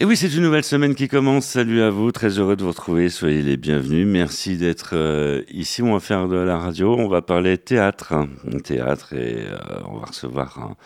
Et 0.00 0.04
oui, 0.04 0.16
c'est 0.16 0.32
une 0.32 0.42
nouvelle 0.42 0.62
semaine 0.62 0.94
qui 0.94 1.08
commence. 1.08 1.44
Salut 1.44 1.82
à 1.82 1.90
vous, 1.90 2.12
très 2.12 2.38
heureux 2.38 2.54
de 2.54 2.62
vous 2.62 2.68
retrouver. 2.68 3.08
Soyez 3.08 3.42
les 3.42 3.56
bienvenus. 3.56 4.06
Merci 4.06 4.56
d'être 4.56 4.90
euh, 4.92 5.42
ici. 5.50 5.82
On 5.82 5.92
va 5.92 5.98
faire 5.98 6.28
de 6.28 6.36
la 6.36 6.56
radio. 6.56 6.94
On 6.96 7.08
va 7.08 7.20
parler 7.20 7.58
théâtre, 7.58 8.14
théâtre, 8.62 9.14
et 9.14 9.46
euh, 9.48 9.58
on 9.86 9.98
va 9.98 10.06
recevoir 10.06 10.76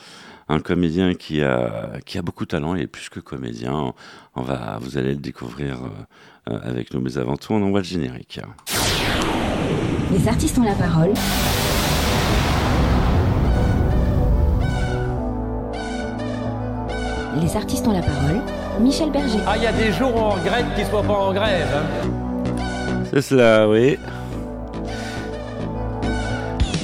un, 0.49 0.61
comédien 0.61 1.13
qui 1.13 1.43
a 1.43 2.01
qui 2.07 2.17
a 2.17 2.23
beaucoup 2.23 2.47
de 2.47 2.53
talent 2.53 2.75
et 2.75 2.87
plus 2.87 3.11
que 3.11 3.21
comédien. 3.21 3.93
On 4.35 4.41
va, 4.41 4.79
vous 4.81 4.97
allez 4.97 5.11
le 5.11 5.21
découvrir 5.21 5.81
euh, 6.49 6.59
avec 6.63 6.95
nous. 6.95 7.03
Mais 7.03 7.19
avant 7.19 7.37
tout, 7.37 7.53
on 7.53 7.63
envoie 7.63 7.81
le 7.81 7.85
générique. 7.85 8.41
Les 10.11 10.27
artistes 10.27 10.57
ont 10.57 10.65
la 10.65 10.75
parole. 10.75 11.13
Les 17.43 17.57
artistes 17.57 17.87
ont 17.89 17.93
la 17.93 18.03
parole. 18.03 18.41
Michel 18.81 19.11
Berger. 19.11 19.39
Ah, 19.47 19.57
il 19.57 19.65
y 19.65 19.67
a 19.67 19.73
des 19.73 19.93
jours 19.93 20.15
où 20.15 20.19
on 20.19 20.31
regrette 20.31 20.65
qu'ils 20.77 20.87
soient 20.87 21.03
pas 21.03 21.13
en 21.13 21.33
grève. 21.33 21.67
Hein. 21.75 23.03
C'est 23.13 23.21
cela, 23.21 23.69
oui. 23.69 23.99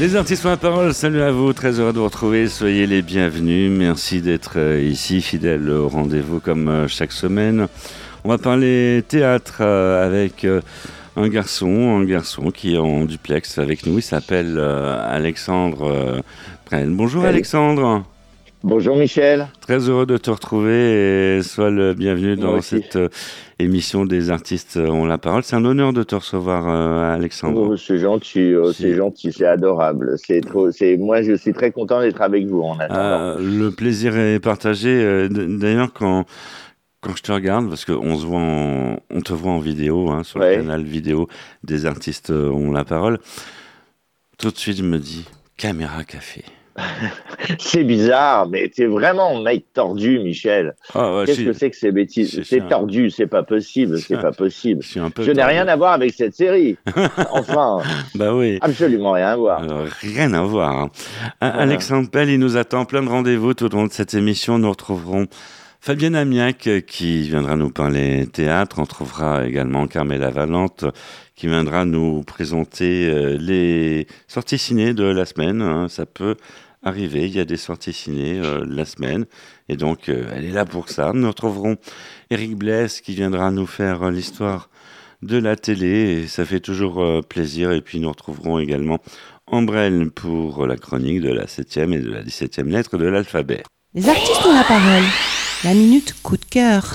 Les 0.00 0.16
artistes 0.16 0.44
ont 0.44 0.50
la 0.50 0.56
parole, 0.56 0.92
salut 0.94 1.22
à 1.22 1.30
vous, 1.30 1.52
très 1.52 1.78
heureux 1.78 1.92
de 1.92 1.98
vous 1.98 2.04
retrouver, 2.04 2.48
soyez 2.48 2.86
les 2.86 3.02
bienvenus, 3.02 3.70
merci 3.70 4.20
d'être 4.20 4.52
euh, 4.56 4.80
ici, 4.80 5.20
fidèle 5.22 5.68
au 5.70 5.88
rendez-vous 5.88 6.38
comme 6.38 6.68
euh, 6.68 6.88
chaque 6.88 7.10
semaine. 7.10 7.66
On 8.24 8.28
va 8.28 8.38
parler 8.38 9.02
théâtre 9.06 9.58
euh, 9.60 10.06
avec 10.06 10.46
un 11.16 11.28
garçon, 11.28 11.98
un 12.00 12.04
garçon 12.04 12.50
qui 12.50 12.74
est 12.74 12.78
en 12.78 13.04
duplex 13.04 13.58
avec 13.58 13.86
nous, 13.86 13.98
il 13.98 14.02
s'appelle 14.02 14.58
Alexandre. 14.58 16.22
Bonjour 16.70 17.24
Alexandre. 17.24 18.04
Bonjour 18.68 18.96
Michel. 18.96 19.48
Très 19.62 19.88
heureux 19.88 20.04
de 20.04 20.18
te 20.18 20.30
retrouver 20.30 21.38
et 21.38 21.42
sois 21.42 21.70
le 21.70 21.94
bienvenu 21.94 22.36
dans 22.36 22.60
cette 22.60 22.96
euh, 22.96 23.08
émission 23.58 24.04
des 24.04 24.28
artistes 24.28 24.76
ont 24.76 25.06
la 25.06 25.16
parole. 25.16 25.42
C'est 25.42 25.56
un 25.56 25.64
honneur 25.64 25.94
de 25.94 26.02
te 26.02 26.14
recevoir, 26.14 26.68
euh, 26.68 27.14
Alexandre. 27.14 27.70
Oh, 27.70 27.76
c'est 27.78 27.96
gentil, 27.96 28.54
oh, 28.54 28.70
c'est 28.74 28.94
gentil, 28.94 29.32
c'est 29.32 29.46
adorable. 29.46 30.16
C'est 30.18 30.42
trop, 30.42 30.70
c'est 30.70 30.98
moi, 30.98 31.22
je 31.22 31.32
suis 31.32 31.54
très 31.54 31.72
content 31.72 32.02
d'être 32.02 32.20
avec 32.20 32.46
vous 32.46 32.60
en 32.60 32.78
attendant. 32.78 33.00
Euh, 33.00 33.36
le 33.38 33.70
plaisir 33.70 34.18
est 34.18 34.38
partagé. 34.38 35.28
D'ailleurs, 35.30 35.94
quand 35.94 36.26
quand 37.00 37.16
je 37.16 37.22
te 37.22 37.32
regarde, 37.32 37.70
parce 37.70 37.86
qu'on 37.86 38.18
se 38.18 38.26
voit, 38.26 38.40
on 38.40 39.20
te 39.24 39.32
voit 39.32 39.52
en 39.52 39.60
vidéo 39.60 40.10
hein, 40.10 40.24
sur 40.24 40.40
le 40.40 40.56
canal 40.56 40.82
vidéo 40.82 41.26
des 41.64 41.86
artistes 41.86 42.28
ont 42.28 42.70
la 42.70 42.84
parole, 42.84 43.18
tout 44.36 44.50
de 44.50 44.58
suite 44.58 44.76
je 44.76 44.82
me 44.82 44.98
dis 44.98 45.24
caméra 45.56 46.04
café. 46.04 46.44
c'est 47.58 47.84
bizarre, 47.84 48.48
mais 48.48 48.68
t'es 48.68 48.86
vraiment 48.86 49.36
un 49.36 49.42
mec 49.42 49.64
tordu, 49.72 50.18
Michel. 50.18 50.74
Ah 50.94 51.22
Qu'est-ce 51.26 51.42
que 51.42 51.52
c'est 51.52 51.70
que 51.70 51.76
ces 51.76 51.92
bêtises? 51.92 52.42
C'est 52.44 52.68
tordu, 52.68 53.10
c'est 53.10 53.26
pas 53.26 53.42
possible, 53.42 53.98
c'est 53.98 54.20
pas 54.20 54.32
possible. 54.32 54.82
Je, 54.82 55.30
n'ai 55.30 55.44
rien 55.44 55.68
à 55.68 55.76
voir 55.76 55.92
avec 55.92 56.12
cette 56.12 56.34
série. 56.34 56.76
enfin, 57.30 57.78
bah 58.14 58.34
oui. 58.34 58.58
absolument 58.60 59.12
rien 59.12 59.28
à 59.28 59.36
voir. 59.36 59.62
Euh, 59.62 59.86
rien 60.00 60.32
à 60.32 60.42
voir. 60.42 60.76
Hein. 60.76 60.90
Alexandre 61.40 62.10
Pell, 62.10 62.30
il 62.30 62.38
nous 62.38 62.56
attend 62.56 62.84
plein 62.84 63.02
de 63.02 63.08
rendez-vous 63.08 63.54
tout 63.54 63.66
au 63.74 63.76
long 63.76 63.86
de 63.86 63.92
cette 63.92 64.14
émission. 64.14 64.58
Nous 64.58 64.70
retrouverons 64.70 65.26
Fabienne 65.80 66.16
Amiac 66.16 66.66
euh, 66.66 66.80
qui 66.80 67.22
viendra 67.22 67.56
nous 67.56 67.70
parler 67.70 68.26
théâtre. 68.26 68.78
On 68.78 68.86
trouvera 68.86 69.46
également 69.46 69.86
Carmela 69.86 70.30
Valente 70.30 70.84
qui 71.38 71.46
viendra 71.46 71.84
nous 71.84 72.24
présenter 72.24 73.08
euh, 73.08 73.36
les 73.38 74.08
sorties 74.26 74.58
ciné 74.58 74.92
de 74.92 75.04
la 75.04 75.24
semaine. 75.24 75.62
Hein. 75.62 75.86
Ça 75.88 76.04
peut 76.04 76.34
Il 76.96 77.34
y 77.34 77.40
a 77.40 77.44
des 77.44 77.56
sorties 77.56 77.92
ciné 77.92 78.38
euh, 78.38 78.64
la 78.66 78.84
semaine. 78.84 79.26
Et 79.68 79.76
donc, 79.76 80.08
euh, 80.08 80.30
elle 80.34 80.44
est 80.44 80.52
là 80.52 80.64
pour 80.64 80.88
ça. 80.88 81.12
Nous 81.14 81.28
retrouverons 81.28 81.76
Eric 82.30 82.56
Bless 82.56 83.00
qui 83.00 83.14
viendra 83.14 83.50
nous 83.50 83.66
faire 83.66 84.04
euh, 84.04 84.10
l'histoire 84.10 84.70
de 85.22 85.36
la 85.36 85.56
télé. 85.56 86.22
Et 86.22 86.26
ça 86.26 86.44
fait 86.44 86.60
toujours 86.60 87.22
plaisir. 87.28 87.72
Et 87.72 87.80
puis, 87.80 88.00
nous 88.00 88.08
retrouverons 88.08 88.58
également 88.58 88.98
Ambrelle 89.46 90.10
pour 90.10 90.66
la 90.66 90.76
chronique 90.76 91.20
de 91.20 91.30
la 91.30 91.46
7e 91.46 91.92
et 91.92 92.00
de 92.00 92.10
la 92.10 92.22
17e 92.22 92.68
lettre 92.68 92.98
de 92.98 93.06
l'alphabet. 93.06 93.62
Les 93.94 94.08
artistes 94.08 94.44
ont 94.46 94.54
la 94.54 94.64
parole. 94.64 95.04
La 95.64 95.74
minute 95.74 96.14
coup 96.22 96.36
de 96.36 96.44
cœur. 96.44 96.94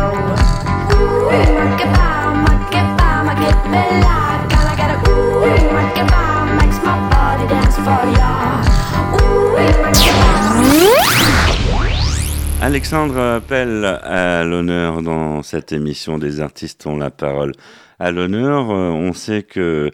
Alexandre 12.61 13.17
appelle 13.17 13.85
à 13.85 14.43
l'honneur 14.43 15.01
dans 15.01 15.41
cette 15.41 15.71
émission 15.71 16.19
des 16.19 16.41
artistes 16.41 16.85
ont 16.85 16.95
la 16.95 17.09
parole. 17.09 17.53
À 17.97 18.11
l'honneur, 18.11 18.69
euh, 18.69 18.89
on 18.89 19.13
sait 19.13 19.41
que 19.41 19.89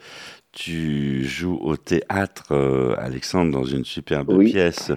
tu 0.51 1.23
joues 1.23 1.57
au 1.61 1.77
théâtre, 1.77 2.51
euh, 2.51 2.93
Alexandre, 2.97 3.53
dans 3.53 3.63
une 3.63 3.85
superbe 3.85 4.43
pièce. 4.43 4.91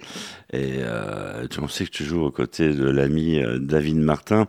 Et 0.53 0.78
euh, 0.80 1.47
on 1.62 1.69
sait 1.69 1.84
que 1.84 1.91
tu 1.91 2.03
joues 2.03 2.25
aux 2.25 2.32
côtés 2.32 2.72
de 2.72 2.91
l'ami 2.91 3.41
David 3.60 3.98
Martin. 3.98 4.48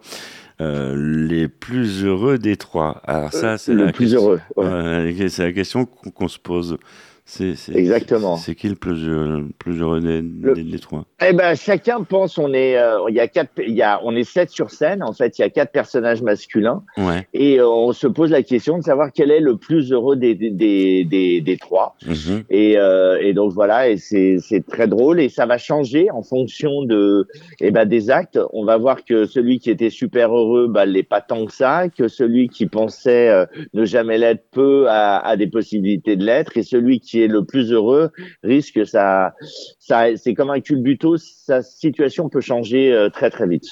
les 0.60 1.48
plus 1.48 2.04
heureux 2.04 2.40
des 2.40 2.58
trois. 2.58 3.04
Alors 3.06 3.32
ça, 3.34 3.60
c'est 3.60 3.76
la, 3.76 3.92
plus 3.92 4.16
heureux. 4.16 4.42
c'est 4.56 5.44
la 5.46 5.54
question 5.54 5.86
qu'on 5.86 6.28
se 6.28 6.40
pose. 6.40 6.80
C'est, 7.26 7.56
Exactement. 7.74 8.36
C'est 8.36 8.56
qui 8.56 8.68
le 8.68 8.76
plus, 8.76 9.08
euh, 9.08 9.42
plus 9.58 9.80
heureux 9.80 10.02
des, 10.02 10.80
trois? 10.80 11.06
Eh 11.26 11.34
ben, 11.34 11.56
chacun 11.56 12.04
pense. 12.04 12.38
On 12.38 12.54
est, 12.54 12.78
euh, 12.78 13.00
il 13.10 13.16
y 13.16 13.20
a 13.20 13.28
quatre, 13.28 13.52
il 13.58 13.74
y 13.74 13.82
a, 13.82 14.02
on 14.04 14.16
est 14.16 14.24
sept 14.24 14.50
sur 14.50 14.72
scène. 14.72 15.02
En 15.04 15.14
fait, 15.14 15.38
il 15.38 15.42
y 15.42 15.46
a 15.46 15.50
quatre 15.50 15.72
personnages 15.72 16.22
masculins. 16.22 16.84
Ouais. 16.98 17.28
Et 17.34 17.60
euh, 17.60 17.70
on 17.70 17.94
se 17.94 18.08
pose 18.08 18.32
la 18.32 18.44
question 18.44 18.78
de 18.78 18.84
savoir 18.84 19.12
quel 19.14 19.32
est 19.32 19.40
le 19.40 19.56
plus 19.56 19.92
heureux 19.94 20.16
des 20.16 20.36
des 20.36 21.06
des, 21.06 21.42
des, 21.42 21.58
trois. 21.58 21.96
Mhm. 22.06 22.44
Et, 22.50 22.78
et 23.22 23.34
donc 23.34 23.54
voilà. 23.54 23.90
Et 23.90 23.98
c'est 23.98 24.38
c'est 24.40 24.66
très 24.66 24.88
drôle 24.88 25.22
et 25.22 25.30
ça 25.30 25.46
va 25.46 25.58
changer 25.58 26.10
en 26.12 26.24
fonction 26.24 26.84
de 26.84 27.28
eh 27.62 27.72
ben 27.72 27.86
des 27.86 28.10
actes. 28.10 28.40
On 28.52 28.66
va 28.66 28.78
voir 28.78 29.06
que 29.06 29.26
celui 29.26 29.60
qui 29.60 29.70
était 29.70 29.90
super 29.90 30.36
heureux, 30.36 30.68
bah 30.68 30.86
l'est 30.86 31.04
pas 31.04 31.22
tant 31.22 31.46
que 31.46 31.54
ça. 31.54 31.88
Que 31.88 32.08
celui 32.08 32.50
qui 32.50 32.66
pensait 32.66 33.46
ne 33.74 33.86
jamais 33.86 34.18
l'être 34.18 34.44
peu 34.52 34.90
a, 34.90 35.20
a 35.20 35.38
des 35.38 35.48
possibilités 35.48 36.16
de 36.16 36.26
l'être. 36.26 36.58
Et 36.58 36.64
celui 36.64 37.00
qui 37.00 37.11
qui 37.12 37.22
est 37.22 37.28
le 37.28 37.44
plus 37.44 37.74
heureux 37.74 38.12
risque 38.42 38.88
ça, 38.88 39.34
ça 39.80 40.16
c'est 40.16 40.34
comme 40.34 40.50
un 40.50 40.62
culbuto, 40.62 41.18
sa 41.18 41.62
situation 41.62 42.30
peut 42.30 42.40
changer 42.40 42.94
euh, 42.94 43.10
très 43.10 43.30
très 43.30 43.48
vite. 43.48 43.68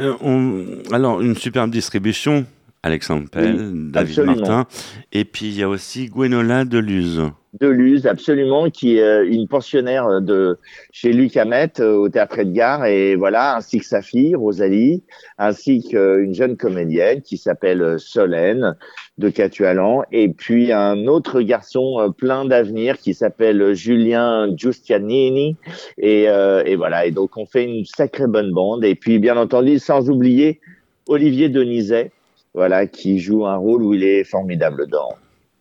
Euh, 0.00 0.82
alors 0.90 1.20
une 1.20 1.36
superbe 1.36 1.70
distribution, 1.70 2.46
Alexandre 2.84 3.30
Pell, 3.30 3.90
David 3.90 4.20
Martin, 4.20 4.66
et 5.10 5.24
puis 5.24 5.46
il 5.46 5.58
y 5.58 5.62
a 5.62 5.68
aussi 5.70 6.08
Gwenola 6.08 6.66
Deluz. 6.66 7.30
Deluz, 7.58 8.06
absolument, 8.06 8.68
qui 8.68 8.98
est 8.98 9.02
euh, 9.02 9.26
une 9.26 9.48
pensionnaire 9.48 10.20
de 10.20 10.58
chez 10.92 11.14
Luc 11.14 11.34
Hamet 11.38 11.80
euh, 11.80 11.94
au 11.94 12.10
Théâtre 12.10 12.40
Edgar, 12.40 12.84
et 12.84 13.14
voilà, 13.14 13.56
ainsi 13.56 13.78
que 13.78 13.86
sa 13.86 14.02
fille, 14.02 14.34
Rosalie, 14.34 15.02
ainsi 15.38 15.82
qu'une 15.88 16.34
jeune 16.34 16.58
comédienne 16.58 17.22
qui 17.22 17.38
s'appelle 17.38 17.80
euh, 17.80 17.96
Solène 17.96 18.76
de 19.16 19.30
Catualan, 19.30 20.02
et 20.12 20.28
puis 20.28 20.70
un 20.70 21.06
autre 21.06 21.40
garçon 21.40 22.12
plein 22.18 22.44
d'avenir 22.44 22.98
qui 22.98 23.14
s'appelle 23.14 23.72
Julien 23.72 24.54
Giustianini, 24.54 25.56
et, 25.96 26.24
et 26.24 26.74
voilà, 26.74 27.06
et 27.06 27.12
donc 27.12 27.36
on 27.36 27.46
fait 27.46 27.64
une 27.64 27.84
sacrée 27.84 28.26
bonne 28.26 28.50
bande, 28.50 28.84
et 28.84 28.96
puis 28.96 29.20
bien 29.20 29.36
entendu, 29.36 29.78
sans 29.78 30.10
oublier 30.10 30.60
Olivier 31.06 31.48
Denizet, 31.48 32.10
voilà, 32.54 32.86
qui 32.86 33.18
joue 33.18 33.46
un 33.46 33.56
rôle 33.56 33.82
où 33.82 33.94
il 33.94 34.04
est 34.04 34.24
formidable 34.24 34.86
dans. 34.86 35.14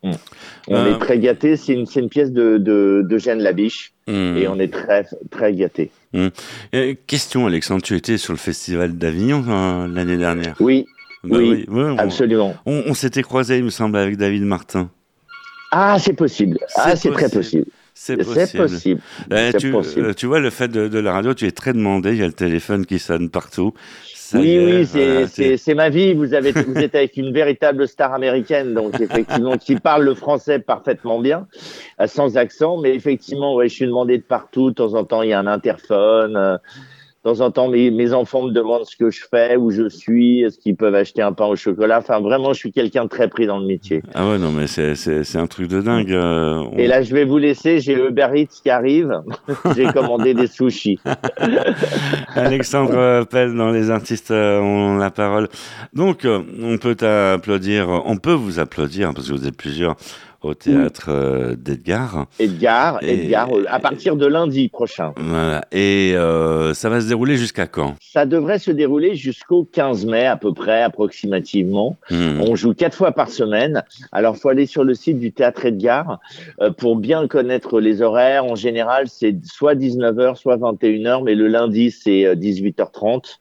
Mm. 0.04 0.12
On 0.68 0.86
est 0.86 0.94
euh, 0.94 0.98
très 0.98 1.20
gâté. 1.20 1.58
C'est 1.58 1.74
une, 1.74 1.86
une, 1.96 2.10
pièce 2.10 2.32
de, 2.32 2.58
de, 2.58 3.18
Jeanne 3.18 3.40
Labiche 3.40 3.94
mm. 4.08 4.38
et 4.38 4.48
on 4.48 4.60
est 4.60 4.72
très 4.72 5.06
très 5.32 5.54
gâté. 5.54 5.92
Hum. 6.14 6.30
question, 7.08 7.48
Alexandre, 7.48 7.82
tu 7.82 7.96
étais 7.96 8.18
sur 8.18 8.34
le 8.34 8.38
festival 8.38 8.98
d'Avignon 8.98 9.44
euh, 9.48 9.88
l'année 9.88 10.18
dernière. 10.18 10.56
Oui, 10.60 10.86
bah 11.24 11.38
oui, 11.40 11.66
absolument. 11.98 12.56
On, 12.66 12.94
s'était 12.94 13.24
croisé, 13.24 13.58
il 13.58 13.64
me 13.64 13.70
semble, 13.70 13.98
avec 13.98 14.18
David 14.18 14.44
Martin. 14.44 14.90
Ah, 15.72 15.98
c'est 16.00 16.14
possible. 16.14 16.60
Ah, 16.76 16.96
c'est 16.96 17.12
très 17.12 17.30
possible. 17.30 17.66
C'est 17.96 18.18
possible. 18.18 19.02
Eh, 19.32 19.52
tu, 19.58 19.74
euh, 19.74 20.14
tu, 20.14 20.26
vois, 20.26 20.40
le 20.40 20.50
fait 20.50 20.68
de, 20.68 20.88
de, 20.88 21.00
la 21.00 21.14
radio, 21.14 21.34
tu 21.34 21.46
es 21.46 21.52
très 21.52 21.74
demandé. 21.74 22.12
Il 22.12 22.18
y 22.18 22.24
a 22.24 22.28
le 22.28 22.34
téléphone 22.34 22.86
qui 22.86 23.00
sonne 23.00 23.30
partout 23.30 23.74
oui, 24.34 24.86
oui, 24.88 25.58
c'est 25.58 25.74
ma 25.76 25.90
vie. 25.90 26.14
Vous, 26.14 26.34
avez, 26.34 26.52
vous 26.52 26.78
êtes 26.78 26.96
avec 26.96 27.18
une 27.18 27.34
véritable 27.34 27.88
star 27.88 28.14
américaine, 28.14 28.74
donc 28.74 29.00
effectivement, 29.00 29.58
qui 29.58 29.76
parle 29.76 30.04
le 30.04 30.16
français 30.16 30.60
parfaitement 30.60 31.20
bien, 31.20 31.48
euh, 32.00 32.08
sans 32.08 32.38
accent. 32.38 32.78
Mais 32.78 32.96
effectivement, 32.96 33.56
ouais, 33.56 33.70
je 33.70 33.76
suis 33.76 33.86
demandé 33.86 34.18
de 34.18 34.24
partout. 34.24 34.70
De 34.70 34.76
temps 34.76 34.94
en 34.94 35.04
temps, 35.04 35.22
il 35.22 35.30
y 35.30 35.34
a 35.34 35.40
un 35.40 35.48
interphone. 35.48 36.60
De 37.24 37.30
temps 37.30 37.40
en 37.40 37.52
temps, 37.52 37.70
mes, 37.70 37.90
mes, 37.90 38.12
enfants 38.12 38.44
me 38.44 38.52
demandent 38.52 38.86
ce 38.86 38.98
que 38.98 39.10
je 39.10 39.22
fais, 39.32 39.56
où 39.56 39.72
je 39.72 39.88
suis, 39.88 40.42
est-ce 40.42 40.60
qu'ils 40.60 40.76
peuvent 40.76 40.94
acheter 40.94 41.22
un 41.22 41.32
pain 41.32 41.46
au 41.46 41.56
chocolat. 41.56 42.00
Enfin, 42.00 42.20
vraiment, 42.20 42.52
je 42.52 42.60
suis 42.60 42.74
quelqu'un 42.74 43.06
de 43.06 43.10
très 43.10 43.30
pris 43.30 43.48
dans 43.48 43.60
le 43.60 43.66
métier. 43.66 44.04
Ah 44.14 44.28
ouais, 44.28 44.38
non, 44.38 44.52
mais 44.52 44.68
c'est 44.68 45.38
un 45.38 45.48
truc 45.48 45.70
de 45.70 45.80
dingue. 45.80 46.12
Euh, 46.12 46.66
Et 46.76 46.86
là, 46.86 47.02
je 47.02 47.14
vais 47.16 47.24
vous 47.24 47.38
laisser. 47.38 47.80
J'ai 47.80 47.94
Uber 47.94 48.28
Eats 48.36 48.60
qui 48.62 48.70
arrive. 48.70 49.22
J'ai 49.76 49.86
commandé 49.86 50.34
des 50.34 50.48
sushis. 50.48 51.00
Alexandre 52.36 53.24
Pelle 53.24 53.56
dans 53.56 53.72
Les 53.72 53.90
artistes 53.90 54.32
ont 54.32 54.98
la 54.98 55.10
parole. 55.10 55.48
Donc, 55.94 56.26
euh, 56.26 56.42
on 56.62 56.78
peut 56.78 56.98
applaudir, 57.06 57.88
on 58.06 58.18
peut 58.18 58.34
vous 58.34 58.60
applaudir 58.60 59.14
parce 59.14 59.30
que 59.30 59.34
vous 59.34 59.48
êtes 59.48 59.56
plusieurs 59.56 59.96
au 60.44 60.54
théâtre 60.54 61.08
euh, 61.10 61.56
d'Edgar. 61.56 62.28
Edgar, 62.40 63.02
Edgar, 63.02 63.50
à 63.68 63.80
partir 63.80 64.16
de 64.16 64.26
lundi 64.26 64.70
prochain. 64.70 65.14
Voilà. 65.18 65.66
Et 65.72 66.14
euh, 66.16 66.74
ça 66.74 66.90
va 66.90 67.02
se 67.02 67.08
dérouler 67.08 67.38
jusqu'à 67.38 67.68
quand? 67.68 67.96
Ça 68.02 68.26
devrait 68.26 68.60
se 68.60 68.72
dérouler 68.72 69.16
jusqu'au 69.16 69.64
15 69.64 70.06
mai 70.06 70.26
à 70.26 70.38
peu 70.38 70.54
près, 70.54 70.82
approximativement. 70.82 71.98
Hmm. 72.10 72.42
On 72.42 72.56
joue 72.56 72.74
quatre 72.74 72.96
fois 72.96 73.12
par 73.12 73.30
semaine. 73.30 73.84
Alors, 74.12 74.38
faut 74.38 74.50
aller 74.50 74.66
sur 74.66 74.84
le 74.84 74.94
site 74.94 75.20
du 75.20 75.32
théâtre 75.32 75.66
Edgar 75.66 76.20
euh, 76.62 76.72
pour 76.72 76.96
bien 76.96 77.28
connaître 77.28 77.80
les 77.80 78.02
horaires. 78.02 78.46
En 78.46 78.56
général, 78.56 79.08
c'est 79.08 79.36
soit 79.46 79.76
19h, 79.76 80.36
soit 80.36 80.58
21h, 80.58 81.24
mais 81.24 81.36
le 81.36 81.48
lundi, 81.48 81.92
c'est 81.92 82.36
18h30 82.36 83.38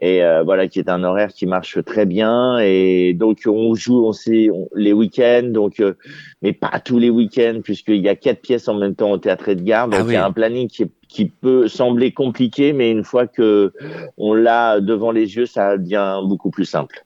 et 0.00 0.22
euh, 0.22 0.42
voilà 0.42 0.66
qui 0.66 0.78
est 0.78 0.88
un 0.88 1.04
horaire 1.04 1.28
qui 1.28 1.46
marche 1.46 1.82
très 1.84 2.06
bien. 2.06 2.58
Et 2.58 3.12
donc 3.12 3.40
on 3.46 3.74
joue 3.74 4.06
on 4.06 4.12
sait 4.12 4.48
les 4.74 4.92
week-ends. 4.92 5.48
Donc 5.48 5.80
euh, 5.80 5.94
mais 6.42 6.52
pas 6.52 6.80
tous 6.82 6.98
les 6.98 7.10
week-ends 7.10 7.60
puisqu'il 7.62 8.00
y 8.00 8.08
a 8.08 8.16
quatre 8.16 8.40
pièces 8.40 8.68
en 8.68 8.74
même 8.74 8.94
temps 8.94 9.10
au 9.10 9.18
théâtre 9.18 9.50
Edgar. 9.50 9.88
Donc 9.88 10.00
ah 10.02 10.04
il 10.06 10.12
y 10.14 10.16
a 10.16 10.24
un 10.24 10.32
planning 10.32 10.68
qui, 10.68 10.90
qui 11.08 11.26
peut 11.26 11.68
sembler 11.68 12.12
compliqué 12.12 12.72
mais 12.72 12.90
une 12.90 13.04
fois 13.04 13.26
que 13.26 13.72
on 14.16 14.32
l'a 14.32 14.80
devant 14.80 15.10
les 15.10 15.36
yeux 15.36 15.46
ça 15.46 15.76
devient 15.76 16.20
beaucoup 16.24 16.50
plus 16.50 16.64
simple. 16.64 17.04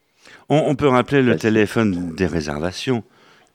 On, 0.50 0.74
peut 0.76 0.88
rappeler 0.88 1.22
le 1.22 1.36
téléphone 1.36 2.14
des 2.14 2.26
réservations. 2.26 3.02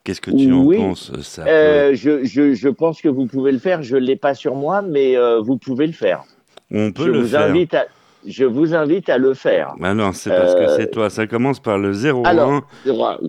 Qu'est-ce 0.03 0.21
que 0.21 0.31
tu 0.31 0.51
en 0.51 0.65
penses 0.65 1.11
ça 1.21 1.45
euh, 1.45 1.91
je, 1.93 2.23
je, 2.23 2.55
je, 2.55 2.69
pense 2.69 2.99
que 2.99 3.09
vous 3.09 3.27
pouvez 3.27 3.51
le 3.51 3.59
faire. 3.59 3.83
Je 3.83 3.95
l'ai 3.95 4.15
pas 4.15 4.33
sur 4.33 4.55
moi, 4.55 4.81
mais 4.81 5.15
vous 5.39 5.57
pouvez 5.57 5.85
le 5.85 5.93
faire. 5.93 6.23
On 6.71 6.91
peut 6.91 7.05
je 7.05 7.11
le 7.11 7.19
vous 7.19 7.27
faire. 7.27 7.41
Invite 7.41 7.75
à, 7.75 7.85
je 8.25 8.45
vous 8.45 8.73
invite 8.73 9.09
à 9.09 9.17
le 9.17 9.33
faire. 9.33 9.73
Bah 9.79 9.93
non, 9.93 10.11
c'est 10.13 10.29
parce 10.29 10.55
que 10.55 10.67
c'est 10.75 10.91
toi. 10.91 11.09
Ça 11.09 11.27
commence 11.27 11.59
par 11.59 11.77
le 11.77 11.91
01 11.91 12.23
Alors, 12.23 12.63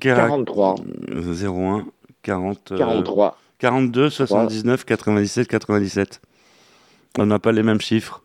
43. 0.01 0.77
01 1.11 1.87
40. 2.23 2.73
43. 2.77 3.39
42 3.59 4.11
79 4.11 4.85
97 4.85 5.49
97. 5.49 6.21
On 7.19 7.27
n'a 7.27 7.39
pas 7.39 7.53
les 7.53 7.63
mêmes 7.63 7.81
chiffres. 7.81 8.23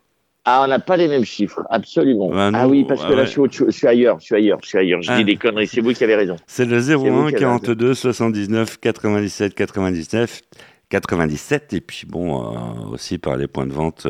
Ah, 0.48 0.62
on 0.64 0.68
n'a 0.68 0.78
pas 0.78 0.96
les 0.96 1.08
mêmes 1.08 1.24
chiffres, 1.24 1.66
absolument. 1.70 2.30
Bah 2.30 2.52
ah 2.54 2.68
oui, 2.68 2.84
parce 2.84 3.04
que 3.04 3.12
là, 3.12 3.24
je, 3.24 3.70
suis, 3.70 3.88
ailleurs, 3.88 4.20
je 4.20 4.26
suis 4.26 4.36
ailleurs, 4.36 4.60
je 4.62 4.68
suis 4.68 4.78
ailleurs. 4.78 5.02
Je 5.02 5.12
dis 5.12 5.22
ah. 5.22 5.24
des 5.24 5.34
conneries, 5.34 5.66
c'est 5.66 5.80
vous 5.80 5.92
qui 5.92 6.04
avez 6.04 6.14
raison. 6.14 6.36
C'est 6.46 6.64
le 6.64 6.78
01 6.78 7.32
42 7.32 7.94
79 7.94 8.78
97 8.78 9.54
99 9.56 10.42
97 10.88 11.72
et 11.72 11.80
puis 11.80 12.06
bon, 12.06 12.44
euh, 12.44 12.58
aussi 12.92 13.18
par 13.18 13.36
les 13.36 13.48
points 13.48 13.66
de 13.66 13.72
vente 13.72 14.06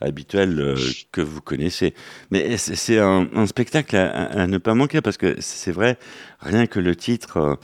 habituel 0.00 0.58
euh, 0.60 0.76
que 1.12 1.20
vous 1.20 1.40
connaissez. 1.40 1.94
Mais 2.30 2.56
c'est 2.56 2.98
un, 2.98 3.46
spectacle 3.46 3.96
à, 3.96 4.46
ne 4.46 4.58
pas 4.58 4.74
manquer 4.74 5.00
parce 5.00 5.16
que 5.16 5.36
c'est 5.40 5.72
vrai, 5.72 5.96
rien 6.40 6.66
que 6.66 6.80
le 6.80 6.96
titre. 6.96 7.36
Euh, 7.38 7.54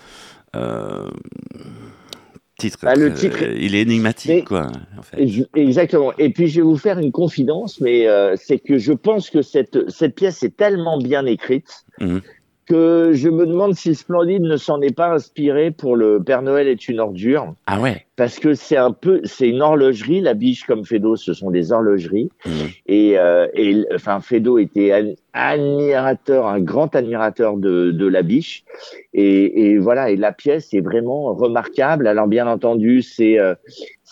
euh, 0.56 1.08
titre, 2.58 2.78
bah, 2.82 2.94
le 2.94 3.14
titre, 3.14 3.42
il 3.42 3.74
est 3.74 3.82
énigmatique, 3.82 4.46
quoi. 4.46 4.70
Exactement. 5.54 6.12
Et 6.18 6.30
puis 6.30 6.48
je 6.48 6.56
vais 6.56 6.66
vous 6.66 6.76
faire 6.76 6.98
une 6.98 7.12
confidence, 7.12 7.80
mais 7.80 8.06
c'est 8.36 8.58
que 8.58 8.76
je 8.76 8.92
pense 8.92 9.30
que 9.30 9.40
cette, 9.40 9.88
cette 9.90 10.14
pièce 10.14 10.42
est 10.42 10.56
tellement 10.56 10.98
bien 10.98 11.24
écrite 11.26 11.84
mmh 12.00 12.18
que 12.70 13.10
je 13.12 13.28
me 13.28 13.46
demande 13.46 13.74
si 13.74 13.96
Splendide 13.96 14.42
ne 14.42 14.56
s'en 14.56 14.80
est 14.80 14.94
pas 14.94 15.12
inspiré 15.12 15.72
pour 15.72 15.96
le 15.96 16.22
Père 16.22 16.42
Noël 16.42 16.68
est 16.68 16.88
une 16.88 17.00
ordure. 17.00 17.54
Ah 17.66 17.80
ouais. 17.80 18.06
Parce 18.20 18.38
que 18.38 18.52
c'est 18.52 18.76
un 18.76 18.92
peu, 18.92 19.22
c'est 19.24 19.48
une 19.48 19.62
horlogerie. 19.62 20.20
La 20.20 20.34
biche 20.34 20.64
comme 20.64 20.84
Fedo, 20.84 21.16
ce 21.16 21.32
sont 21.32 21.50
des 21.50 21.72
horlogeries. 21.72 22.28
Mmh. 22.44 22.50
Et, 22.84 23.18
euh, 23.18 23.46
et, 23.54 23.82
enfin, 23.94 24.20
Fedo 24.20 24.58
était 24.58 25.16
admirateur, 25.32 26.46
un 26.46 26.60
grand 26.60 26.94
admirateur 26.94 27.56
de, 27.56 27.92
de 27.92 28.06
la 28.06 28.20
biche. 28.20 28.62
Et, 29.14 29.70
et, 29.70 29.78
voilà. 29.78 30.10
Et 30.10 30.16
la 30.16 30.32
pièce 30.32 30.74
est 30.74 30.82
vraiment 30.82 31.32
remarquable. 31.32 32.06
Alors 32.06 32.26
bien 32.26 32.46
entendu, 32.46 33.00
c'est 33.00 33.38
euh, 33.38 33.54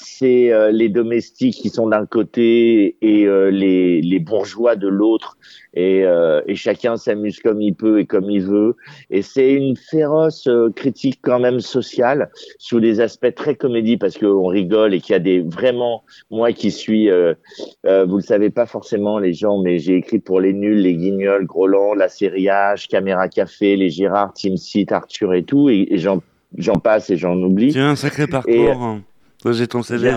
c'est 0.00 0.52
euh, 0.52 0.70
les 0.70 0.88
domestiques 0.88 1.56
qui 1.56 1.70
sont 1.70 1.88
d'un 1.88 2.06
côté 2.06 2.96
et 3.02 3.26
euh, 3.26 3.50
les, 3.50 4.00
les, 4.00 4.18
bourgeois 4.20 4.76
de 4.76 4.86
l'autre, 4.86 5.36
et, 5.74 6.04
euh, 6.04 6.40
et, 6.46 6.54
chacun 6.54 6.96
s'amuse 6.96 7.40
comme 7.40 7.60
il 7.60 7.74
peut 7.74 7.98
et 7.98 8.06
comme 8.06 8.30
il 8.30 8.42
veut. 8.42 8.76
Et 9.10 9.22
c'est 9.22 9.52
une 9.52 9.76
féroce 9.76 10.48
critique 10.76 11.18
quand 11.22 11.40
même 11.40 11.60
sociale 11.60 12.30
sous 12.58 12.78
des 12.78 13.00
aspects 13.00 13.34
très 13.34 13.56
comédie 13.56 13.96
parce 13.98 14.18
qu'on 14.18 14.46
rigole 14.46 14.94
et 14.94 15.00
qu'il 15.00 15.12
y 15.12 15.16
a 15.16 15.20
des 15.20 15.40
vraiment 15.40 16.04
moi 16.30 16.52
qui 16.52 16.70
suis, 16.70 17.08
vous 17.08 18.16
le 18.16 18.22
savez 18.22 18.50
pas 18.50 18.66
forcément 18.66 19.18
les 19.18 19.32
gens, 19.32 19.60
mais 19.62 19.78
j'ai 19.78 19.96
écrit 19.96 20.18
pour 20.18 20.40
les 20.40 20.52
nuls, 20.52 20.80
les 20.80 20.94
Guignols, 20.94 21.46
Groland, 21.46 21.94
la 21.94 22.08
série 22.08 22.44
H, 22.46 22.88
Caméra 22.88 23.28
Café, 23.28 23.76
les 23.76 23.90
Girard, 23.90 24.32
Team 24.32 24.56
Seat, 24.56 24.92
Arthur 24.92 25.34
et 25.34 25.42
tout, 25.42 25.68
et, 25.68 25.88
et 25.90 25.98
j'en 25.98 26.22
j'en 26.56 26.76
passe 26.76 27.10
et 27.10 27.16
j'en 27.16 27.36
oublie. 27.36 27.72
C'est 27.72 27.80
un 27.80 27.96
sacré 27.96 28.26
parcours. 28.26 28.82
Hein. 28.82 29.02
J'ai 29.44 29.68
ton 29.68 29.82
CV. 29.82 30.10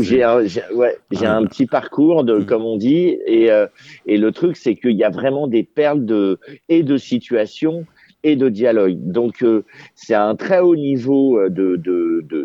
J'ai 0.00 0.22
un, 0.22 0.40
ouais, 0.74 0.96
j'ai 1.10 1.26
un 1.26 1.44
petit 1.44 1.66
parcours 1.66 2.22
de, 2.22 2.38
mm. 2.38 2.46
comme 2.46 2.64
on 2.64 2.76
dit, 2.76 3.18
et, 3.26 3.50
euh, 3.50 3.66
et 4.06 4.16
le 4.16 4.30
truc 4.30 4.56
c'est 4.56 4.76
qu'il 4.76 4.92
y 4.92 5.04
a 5.04 5.10
vraiment 5.10 5.48
des 5.48 5.64
perles 5.64 6.04
de 6.04 6.38
et 6.68 6.82
de 6.82 6.96
situations 6.96 7.84
et 8.26 8.36
de 8.36 8.48
dialogue. 8.48 8.96
Donc 8.98 9.42
euh, 9.42 9.64
c'est 9.94 10.14
un 10.14 10.34
très 10.34 10.58
haut 10.58 10.76
niveau 10.76 11.38
euh, 11.38 11.48
de 11.48 11.80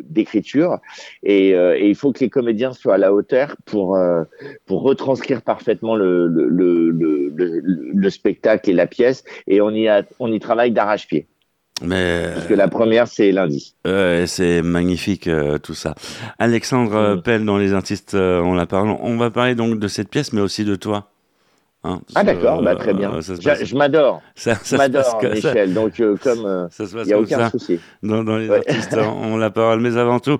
d'écriture 0.09 0.79
et, 1.23 1.49
et, 1.49 1.89
il 1.89 1.95
faut 1.95 2.11
que 2.11 2.19
les 2.19 2.29
comédiens 2.29 2.73
soient 2.73 2.95
à 2.95 2.97
la 2.97 3.13
hauteur 3.13 3.55
pour 3.65 3.97
pour 4.65 4.81
retranscrire 4.83 5.41
parfaitement 5.41 5.95
le 5.95 6.27
le, 6.27 6.47
le 6.49 6.91
le, 6.91 7.61
le, 7.93 8.09
spectacle 8.09 8.69
et 8.69 8.73
la 8.73 8.87
pièce 8.87 9.23
et 9.47 9.61
on 9.61 9.71
y 9.71 9.87
a 9.87 10.03
on 10.19 10.31
y 10.31 10.39
travaille 10.39 10.71
d'arrache-pied. 10.71 11.27
Mais 11.83 12.29
Parce 12.33 12.47
que 12.47 12.53
la 12.53 12.67
première, 12.67 13.07
c'est 13.07 13.31
lundi. 13.31 13.75
c'est 13.85 14.61
magnifique 14.61 15.27
euh, 15.27 15.57
tout 15.57 15.73
ça. 15.73 15.95
Alexandre 16.39 17.15
mm. 17.15 17.21
Pelle, 17.23 17.45
dans 17.45 17.57
Les 17.57 17.73
artistes, 17.73 18.13
euh, 18.13 18.39
on 18.41 18.53
la 18.53 18.65
parle. 18.65 18.95
On 19.01 19.17
va 19.17 19.31
parler 19.31 19.55
donc 19.55 19.79
de 19.79 19.87
cette 19.87 20.09
pièce, 20.09 20.33
mais 20.33 20.41
aussi 20.41 20.63
de 20.63 20.75
toi. 20.75 21.10
Hein, 21.83 21.99
ah 22.13 22.23
d'accord, 22.23 22.61
bah, 22.61 22.75
très 22.75 22.93
bien. 22.93 23.11
je, 23.21 23.75
m'adore. 23.75 24.21
Je 24.35 24.75
m'adore, 24.75 25.19
Michel. 25.23 25.73
Donc 25.73 26.01
comme 26.21 26.69
il 26.79 27.03
n'y 27.05 27.13
a 27.13 27.19
aucun 27.19 27.49
souci. 27.49 27.79
Dans, 28.03 28.37
les 28.37 28.51
artistes, 28.51 28.97
on 29.23 29.37
la 29.37 29.49
parole. 29.49 29.79
Mais 29.79 29.97
avant 29.97 30.19
tout, 30.19 30.37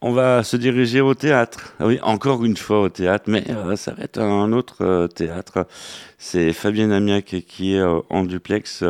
on 0.00 0.12
va 0.12 0.44
se 0.44 0.56
diriger 0.56 1.00
au 1.00 1.14
théâtre. 1.14 1.74
Ah 1.80 1.86
oui, 1.86 1.98
encore 2.02 2.44
une 2.44 2.56
fois 2.56 2.82
au 2.82 2.88
théâtre, 2.88 3.24
mais 3.26 3.44
ça 3.74 3.92
va 3.92 4.04
être 4.04 4.20
un 4.20 4.52
autre 4.52 5.08
théâtre. 5.08 5.66
C'est 6.18 6.52
Fabienne 6.52 6.92
Amiac 6.92 7.34
qui 7.48 7.74
est 7.74 7.82
en 7.82 8.22
duplex 8.22 8.84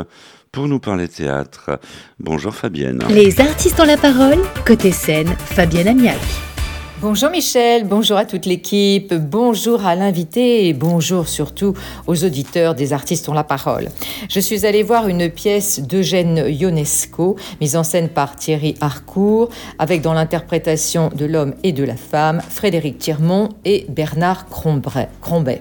pour 0.52 0.68
nous 0.68 0.80
parler 0.80 1.08
théâtre. 1.08 1.78
Bonjour 2.20 2.54
Fabienne. 2.54 3.02
Les 3.08 3.40
artistes 3.40 3.80
ont 3.80 3.84
la 3.84 3.96
parole, 3.96 4.38
côté 4.66 4.90
scène, 4.90 5.28
Fabienne 5.28 5.88
Amiac. 5.88 6.20
Bonjour 7.02 7.28
Michel, 7.28 7.84
bonjour 7.84 8.16
à 8.16 8.24
toute 8.24 8.46
l'équipe, 8.46 9.12
bonjour 9.12 9.84
à 9.84 9.94
l'invité 9.94 10.66
et 10.66 10.72
bonjour 10.72 11.28
surtout 11.28 11.74
aux 12.06 12.24
auditeurs 12.24 12.74
des 12.74 12.94
artistes 12.94 13.28
ont 13.28 13.34
la 13.34 13.44
parole. 13.44 13.90
Je 14.30 14.40
suis 14.40 14.64
allée 14.64 14.82
voir 14.82 15.06
une 15.06 15.28
pièce 15.28 15.80
d'Eugène 15.80 16.46
Ionesco, 16.48 17.36
mise 17.60 17.76
en 17.76 17.84
scène 17.84 18.08
par 18.08 18.36
Thierry 18.36 18.76
Harcourt, 18.80 19.50
avec 19.78 20.00
dans 20.00 20.14
l'interprétation 20.14 21.10
de 21.14 21.26
l'homme 21.26 21.54
et 21.64 21.72
de 21.72 21.84
la 21.84 21.96
femme 21.96 22.40
Frédéric 22.48 22.96
Thirmont 22.96 23.50
et 23.66 23.84
Bernard 23.90 24.46
Crombet. 24.48 25.60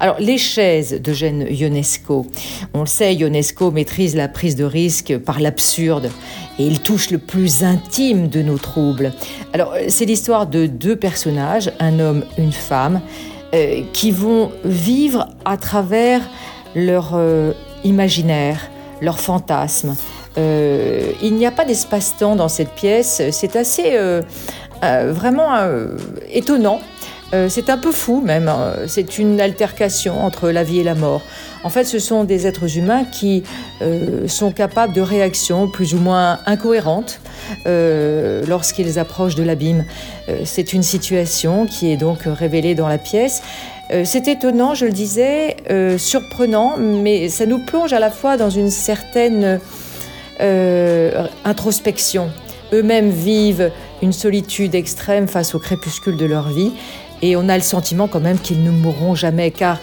Alors, 0.00 0.16
les 0.20 0.38
chaises 0.38 1.00
d'Eugène 1.00 1.46
Ionesco. 1.50 2.26
On 2.74 2.80
le 2.80 2.86
sait, 2.86 3.14
Ionesco 3.14 3.70
maîtrise 3.70 4.14
la 4.14 4.28
prise 4.28 4.54
de 4.54 4.64
risque 4.64 5.18
par 5.18 5.40
l'absurde 5.40 6.10
et 6.58 6.66
il 6.66 6.80
touche 6.80 7.10
le 7.10 7.18
plus 7.18 7.64
intime 7.64 8.28
de 8.28 8.42
nos 8.42 8.58
troubles. 8.58 9.12
Alors, 9.52 9.74
c'est 9.88 10.04
l'histoire 10.04 10.46
de 10.46 10.66
deux 10.66 10.96
personnages, 10.96 11.72
un 11.80 11.98
homme, 11.98 12.24
une 12.36 12.52
femme. 12.52 13.00
qui 13.94 14.10
vont 14.10 14.52
vivre 14.64 15.26
à 15.46 15.56
travers 15.56 16.20
leur 16.74 17.18
imaginaire, 17.82 18.60
leur 19.00 19.18
fantasme. 19.18 19.96
il 20.36 21.34
n'y 21.34 21.46
a 21.46 21.50
pas 21.50 21.64
d'espace-temps 21.64 22.36
dans 22.36 22.48
cette 22.48 22.72
pièce, 22.74 23.22
c'est 23.30 23.56
assez 23.56 23.96
vraiment 24.82 25.48
étonnant. 26.30 26.80
C'est 27.48 27.68
un 27.68 27.78
peu 27.78 27.92
fou 27.92 28.22
même, 28.22 28.50
c'est 28.86 29.18
une 29.18 29.40
altercation 29.40 30.24
entre 30.24 30.50
la 30.50 30.64
vie 30.64 30.80
et 30.80 30.84
la 30.84 30.94
mort. 30.94 31.22
En 31.64 31.70
fait, 31.70 31.84
ce 31.84 31.98
sont 31.98 32.24
des 32.24 32.46
êtres 32.46 32.78
humains 32.78 33.04
qui 33.04 33.42
euh, 33.82 34.28
sont 34.28 34.52
capables 34.52 34.92
de 34.92 35.00
réactions 35.00 35.68
plus 35.68 35.94
ou 35.94 35.98
moins 35.98 36.38
incohérentes 36.46 37.20
euh, 37.66 38.44
lorsqu'ils 38.46 38.98
approchent 38.98 39.34
de 39.34 39.42
l'abîme. 39.42 39.84
Euh, 40.28 40.40
c'est 40.44 40.72
une 40.72 40.82
situation 40.82 41.66
qui 41.66 41.90
est 41.90 41.96
donc 41.96 42.20
révélée 42.24 42.74
dans 42.74 42.88
la 42.88 42.98
pièce. 42.98 43.42
c'est 44.04 44.28
étonnant, 44.28 44.74
je 44.74 44.84
le 44.84 44.92
disais, 44.92 45.56
surprenant, 45.96 46.76
mais 46.76 47.30
ça 47.30 47.46
nous 47.46 47.58
plonge 47.58 47.94
à 47.94 47.98
la 47.98 48.10
fois 48.10 48.36
dans 48.36 48.50
une 48.50 48.70
certaine 48.70 49.60
introspection. 51.44 52.30
Eux-mêmes 52.74 53.08
vivent 53.08 53.70
une 54.02 54.12
solitude 54.12 54.74
extrême 54.74 55.26
face 55.26 55.54
au 55.54 55.58
crépuscule 55.58 56.18
de 56.18 56.26
leur 56.26 56.48
vie, 56.50 56.72
et 57.22 57.36
on 57.36 57.48
a 57.48 57.56
le 57.56 57.62
sentiment 57.62 58.08
quand 58.08 58.20
même 58.20 58.38
qu'ils 58.38 58.62
ne 58.62 58.70
mourront 58.70 59.14
jamais, 59.14 59.50
car 59.50 59.78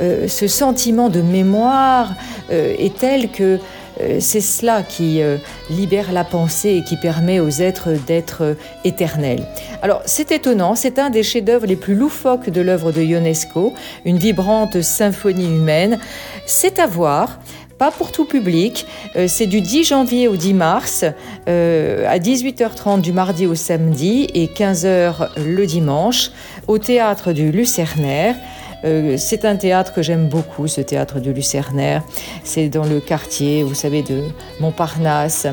euh, 0.00 0.26
ce 0.26 0.48
sentiment 0.48 1.08
de 1.08 1.20
mémoire 1.20 2.14
euh, 2.50 2.74
est 2.78 2.96
tel 2.98 3.30
que 3.30 3.60
euh, 4.00 4.16
c'est 4.18 4.40
cela 4.40 4.82
qui 4.82 5.22
libère 5.70 6.10
la 6.12 6.24
pensée 6.24 6.70
et 6.70 6.82
qui 6.82 6.96
permet 6.96 7.38
aux 7.38 7.48
êtres 7.48 7.90
d'être 8.06 8.56
éternels. 8.84 9.46
Alors 9.82 10.02
c'est 10.04 10.32
étonnant, 10.32 10.74
c'est 10.74 10.98
un 10.98 11.10
des 11.10 11.22
chefs-d'œuvre 11.22 11.66
les 11.66 11.76
plus 11.76 11.94
loufoques 11.94 12.50
de 12.50 12.60
l'œuvre 12.60 12.90
de 12.90 13.02
Ionesco, 13.02 13.72
une 14.04 14.18
vibrante 14.18 14.82
symphonie 14.82 15.46
humaine. 15.46 16.00
C'est 16.44 16.80
à 16.80 16.86
voir. 16.86 17.38
Pas 17.78 17.90
pour 17.90 18.12
tout 18.12 18.24
public, 18.24 18.86
c'est 19.26 19.46
du 19.46 19.60
10 19.60 19.84
janvier 19.84 20.28
au 20.28 20.36
10 20.36 20.54
mars, 20.54 21.04
à 21.46 22.18
18h30 22.18 23.00
du 23.00 23.12
mardi 23.12 23.46
au 23.46 23.54
samedi 23.54 24.28
et 24.32 24.46
15h 24.46 25.30
le 25.44 25.66
dimanche, 25.66 26.30
au 26.68 26.78
théâtre 26.78 27.32
du 27.32 27.50
Lucernaire. 27.50 28.36
Euh, 28.84 29.16
c'est 29.18 29.44
un 29.44 29.56
théâtre 29.56 29.92
que 29.92 30.02
j'aime 30.02 30.28
beaucoup, 30.28 30.68
ce 30.68 30.80
théâtre 30.80 31.20
du 31.20 31.32
Lucernaire. 31.32 32.02
C'est 32.42 32.68
dans 32.68 32.84
le 32.84 33.00
quartier, 33.00 33.62
vous 33.62 33.74
savez, 33.74 34.02
de 34.02 34.22
Montparnasse. 34.60 35.46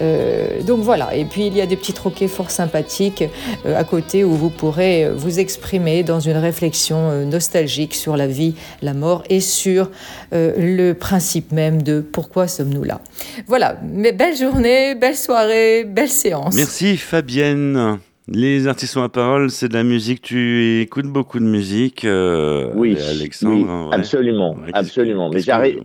Euh, 0.00 0.62
donc 0.62 0.80
voilà. 0.80 1.14
Et 1.14 1.24
puis 1.24 1.46
il 1.46 1.56
y 1.56 1.60
a 1.60 1.66
des 1.66 1.76
petits 1.76 1.92
troquets 1.92 2.28
fort 2.28 2.50
sympathiques 2.50 3.24
euh, 3.64 3.78
à 3.78 3.84
côté 3.84 4.24
où 4.24 4.32
vous 4.32 4.50
pourrez 4.50 5.10
vous 5.10 5.38
exprimer 5.38 6.02
dans 6.02 6.20
une 6.20 6.36
réflexion 6.36 7.26
nostalgique 7.26 7.94
sur 7.94 8.16
la 8.16 8.26
vie, 8.26 8.54
la 8.82 8.94
mort 8.94 9.22
et 9.28 9.40
sur 9.40 9.90
le 10.32 10.92
principe 10.92 11.52
même 11.52 11.82
de 11.82 12.00
pourquoi 12.00 12.48
sommes-nous 12.48 12.84
là. 12.84 13.00
Voilà. 13.46 13.78
Mais 13.82 14.12
belle 14.12 14.36
journée, 14.36 14.94
belle 14.94 15.16
soirée, 15.16 15.84
belle 15.84 16.08
séance. 16.08 16.54
Merci 16.54 16.96
Fabienne. 16.96 17.98
Les 18.28 18.66
artistes 18.66 18.96
à 18.96 19.08
parole, 19.08 19.50
c'est 19.50 19.68
de 19.68 19.74
la 19.74 19.84
musique. 19.84 20.20
Tu 20.20 20.80
écoutes 20.80 21.06
beaucoup 21.06 21.38
de 21.38 21.44
musique, 21.44 22.04
euh, 22.04 22.72
oui, 22.74 22.98
Alexandre. 23.08 23.90
absolument, 23.92 24.56
absolument. 24.72 25.30
Mais 25.30 25.40
j'arrive, 25.40 25.84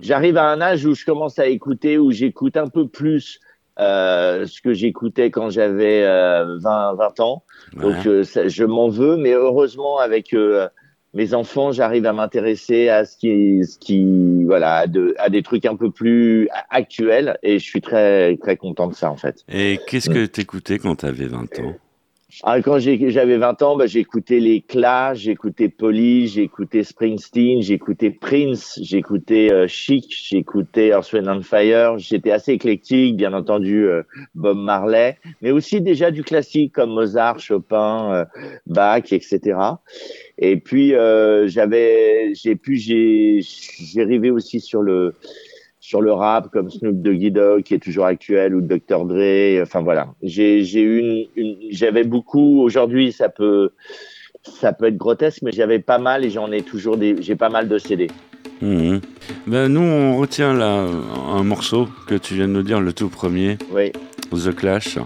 j'arrive 0.00 0.36
à 0.36 0.48
un 0.48 0.60
âge 0.60 0.86
où 0.86 0.94
je 0.94 1.04
commence 1.04 1.40
à 1.40 1.46
écouter, 1.46 1.98
où 1.98 2.12
j'écoute 2.12 2.56
un 2.56 2.68
peu 2.68 2.86
plus 2.86 3.40
euh, 3.80 4.46
ce 4.46 4.60
que 4.60 4.72
j'écoutais 4.72 5.32
quand 5.32 5.50
j'avais 5.50 6.02
20, 6.02 6.06
euh, 6.06 6.94
20 6.94 7.20
ans. 7.20 7.42
Donc, 7.74 7.96
je 8.04 8.64
m'en 8.64 8.88
veux, 8.88 9.16
mais 9.16 9.32
heureusement, 9.32 9.98
avec 9.98 10.32
mes 11.14 11.34
enfants, 11.34 11.72
j'arrive 11.72 12.06
à 12.06 12.12
m'intéresser 12.12 12.88
à 12.88 13.04
ce 13.04 13.16
qui, 13.16 13.64
ce 13.64 13.78
qui, 13.78 14.44
voilà, 14.44 14.86
à, 15.18 15.28
des 15.28 15.42
trucs 15.42 15.66
un 15.66 15.76
peu 15.76 15.90
plus 15.90 16.48
actuels, 16.70 17.38
et 17.42 17.58
je 17.58 17.64
suis 17.64 17.80
très, 17.80 18.36
très 18.36 18.56
content 18.56 18.86
de 18.86 18.94
ça 18.94 19.10
en 19.10 19.16
fait. 19.16 19.44
Et 19.48 19.80
qu'est-ce 19.86 20.10
que 20.10 20.26
tu 20.26 20.40
écoutais 20.40 20.78
quand 20.78 20.96
tu 20.96 21.06
avais 21.06 21.26
20 21.26 21.58
ans? 21.60 21.74
Ah, 22.42 22.62
quand 22.62 22.78
j'avais 22.78 23.36
20 23.36 23.62
ans, 23.62 23.76
bah, 23.76 23.86
j'écoutais 23.86 24.38
les 24.38 24.60
Clash, 24.60 25.18
j'écoutais 25.18 25.68
Polly, 25.68 26.28
j'écoutais 26.28 26.84
Springsteen, 26.84 27.60
j'écoutais 27.60 28.10
Prince, 28.10 28.78
j'écoutais 28.80 29.52
euh, 29.52 29.66
Chic, 29.66 30.06
j'écoutais 30.10 30.88
Earth, 30.88 31.12
Wind 31.12 31.28
and 31.28 31.42
Fire. 31.42 31.98
J'étais 31.98 32.30
assez 32.30 32.52
éclectique, 32.52 33.16
bien 33.16 33.32
entendu 33.32 33.84
euh, 33.84 34.02
Bob 34.34 34.58
Marley, 34.58 35.18
mais 35.42 35.50
aussi 35.50 35.80
déjà 35.80 36.10
du 36.10 36.22
classique 36.22 36.72
comme 36.72 36.90
Mozart, 36.90 37.40
Chopin, 37.40 38.12
euh, 38.12 38.24
Bach, 38.66 39.12
etc. 39.12 39.58
Et 40.40 40.56
puis 40.56 40.94
j'avais, 41.46 42.32
j'ai 42.34 42.56
pu, 42.56 42.76
j'ai, 42.76 43.40
j'ai 43.42 44.02
arrivé 44.02 44.30
aussi 44.30 44.60
sur 44.60 44.82
le 44.82 45.14
sur 45.80 46.02
le 46.02 46.12
rap 46.12 46.50
comme 46.52 46.70
Snoop 46.70 47.02
Doggy 47.02 47.30
Dogg 47.30 47.62
qui 47.62 47.74
est 47.74 47.78
toujours 47.78 48.04
actuel 48.04 48.54
ou 48.54 48.60
Dr 48.60 49.04
Dre. 49.06 49.60
Enfin 49.62 49.82
voilà, 49.82 50.08
j'ai 50.22 50.62
j'ai 50.64 50.82
une, 50.82 51.26
une 51.36 51.56
j'avais 51.70 52.04
beaucoup. 52.04 52.62
Aujourd'hui, 52.62 53.12
ça 53.12 53.28
peut 53.28 53.70
ça 54.42 54.72
peut 54.72 54.86
être 54.86 54.96
grotesque, 54.96 55.42
mais 55.42 55.52
j'avais 55.52 55.78
pas 55.78 55.98
mal 55.98 56.24
et 56.24 56.30
j'en 56.30 56.50
ai 56.52 56.62
toujours 56.62 56.96
des. 56.96 57.20
J'ai 57.20 57.36
pas 57.36 57.48
mal 57.48 57.68
de 57.68 57.78
CD. 57.78 58.08
Mhm. 58.62 59.00
Ben 59.46 59.68
nous, 59.68 59.80
on 59.80 60.16
retient 60.18 60.54
là 60.54 60.86
un 61.28 61.42
morceau 61.42 61.88
que 62.06 62.14
tu 62.14 62.34
viens 62.34 62.46
de 62.46 62.52
nous 62.52 62.62
dire, 62.62 62.80
le 62.80 62.92
tout 62.92 63.08
premier. 63.08 63.58
Oui. 63.72 63.92
The 64.32 64.54
Clash. 64.54 64.98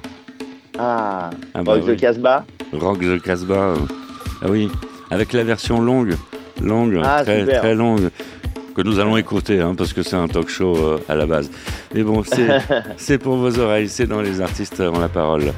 Ah. 0.78 1.30
ah 1.54 1.62
bah 1.62 1.74
Rock 1.74 1.86
the 1.86 1.96
Casbah. 1.96 2.44
Rock 2.72 2.98
the 3.00 3.22
Casbah. 3.22 3.74
Ah 4.42 4.46
oui, 4.50 4.68
avec 5.10 5.32
la 5.32 5.44
version 5.44 5.80
longue, 5.80 6.16
longue, 6.60 7.00
ah, 7.02 7.22
très 7.22 7.44
très 7.44 7.74
longue 7.74 8.10
que 8.74 8.82
nous 8.82 8.98
allons 8.98 9.16
écouter, 9.16 9.60
hein, 9.60 9.74
parce 9.76 9.92
que 9.92 10.02
c'est 10.02 10.16
un 10.16 10.26
talk 10.26 10.48
show 10.48 10.76
euh, 10.76 10.98
à 11.08 11.14
la 11.14 11.26
base. 11.26 11.50
Mais 11.94 12.02
bon, 12.02 12.22
c'est 12.96 13.18
pour 13.22 13.36
vos 13.36 13.58
oreilles, 13.58 13.88
c'est 13.88 14.06
dans 14.06 14.20
les 14.20 14.40
artistes 14.40 14.80
ont 14.80 14.98
la 14.98 15.08
parole. 15.08 15.52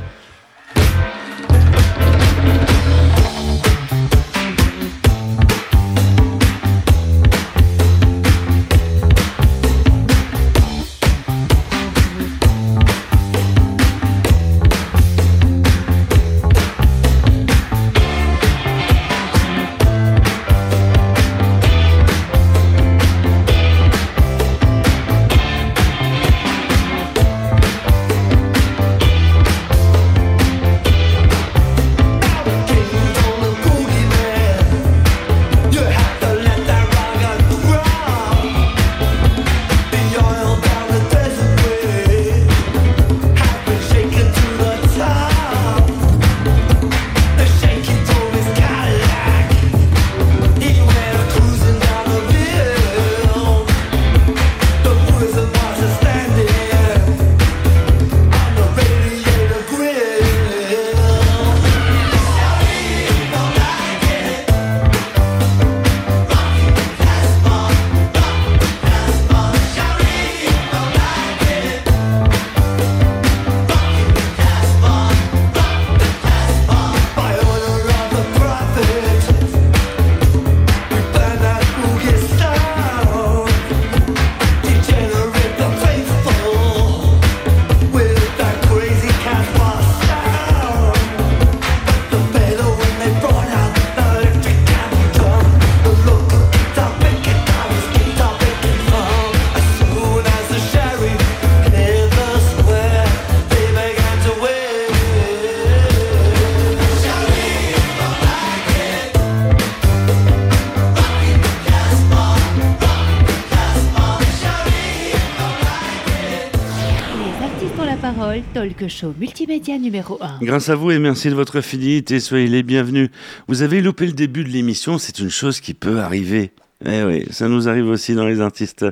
Show 118.89 119.15
multimédia 119.19 119.79
numéro 119.79 120.19
1. 120.21 120.39
Grâce 120.43 120.69
à 120.69 120.75
vous 120.75 120.91
et 120.91 120.99
merci 120.99 121.29
de 121.29 121.35
votre 121.35 121.61
fidélité, 121.61 122.21
soyez 122.21 122.47
les 122.47 122.63
bienvenus. 122.63 123.11
Vous 123.49 123.63
avez 123.63 123.81
loupé 123.81 124.07
le 124.07 124.13
début 124.13 124.45
de 124.45 124.51
l'émission, 124.51 124.99
c'est 124.99 125.19
une 125.19 125.31
chose 125.31 125.61
qui 125.61 125.75
peut 125.75 126.01
arriver. 126.01 126.53
Eh 126.89 127.03
oui, 127.03 127.27
ça 127.31 127.49
nous 127.49 127.69
arrive 127.69 127.89
aussi 127.89 128.15
dans 128.15 128.27
les 128.27 128.41
artistes 128.41 128.87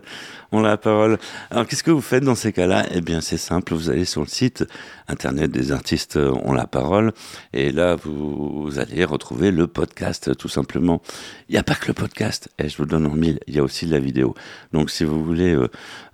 ont 0.51 0.61
la 0.61 0.77
parole. 0.77 1.19
Alors 1.51 1.67
qu'est-ce 1.67 1.85
que 1.85 1.93
vous 1.93 2.01
faites 2.01 2.25
dans 2.25 2.35
ces 2.35 2.53
cas-là? 2.53 2.87
Eh 2.93 3.01
bien 3.01 3.21
c'est 3.21 3.37
simple, 3.37 3.73
vous 3.75 3.89
allez 3.89 4.05
sur 4.05 4.23
le 4.23 4.27
site 4.27 4.65
internet 5.07 5.51
des 5.51 5.71
artistes 5.71 6.17
ont 6.17 6.53
la 6.53 6.67
parole 6.67 7.13
et 7.53 7.71
là 7.71 7.95
vous, 7.95 8.71
allez 8.79 9.05
retrouver 9.05 9.53
le 9.53 9.69
podcast 9.69 10.37
tout 10.37 10.49
simplement. 10.49 11.03
Il 11.49 11.53
n'y 11.53 11.59
a 11.59 11.63
pas 11.63 11.75
que 11.75 11.87
le 11.87 11.93
podcast, 11.93 12.49
et 12.59 12.69
je 12.69 12.77
vous 12.79 12.87
donne 12.87 13.07
en 13.07 13.15
mille, 13.15 13.39
il 13.47 13.55
y 13.55 13.59
a 13.61 13.63
aussi 13.63 13.87
de 13.87 13.93
la 13.93 14.01
vidéo. 14.01 14.35
Donc 14.73 14.91
si 14.91 15.05
vous 15.05 15.23
voulez 15.23 15.55
euh, 15.55 15.69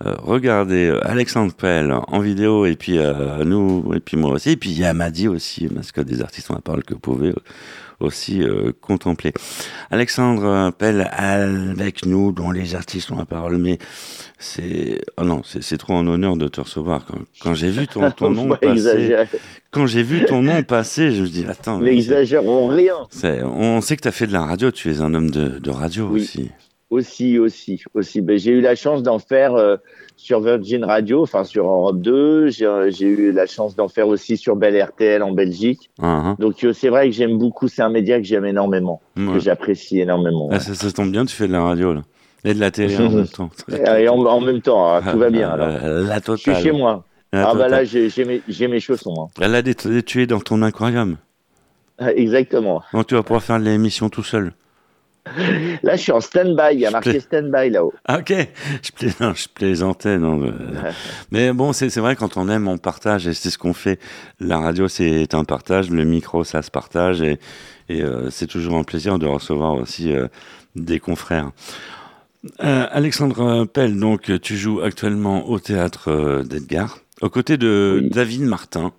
euh, 0.04 0.16
regarder 0.18 0.88
euh, 0.88 1.06
Alexandre 1.06 1.54
Pell 1.54 1.92
en 1.92 2.20
vidéo 2.20 2.66
et 2.66 2.76
puis 2.76 2.98
nous 3.44 3.94
et 3.94 4.00
puis 4.00 4.18
moi 4.18 4.32
aussi, 4.32 4.50
et 4.50 4.56
puis 4.56 4.70
il 4.70 4.78
y 4.78 4.84
a 4.84 4.92
Madi 4.92 5.28
aussi, 5.28 5.68
mascotte 5.68 6.06
des 6.06 6.20
artistes 6.20 6.50
ont 6.50 6.54
la 6.54 6.60
parole 6.60 6.84
que 6.84 6.92
vous 6.92 7.00
pouvez 7.00 7.32
aussi 8.00 8.42
euh, 8.42 8.72
contempler. 8.80 9.32
Alexandre 9.90 10.70
Pell 10.76 11.08
avec 11.12 12.06
nous, 12.06 12.32
dont 12.32 12.50
les 12.50 12.74
artistes 12.74 13.10
ont 13.10 13.16
la 13.16 13.24
parole, 13.24 13.58
mais 13.58 13.78
c'est 14.38 15.00
oh 15.16 15.24
non, 15.24 15.42
c'est 15.44 15.78
trop 15.78 15.94
en 15.94 16.06
honneur 16.06 16.36
de 16.36 16.48
te 16.48 16.60
recevoir. 16.60 17.06
Quand, 17.40 17.54
j'ai 17.54 17.70
vu 17.70 17.86
ton, 17.86 18.10
ton 18.10 18.30
nom 18.30 18.56
passer, 18.56 19.16
quand 19.70 19.86
j'ai 19.86 20.02
vu 20.02 20.24
ton 20.24 20.42
nom 20.42 20.62
passer, 20.62 21.12
je 21.12 21.22
me 21.22 21.28
dis 21.28 21.44
attends, 21.48 21.78
n'exagérons 21.80 22.68
rien. 22.68 22.96
On 23.44 23.80
sait 23.80 23.96
que 23.96 24.02
tu 24.02 24.08
as 24.08 24.12
fait 24.12 24.26
de 24.26 24.32
la 24.32 24.44
radio, 24.44 24.70
tu 24.70 24.90
es 24.90 25.00
un 25.00 25.14
homme 25.14 25.30
de, 25.30 25.58
de 25.58 25.70
radio 25.70 26.08
aussi. 26.08 26.50
Aussi, 26.90 27.38
aussi, 27.38 27.80
aussi. 27.94 28.20
Ben, 28.20 28.36
j'ai 28.36 28.50
eu 28.50 28.60
la 28.60 28.74
chance 28.74 29.04
d'en 29.04 29.20
faire 29.20 29.54
euh, 29.54 29.76
sur 30.20 30.40
Virgin 30.40 30.84
Radio, 30.84 31.22
enfin 31.22 31.44
sur 31.44 31.66
Europe 31.66 32.00
2. 32.00 32.50
J'ai 32.50 33.06
eu 33.06 33.32
la 33.32 33.46
chance 33.46 33.74
d'en 33.74 33.88
faire 33.88 34.06
aussi 34.06 34.36
sur 34.36 34.54
Bel 34.54 34.80
RTL 34.80 35.22
en 35.22 35.32
Belgique. 35.32 35.90
Uh-huh. 36.00 36.38
Donc 36.38 36.62
euh, 36.62 36.72
c'est 36.72 36.90
vrai 36.90 37.06
que 37.08 37.14
j'aime 37.14 37.38
beaucoup. 37.38 37.68
C'est 37.68 37.82
un 37.82 37.88
média 37.88 38.18
que 38.18 38.24
j'aime 38.24 38.44
énormément, 38.44 39.00
que 39.16 39.38
j'apprécie 39.38 40.00
énormément. 40.00 40.48
Ah, 40.52 40.60
ça, 40.60 40.92
tombe 40.92 41.10
bien, 41.10 41.24
tu 41.24 41.34
fais 41.34 41.48
de 41.48 41.52
la 41.52 41.62
radio 41.62 41.94
là. 41.94 42.02
Et 42.44 42.54
de 42.54 42.60
la 42.60 42.70
télé 42.70 42.96
en 42.98 43.10
même 43.10 43.28
temps. 43.28 43.50
Et 43.70 44.08
en, 44.08 44.40
même 44.40 44.60
temps, 44.60 44.94
hein, 44.94 45.02
tout 45.10 45.18
va 45.18 45.30
bien. 45.30 45.50
Alors. 45.50 45.68
La 46.06 46.20
totale. 46.20 46.54
Je 46.54 46.60
suis 46.60 46.68
chez 46.68 46.72
moi. 46.72 47.04
ah 47.32 47.54
bah 47.54 47.68
là, 47.68 47.84
j'ai 47.84 48.10
mes, 48.24 48.68
mes, 48.68 48.80
chaussons. 48.80 49.14
Hein. 49.18 49.28
Elle 49.40 49.54
a 49.54 49.62
tu 49.62 50.22
es 50.22 50.26
dans 50.26 50.40
ton 50.40 50.62
aquarium. 50.62 51.16
Ah, 51.98 52.12
exactement. 52.12 52.82
Donc 52.92 53.06
tu 53.06 53.14
vas 53.14 53.22
pouvoir 53.22 53.42
faire 53.42 53.58
l'émission 53.58 54.08
tout 54.08 54.22
seul. 54.22 54.52
Là, 55.82 55.96
je 55.96 56.02
suis 56.02 56.12
en 56.12 56.20
stand-by. 56.20 56.74
Il 56.74 56.80
y 56.80 56.86
a 56.86 56.90
marqué 56.90 57.20
stand-by 57.20 57.70
là-haut. 57.70 57.92
Ah, 58.04 58.18
ok. 58.18 58.32
Je, 58.82 59.08
je 59.08 59.48
plaisantais. 59.54 60.18
Non, 60.18 60.52
mais... 61.30 61.52
bon, 61.52 61.72
c'est 61.72 61.94
vrai, 61.98 62.16
quand 62.16 62.36
on 62.36 62.48
aime, 62.48 62.68
on 62.68 62.78
partage. 62.78 63.26
Et 63.26 63.34
c'est 63.34 63.50
ce 63.50 63.58
qu'on 63.58 63.74
fait. 63.74 63.98
La 64.38 64.58
radio, 64.58 64.88
c'est 64.88 65.34
un 65.34 65.44
partage. 65.44 65.90
Le 65.90 66.04
micro, 66.04 66.44
ça 66.44 66.62
se 66.62 66.70
partage. 66.70 67.22
Et, 67.22 67.38
et 67.88 68.02
euh, 68.02 68.30
c'est 68.30 68.46
toujours 68.46 68.76
un 68.76 68.84
plaisir 68.84 69.18
de 69.18 69.26
recevoir 69.26 69.74
aussi 69.74 70.12
euh, 70.12 70.28
des 70.76 71.00
confrères. 71.00 71.50
Euh, 72.62 72.86
Alexandre 72.90 73.64
Pell, 73.66 73.98
donc, 73.98 74.32
tu 74.40 74.56
joues 74.56 74.80
actuellement 74.80 75.48
au 75.50 75.58
théâtre 75.58 76.42
d'Edgar, 76.42 77.00
aux 77.20 77.28
côtés 77.28 77.58
de 77.58 78.08
David 78.10 78.42
Martin. 78.42 78.92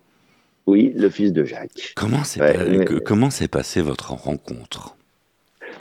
Oui, 0.67 0.93
le 0.95 1.09
fils 1.09 1.33
de 1.33 1.43
Jacques. 1.43 1.93
Comment 1.95 2.23
s'est 2.23 3.47
passée 3.47 3.81
votre 3.81 4.13
rencontre? 4.13 4.95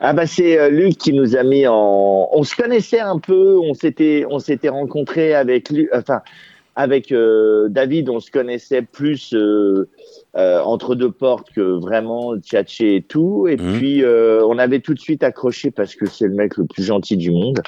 Ah 0.01 0.15
bah 0.15 0.27
c'est 0.27 0.59
euh, 0.59 0.71
Luc 0.71 0.97
qui 0.97 1.13
nous 1.13 1.37
a 1.37 1.43
mis 1.43 1.67
en. 1.67 2.29
On 2.33 2.43
se 2.43 2.57
connaissait 2.57 3.01
un 3.01 3.19
peu, 3.19 3.59
on 3.59 3.75
s'était 3.75 4.25
on 4.31 4.39
s'était 4.39 4.71
rencontré 4.71 5.35
avec 5.35 5.69
lui, 5.69 5.89
enfin 5.93 6.23
avec 6.75 7.13
euh, 7.13 7.69
David, 7.69 8.09
on 8.09 8.21
se 8.21 8.31
connaissait 8.31 8.81
plus 8.81 9.35
euh, 9.35 9.85
entre 10.35 10.95
deux 10.95 11.11
portes 11.11 11.51
que 11.51 11.61
vraiment 11.61 12.39
tchatcher 12.39 12.97
et 12.97 13.03
tout. 13.03 13.47
Et 13.47 13.57
mmh. 13.57 13.73
puis 13.75 14.03
on 14.05 14.59
avait 14.59 14.81
tout 14.81 14.95
de 14.95 15.01
suite 15.01 15.23
accroché 15.23 15.71
parce 15.71 15.95
que 15.95 16.07
c'est 16.07 16.29
le 16.29 16.35
mec 16.35 16.57
le 16.57 16.65
plus 16.65 16.85
gentil 16.85 17.19
du 17.19 17.31
monde. 17.31 17.61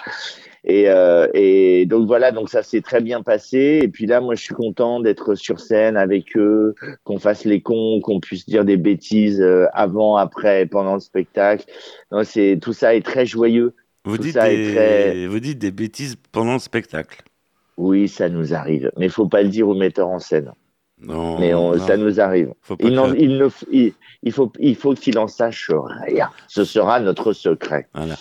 Et, 0.64 0.88
euh, 0.88 1.26
et 1.34 1.86
donc 1.86 2.06
voilà, 2.06 2.30
donc 2.30 2.48
ça 2.48 2.62
s'est 2.62 2.80
très 2.80 3.00
bien 3.00 3.22
passé. 3.22 3.80
Et 3.82 3.88
puis 3.88 4.06
là, 4.06 4.20
moi, 4.20 4.34
je 4.34 4.42
suis 4.42 4.54
content 4.54 5.00
d'être 5.00 5.34
sur 5.34 5.58
scène 5.58 5.96
avec 5.96 6.36
eux, 6.36 6.74
qu'on 7.04 7.18
fasse 7.18 7.44
les 7.44 7.60
cons, 7.60 8.00
qu'on 8.00 8.20
puisse 8.20 8.46
dire 8.46 8.64
des 8.64 8.76
bêtises 8.76 9.40
euh, 9.40 9.66
avant, 9.72 10.16
après, 10.16 10.66
pendant 10.66 10.94
le 10.94 11.00
spectacle. 11.00 11.66
Non, 12.12 12.22
c'est 12.24 12.58
tout 12.62 12.72
ça 12.72 12.94
est 12.94 13.04
très 13.04 13.26
joyeux. 13.26 13.74
Vous 14.04 14.18
dites, 14.18 14.36
des... 14.36 15.26
vous 15.28 15.40
dites 15.40 15.58
des 15.58 15.70
bêtises 15.70 16.16
pendant 16.32 16.54
le 16.54 16.58
spectacle. 16.58 17.22
Oui, 17.76 18.08
ça 18.08 18.28
nous 18.28 18.52
arrive, 18.54 18.90
mais 18.96 19.06
il 19.06 19.12
faut 19.12 19.28
pas 19.28 19.42
le 19.42 19.48
dire 19.48 19.68
au 19.68 19.74
metteur 19.74 20.08
en 20.08 20.18
scène. 20.18 20.52
Non, 21.04 21.38
mais 21.38 21.52
ça 21.78 21.96
nous 21.96 22.20
arrive. 22.20 22.52
il, 22.80 22.94
ne, 22.94 23.48
il, 24.22 24.32
faut, 24.32 24.52
il 24.58 24.76
faut 24.76 24.94
qu'il 24.94 25.18
en 25.18 25.26
sache 25.26 25.70
rien. 26.06 26.30
Ce 26.48 26.64
sera 26.64 27.00
notre 27.00 27.32
secret. 27.32 27.88
Voilà. 27.94 28.14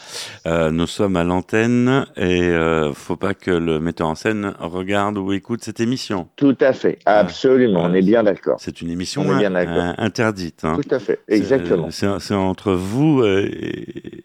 Euh, 0.48 0.72
nous 0.72 0.88
sommes 0.88 1.16
à 1.16 1.24
l'antenne 1.24 2.06
et 2.16 2.38
il 2.38 2.44
euh, 2.54 2.94
faut 2.94 3.18
pas 3.18 3.34
que 3.34 3.52
le 3.52 3.80
metteur 3.80 4.08
en 4.08 4.16
scène 4.16 4.54
regarde 4.60 5.18
ou 5.18 5.32
écoute 5.32 5.64
cette 5.64 5.80
émission. 5.80 6.28
Tout 6.36 6.58
à 6.60 6.74
fait, 6.74 7.00
absolument. 7.06 7.84
On 7.84 7.94
est 7.94 8.02
bien 8.02 8.24
d'accord. 8.24 8.58
C'est 8.60 8.82
une 8.82 8.90
émission 8.90 9.26
interdite. 9.30 10.64
Hein. 10.64 10.80
Tout 10.82 10.96
à 10.96 11.00
fait, 11.00 11.20
exactement. 11.28 11.90
C'est 11.92 12.34
entre 12.36 12.74
vous 12.74 13.24
et, 13.24 14.24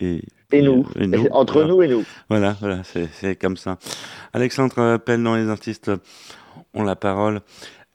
et 0.00 0.22
et 0.52 0.62
nous, 0.62 0.86
entre 1.32 1.64
nous 1.64 1.82
et 1.82 1.88
nous. 1.88 2.04
Voilà, 2.28 2.56
voilà 2.60 2.82
c'est 2.84 3.34
comme 3.36 3.56
ça. 3.56 3.78
Alexandre 4.32 4.80
appelle 4.80 5.22
dans 5.22 5.34
les 5.34 5.48
artistes 5.48 5.90
ont 6.74 6.82
la 6.82 6.96
parole. 6.96 7.40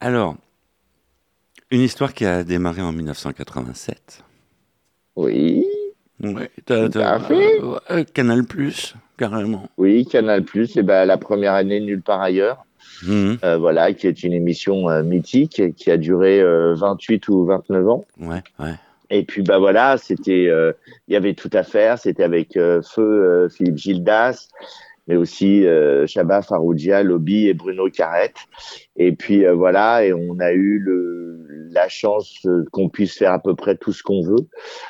Alors, 0.02 0.38
une 1.72 1.82
histoire 1.82 2.14
qui 2.14 2.26
a 2.26 2.44
démarré 2.44 2.82
en 2.82 2.92
1987. 2.92 4.24
Oui. 5.18 5.66
Oui, 6.22 6.44
euh, 6.72 8.04
Canal 8.14 8.44
Plus, 8.44 8.96
carrément. 9.18 9.70
Oui, 9.78 10.06
Canal 10.06 10.44
Plus, 10.44 10.76
et 10.76 10.84
ben 10.84 11.06
la 11.06 11.18
première 11.18 11.54
année 11.54 11.80
nulle 11.80 12.02
part 12.02 12.22
ailleurs. 12.22 12.66
Mmh. 13.04 13.36
Euh, 13.44 13.58
voilà, 13.58 13.94
qui 13.94 14.08
est 14.08 14.24
une 14.24 14.34
émission 14.34 14.90
euh, 14.90 15.02
mythique 15.04 15.62
qui 15.76 15.92
a 15.92 15.98
duré 15.98 16.42
28 16.44 17.28
ou 17.30 17.46
29 17.46 17.90
ans. 17.90 18.06
Ouais, 18.20 18.42
ouais. 18.60 18.74
Et 19.10 19.24
puis 19.24 19.42
bah 19.42 19.60
voilà, 19.60 19.98
c'était, 19.98 20.52
il 21.08 21.14
y 21.14 21.16
avait 21.16 21.34
tout 21.34 21.50
à 21.54 21.64
faire. 21.64 21.98
C'était 21.98 22.24
avec 22.24 22.54
feu 22.54 23.48
Philippe 23.50 23.78
Gildas, 23.78 24.50
mais 25.10 25.16
aussi 25.16 25.66
euh, 25.66 26.06
Shaba 26.06 26.44
Faroudia, 26.44 27.02
Lobby 27.02 27.48
et 27.48 27.56
Bruno 27.56 27.90
Carrette. 27.90 28.38
Et 28.96 29.12
puis 29.12 29.44
euh, 29.44 29.56
voilà, 29.56 30.06
et 30.06 30.14
on 30.14 30.40
a 30.40 30.52
eu 30.52 30.78
le, 30.78 31.48
la 31.72 31.90
chance 31.90 32.46
qu'on 32.72 32.90
puisse 32.90 33.18
faire 33.18 33.34
à 33.34 33.40
peu 33.40 33.56
près 33.56 33.76
tout 33.76 33.92
ce 33.92 34.04
qu'on 34.04 34.22
veut 34.22 34.48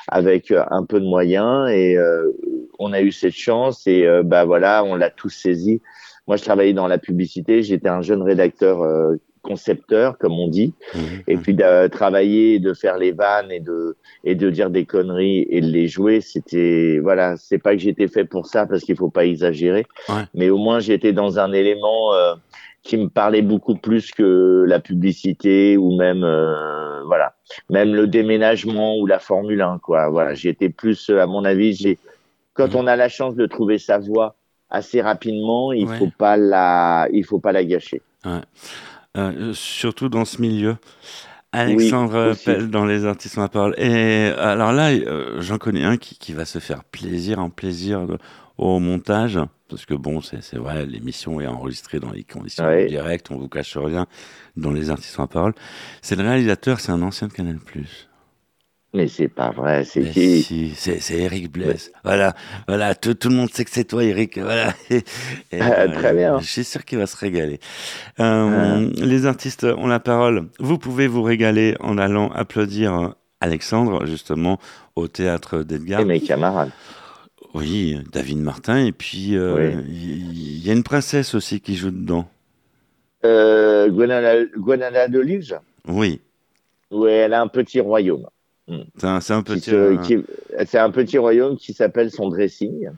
avec 0.10 0.52
euh, 0.52 0.66
un 0.72 0.84
peu 0.84 1.00
de 1.00 1.06
moyens. 1.06 1.72
Et 1.72 1.98
euh, 1.98 2.30
on 2.80 2.92
a 2.92 3.02
eu 3.02 3.14
cette 3.14 3.34
chance 3.34 3.88
et 3.88 4.08
bah 4.24 4.46
voilà, 4.46 4.84
on 4.86 4.96
l'a 4.96 5.10
tous 5.10 5.30
saisi. 5.30 5.82
Moi, 6.28 6.38
je 6.38 6.44
travaillais 6.44 6.74
dans 6.74 6.88
la 6.88 6.98
publicité. 6.98 7.62
J'étais 7.62 7.90
un 7.90 8.02
jeune 8.02 8.22
rédacteur 8.22 8.80
concepteur, 9.42 10.18
comme 10.18 10.34
on 10.34 10.48
dit, 10.48 10.74
mmh. 10.94 11.00
et 11.28 11.38
puis 11.38 11.54
de 11.54 11.88
travailler, 11.88 12.60
de 12.60 12.74
faire 12.74 12.98
les 12.98 13.12
vannes 13.12 13.52
et 13.52 13.60
de 13.60 13.96
et 14.24 14.36
de 14.36 14.50
dire 14.50 14.70
des 14.70 14.86
conneries 14.86 15.46
et 15.50 15.62
de 15.62 15.68
les 15.68 15.88
jouer, 15.88 16.22
c'était 16.22 17.00
voilà, 17.02 17.38
c'est 17.38 17.58
pas 17.58 17.74
que 17.74 17.80
j'étais 17.80 18.08
fait 18.08 18.26
pour 18.26 18.46
ça 18.46 18.66
parce 18.66 18.84
qu'il 18.84 18.96
faut 18.96 19.10
pas 19.10 19.26
exagérer, 19.26 19.86
mais 20.34 20.50
au 20.50 20.58
moins 20.58 20.80
j'étais 20.80 21.14
dans 21.14 21.40
un 21.40 21.52
élément 21.52 22.14
euh, 22.14 22.36
qui 22.84 22.98
me 22.98 23.10
parlait 23.10 23.42
beaucoup 23.42 23.76
plus 23.76 24.12
que 24.12 24.66
la 24.68 24.80
publicité 24.80 25.78
ou 25.78 25.96
même 25.96 26.24
euh, 26.24 27.04
voilà, 27.06 27.34
même 27.70 27.94
le 27.94 28.08
déménagement 28.08 28.98
ou 28.98 29.06
la 29.06 29.20
Formule 29.20 29.62
1 29.62 29.80
quoi. 29.80 30.10
Voilà, 30.10 30.34
j'étais 30.34 30.70
plus 30.70 31.10
à 31.10 31.26
mon 31.26 31.46
avis, 31.46 31.74
j'ai 31.74 31.98
quand 32.54 32.74
mmh. 32.74 32.78
on 32.78 32.88
a 32.88 32.96
la 32.96 33.10
chance 33.10 33.36
de 33.36 33.46
trouver 33.46 33.78
sa 33.78 34.00
voie 34.00 34.36
assez 34.70 35.02
rapidement, 35.02 35.72
il 35.72 35.88
faut 35.88 36.12
pas 36.18 36.38
la 36.38 37.08
il 37.12 37.26
faut 37.26 37.40
pas 37.40 37.52
la 37.52 37.64
gâcher. 37.64 38.02
Ouais. 38.26 38.42
Euh, 39.18 39.54
surtout 39.54 40.10
dans 40.10 40.26
ce 40.26 40.42
milieu. 40.42 40.78
Alexandre 41.52 42.36
Pell 42.46 42.70
dans 42.70 42.86
Les 42.86 43.06
Artistes 43.06 43.40
en 43.40 43.48
parole. 43.48 43.74
Et 43.78 44.28
alors 44.38 44.72
là, 44.72 44.92
euh, 44.92 45.42
j'en 45.42 45.58
connais 45.58 45.84
un 45.84 45.98
qui, 45.98 46.16
qui, 46.18 46.34
va 46.34 46.46
se 46.46 46.60
faire 46.60 46.84
plaisir, 46.84 47.40
un 47.40 47.50
plaisir 47.50 48.06
au 48.58 48.80
montage. 48.80 49.40
Parce 49.68 49.86
que 49.86 49.94
bon, 49.96 50.22
c'est 50.22 50.56
vrai, 50.56 50.86
l'émission 50.86 51.42
est 51.42 51.48
enregistrée 51.48 52.00
dans 52.00 52.12
les 52.12 52.24
conditions 52.24 52.66
directes, 52.88 53.30
on 53.32 53.38
vous 53.38 53.48
cache 53.48 53.78
rien 53.78 54.08
dans 54.58 54.72
Les 54.72 54.90
Artistes 54.90 55.20
en 55.20 55.28
parole. 55.28 55.54
C'est 56.02 56.16
le 56.16 56.24
réalisateur, 56.24 56.80
c'est 56.80 56.92
un 56.92 57.02
ancien 57.02 57.28
de 57.28 57.34
Canal+. 57.34 57.60
Mais 58.94 59.08
c'est 59.08 59.28
pas 59.28 59.52
vrai, 59.52 59.86
c'est 59.86 60.10
qui 60.10 60.74
C'est 60.76 61.12
Eric 61.12 61.52
Bless. 61.52 61.92
Voilà, 62.04 62.34
voilà, 62.68 62.96
tout, 62.96 63.14
tout, 63.14 63.30
le 63.30 63.36
monde 63.36 63.52
sait 63.52 63.64
que 63.64 63.70
c'est 63.70 63.84
toi, 63.84 64.04
Eric. 64.04 64.40
Voilà. 64.40 64.74
Ah, 65.60 65.88
très 65.88 66.14
bien. 66.14 66.40
Je 66.40 66.46
suis 66.46 66.64
sûr 66.64 66.84
qu'il 66.86 66.98
va 66.98 67.06
se 67.06 67.16
régaler. 67.16 67.60
Euh, 68.20 68.90
ah. 68.90 69.06
Les 69.06 69.28
artistes 69.28 69.64
ont 69.64 69.88
la 69.88 70.00
parole. 70.00 70.48
Vous 70.60 70.80
pouvez 70.80 71.08
vous 71.08 71.22
régaler 71.22 71.76
en 71.82 72.00
allant 72.00 72.30
applaudir 72.32 73.14
Alexandre, 73.42 74.06
justement, 74.08 74.60
au 74.96 75.08
théâtre 75.08 75.62
d'Edgar. 75.64 76.02
Et 76.02 76.06
mes 76.06 76.20
camarades. 76.20 76.72
Oui, 77.54 78.00
David 78.12 78.40
Martin. 78.40 78.86
Et 78.86 78.92
puis, 78.92 79.38
euh, 79.38 79.82
il 79.88 80.66
y, 80.66 80.70
a 80.70 80.74
une 80.74 80.84
princesse 80.84 81.36
aussi 81.36 81.62
qui 81.62 81.76
joue 81.76 81.92
dedans. 81.92 82.28
euh, 83.24 83.88
de 85.08 85.20
Oui. 85.88 86.22
Oui, 86.92 87.12
elle 87.12 87.34
a 87.34 87.42
un 87.42 87.48
petit 87.48 87.80
royaume. 87.80 88.26
Hmm. 88.70 88.84
C'est 89.20 89.34
un, 89.34 89.42
petit. 89.42 89.72
C'est 90.66 90.78
un 90.78 90.92
petit 90.92 91.18
royaume 91.18 91.58
qui 91.58 91.74
s'appelle 91.74 92.12
son 92.12 92.30
dressing. 92.30 92.90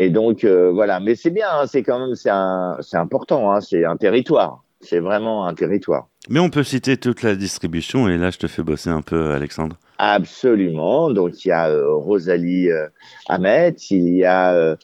Et 0.00 0.08
donc 0.08 0.44
euh, 0.44 0.70
voilà, 0.70 0.98
mais 0.98 1.14
c'est 1.14 1.30
bien, 1.30 1.48
hein, 1.52 1.66
c'est 1.66 1.82
quand 1.82 1.98
même 1.98 2.14
c'est 2.14 2.96
important, 2.96 3.52
hein, 3.52 3.60
c'est 3.60 3.84
un 3.84 3.98
territoire, 3.98 4.64
c'est 4.80 4.98
vraiment 4.98 5.46
un 5.46 5.52
territoire. 5.52 6.08
Mais 6.30 6.40
on 6.40 6.48
peut 6.48 6.62
citer 6.62 6.96
toute 6.96 7.22
la 7.22 7.34
distribution 7.34 8.08
et 8.08 8.16
là 8.16 8.30
je 8.30 8.38
te 8.38 8.46
fais 8.46 8.62
bosser 8.62 8.88
un 8.88 9.02
peu, 9.02 9.32
Alexandre. 9.32 9.76
Absolument. 9.98 11.10
Donc 11.10 11.44
il 11.44 11.48
y 11.48 11.52
a 11.52 11.68
euh, 11.68 11.94
Rosalie 11.94 12.70
euh, 12.70 12.86
Ahmet, 13.28 13.74
il 13.90 14.16
y 14.16 14.24
a 14.24 14.76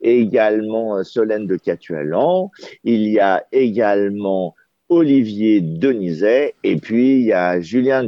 également 0.00 1.04
Solène 1.04 1.46
de 1.46 1.56
Catualan, 1.56 2.50
il 2.82 3.06
y 3.08 3.20
a 3.20 3.44
également 3.52 4.54
Olivier 4.88 5.60
Denizet 5.60 6.54
et 6.64 6.76
puis 6.76 7.16
il 7.16 7.26
y 7.26 7.32
a 7.34 7.60
Julien 7.60 8.04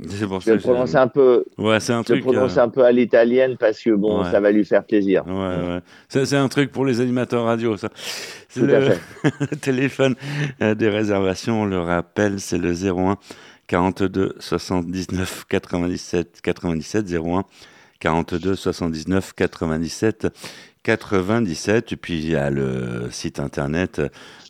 Giuccignani. 0.00 0.28
Pour 0.28 0.40
je 0.40 0.54
prononce 0.54 0.94
un 0.94 1.08
peu. 1.08 1.44
Ouais, 1.56 1.80
c'est 1.80 1.92
un 1.92 2.02
truc. 2.02 2.22
Prononce 2.22 2.56
euh, 2.56 2.62
un 2.62 2.68
peu 2.68 2.84
à 2.84 2.92
l'italienne 2.92 3.56
parce 3.58 3.80
que 3.82 3.90
bon, 3.90 4.24
ça 4.24 4.40
va 4.40 4.50
lui 4.50 4.64
faire 4.64 4.84
plaisir. 4.84 5.26
Ouais, 5.26 5.34
ouais. 5.34 5.80
C'est 6.08 6.36
un 6.36 6.48
truc 6.48 6.72
pour 6.72 6.84
les 6.84 7.00
animateurs 7.00 7.44
radio, 7.44 7.76
ça. 7.76 7.88
Tout 8.54 8.66
le... 8.66 8.76
à 8.76 8.80
fait. 8.82 9.56
téléphone 9.60 10.14
euh, 10.62 10.74
des 10.74 10.88
réservations, 10.88 11.62
on 11.62 11.66
le 11.66 11.80
rappelle, 11.80 12.40
c'est 12.40 12.58
le 12.58 12.72
01 12.72 13.16
42 13.66 14.36
79 14.38 15.44
97 15.48 16.40
97 16.42 17.12
01 17.12 17.44
42 18.00 18.54
79 18.54 19.32
97 19.34 20.28
97. 20.82 21.92
Et 21.92 21.96
puis 21.96 22.18
il 22.18 22.30
y 22.30 22.36
a 22.36 22.50
le 22.50 23.08
site 23.10 23.40
internet 23.40 24.00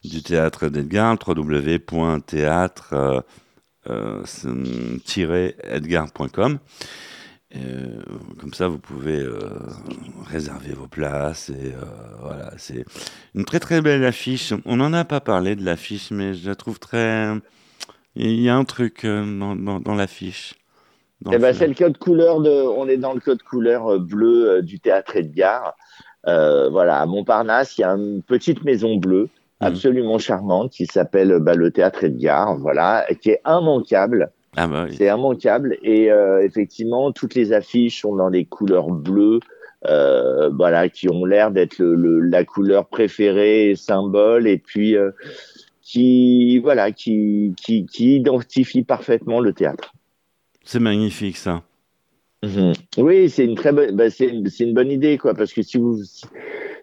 du 0.04 0.22
théâtre 0.22 0.68
d'Edgar, 0.68 1.16
www.théâtre 1.26 3.24
edgar.com. 5.64 6.58
Euh, 7.56 8.02
comme 8.38 8.52
ça, 8.52 8.68
vous 8.68 8.78
pouvez 8.78 9.20
euh, 9.20 9.38
réserver 10.26 10.74
vos 10.74 10.86
places. 10.86 11.50
Et 11.50 11.72
euh, 11.72 11.84
voilà, 12.20 12.52
c'est 12.58 12.84
une 13.34 13.44
très 13.44 13.58
très 13.58 13.80
belle 13.80 14.04
affiche. 14.04 14.52
On 14.66 14.76
n'en 14.76 14.92
a 14.92 15.04
pas 15.04 15.20
parlé 15.20 15.56
de 15.56 15.64
l'affiche, 15.64 16.10
mais 16.10 16.34
je 16.34 16.48
la 16.48 16.54
trouve 16.54 16.78
très. 16.78 17.32
Il 18.16 18.40
y 18.40 18.48
a 18.48 18.56
un 18.56 18.64
truc 18.64 19.06
dans, 19.06 19.54
dans, 19.54 19.94
l'affiche. 19.94 20.54
Eh 21.32 21.38
ben, 21.38 21.54
c'est 21.54 21.68
le 21.68 21.74
code 21.74 21.98
couleur 21.98 22.40
de. 22.40 22.50
On 22.50 22.88
est 22.88 22.96
dans 22.96 23.14
le 23.14 23.20
code 23.20 23.42
couleur 23.42 23.98
bleu 23.98 24.60
du 24.62 24.80
théâtre 24.80 25.16
Edgar. 25.16 25.74
voilà, 26.24 27.00
à 27.00 27.06
Montparnasse, 27.06 27.78
il 27.78 27.82
y 27.82 27.84
a 27.84 27.90
une 27.90 28.22
petite 28.22 28.64
maison 28.64 28.96
bleue 28.96 29.28
Mm. 29.60 29.64
absolument 29.64 30.18
charmante 30.18 30.72
qui 30.72 30.86
s'appelle 30.86 31.38
bah, 31.40 31.54
le 31.54 31.70
Théâtre 31.70 32.04
Edgar, 32.04 32.56
voilà, 32.58 33.06
qui 33.20 33.30
est 33.30 33.40
immanquable. 33.46 34.30
Ah 34.56 34.66
bah 34.66 34.86
C'est 34.90 35.06
immanquable 35.06 35.76
et 35.82 36.10
euh, 36.10 36.42
effectivement 36.42 37.12
toutes 37.12 37.34
les 37.34 37.52
affiches 37.52 38.00
sont 38.00 38.16
dans 38.16 38.30
des 38.30 38.44
couleurs 38.44 38.88
bleues, 38.88 39.40
euh, 39.86 40.48
voilà, 40.50 40.88
qui 40.88 41.08
ont 41.08 41.24
l'air 41.24 41.50
d'être 41.50 41.78
le, 41.78 42.20
la 42.20 42.44
couleur 42.44 42.86
préférée, 42.86 43.74
symbole 43.76 44.48
et 44.48 44.58
puis 44.58 44.96
euh, 44.96 45.10
qui 45.82 46.58
voilà, 46.58 46.92
qui, 46.92 47.54
qui, 47.56 47.86
qui 47.86 48.16
identifie 48.16 48.84
parfaitement 48.84 49.40
le 49.40 49.52
théâtre. 49.52 49.92
C'est 50.64 50.80
magnifique 50.80 51.36
ça. 51.36 51.62
Mhm. 52.44 52.72
Oui, 52.98 53.28
c'est 53.30 53.44
une 53.44 53.56
très 53.56 53.72
bonne, 53.72 53.96
bah, 53.96 54.10
c'est 54.10 54.26
une, 54.26 54.48
une, 54.60 54.72
bonne 54.72 54.92
idée 54.92 55.18
quoi, 55.18 55.34
parce 55.34 55.52
que 55.52 55.62
si 55.62 55.76
vous 55.76 55.98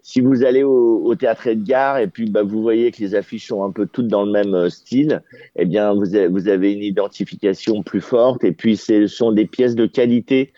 si 0.01 0.19
vous 0.19 0.43
allez 0.43 0.63
au, 0.63 1.01
au, 1.03 1.15
théâtre 1.15 1.47
Edgar 1.47 1.97
et 1.97 2.07
puis 2.07 2.29
bah, 2.29 2.43
vous 2.43 2.61
voyez 2.61 2.91
que 2.91 2.99
les 2.99 3.15
affiches 3.15 3.47
sont 3.47 3.63
un 3.63 3.71
peu 3.71 3.87
toutes 3.87 4.09
dans 4.09 4.25
le 4.25 4.31
même 4.33 4.53
euh, 4.53 4.69
style, 4.69 5.23
eh 5.55 5.63
bien 5.63 5.93
vous 5.93 6.13
avez, 6.13 6.27
vous 6.27 6.49
avez 6.49 6.73
une 6.73 6.83
identification 6.83 7.83
plus 7.83 8.01
forte 8.01 8.43
et 8.43 8.51
puis 8.51 8.75
ce 8.75 9.07
sont 9.07 9.31
des 9.31 9.45
pièces 9.45 9.75
de 9.75 9.85
qualité 9.85 10.51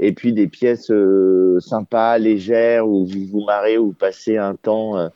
et 0.00 0.12
puis 0.12 0.32
des 0.32 0.48
pièces 0.48 0.90
euh, 0.90 1.60
sympas, 1.60 2.18
légères 2.18 2.88
où 2.88 3.06
vous 3.06 3.26
vous 3.26 3.44
marrez 3.44 3.78
ou 3.78 3.92
passez 3.92 4.36
un 4.36 4.56
temps 4.56 4.98
euh, 4.98 5.08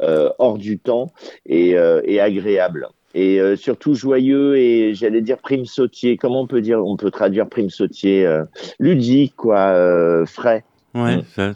euh 0.00 0.30
hors 0.38 0.58
du 0.58 0.78
temps 0.78 1.12
et, 1.44 1.70
et 1.70 2.20
agréable 2.20 2.88
et 3.18 3.56
surtout 3.56 3.94
joyeux 3.94 4.56
et 4.56 4.94
j'allais 4.94 5.22
dire 5.22 5.38
prime 5.38 5.64
sautier. 5.64 6.16
Comment 6.16 6.42
on 6.42 6.46
peut 6.46 6.60
dire 6.60 6.84
On 6.84 6.96
peut 6.96 7.10
traduire 7.10 7.48
prime 7.48 7.70
sautier 7.70 8.28
ludique, 8.78 9.34
quoi, 9.36 10.26
frais. 10.26 10.64
Ouais, 10.94 11.16
mm. 11.16 11.52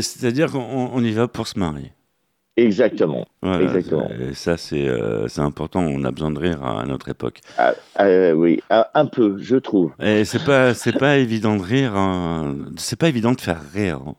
c'est-à-dire 0.00 0.50
qu'on 0.50 1.02
y 1.02 1.12
va 1.12 1.28
pour 1.28 1.46
se 1.48 1.58
marier. 1.58 1.92
Exactement. 2.56 3.26
Exactement. 3.42 4.10
Et 4.10 4.34
ça, 4.34 4.56
euh, 4.72 5.26
c'est 5.26 5.40
important. 5.40 5.80
On 5.80 6.04
a 6.04 6.10
besoin 6.10 6.30
de 6.30 6.38
rire 6.38 6.62
à, 6.62 6.84
notre 6.84 7.08
époque. 7.08 7.40
Ah, 7.56 7.72
ah, 7.96 8.34
oui, 8.34 8.60
ah, 8.68 8.90
un 8.94 9.06
peu, 9.06 9.38
je 9.38 9.56
trouve. 9.56 9.92
Et 10.00 10.26
c'est 10.26 10.44
pas, 10.44 10.74
c'est 10.74 10.98
pas 10.98 11.16
évident 11.18 11.56
de 11.56 11.62
rire. 11.62 11.96
Hein. 11.96 12.56
C'est 12.76 12.98
pas 12.98 13.08
évident 13.08 13.32
de 13.32 13.40
faire 13.40 13.60
rire. 13.72 14.00
Hein. 14.06 14.14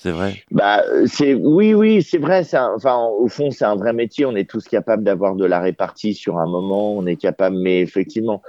C'est 0.00 0.12
vrai. 0.12 0.44
Bah, 0.52 0.84
c'est 1.06 1.34
oui, 1.34 1.74
oui, 1.74 2.04
c'est 2.04 2.18
vrai. 2.18 2.42
Enfin, 2.54 3.08
au 3.18 3.26
fond, 3.26 3.50
c'est 3.50 3.64
un 3.64 3.74
vrai 3.74 3.92
métier. 3.92 4.24
On 4.26 4.36
est 4.36 4.48
tous 4.48 4.68
capables 4.68 5.02
d'avoir 5.02 5.34
de 5.34 5.44
la 5.44 5.58
répartie 5.58 6.14
sur 6.14 6.38
un 6.38 6.46
moment. 6.46 6.96
On 6.96 7.04
est 7.04 7.16
capable, 7.16 7.56
mais 7.56 7.80
effectivement, 7.80 8.40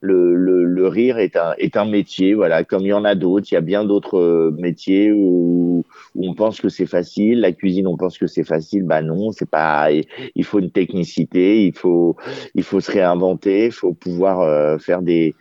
le, 0.00 0.34
le, 0.34 0.88
rire 0.88 1.18
est 1.18 1.36
un, 1.36 1.54
est 1.58 1.76
un 1.76 1.84
métier, 1.84 2.34
voilà, 2.34 2.64
comme 2.64 2.82
il 2.82 2.88
y 2.88 2.92
en 2.92 3.04
a 3.04 3.14
d'autres. 3.14 3.46
Il 3.52 3.54
y 3.54 3.56
a 3.56 3.60
bien 3.60 3.84
d'autres 3.84 4.18
euh, 4.18 4.50
métiers 4.58 5.12
où, 5.12 5.84
on 6.16 6.34
pense 6.34 6.60
que 6.60 6.68
c'est 6.68 6.86
facile. 6.86 7.38
La 7.38 7.52
cuisine, 7.52 7.86
on 7.86 7.96
pense 7.96 8.18
que 8.18 8.26
c'est 8.26 8.42
facile. 8.42 8.82
Bah 8.82 9.00
non, 9.00 9.30
c'est 9.30 9.48
pas. 9.48 9.90
Il 10.34 10.44
faut 10.44 10.58
une 10.58 10.72
technicité, 10.72 11.66
il 11.66 11.72
faut, 11.72 12.16
il 12.56 12.64
faut 12.64 12.80
se 12.80 12.90
réinventer, 12.90 13.66
il 13.66 13.72
faut 13.72 13.92
pouvoir 13.92 14.40
euh, 14.40 14.78
faire 14.78 15.02
des 15.02 15.36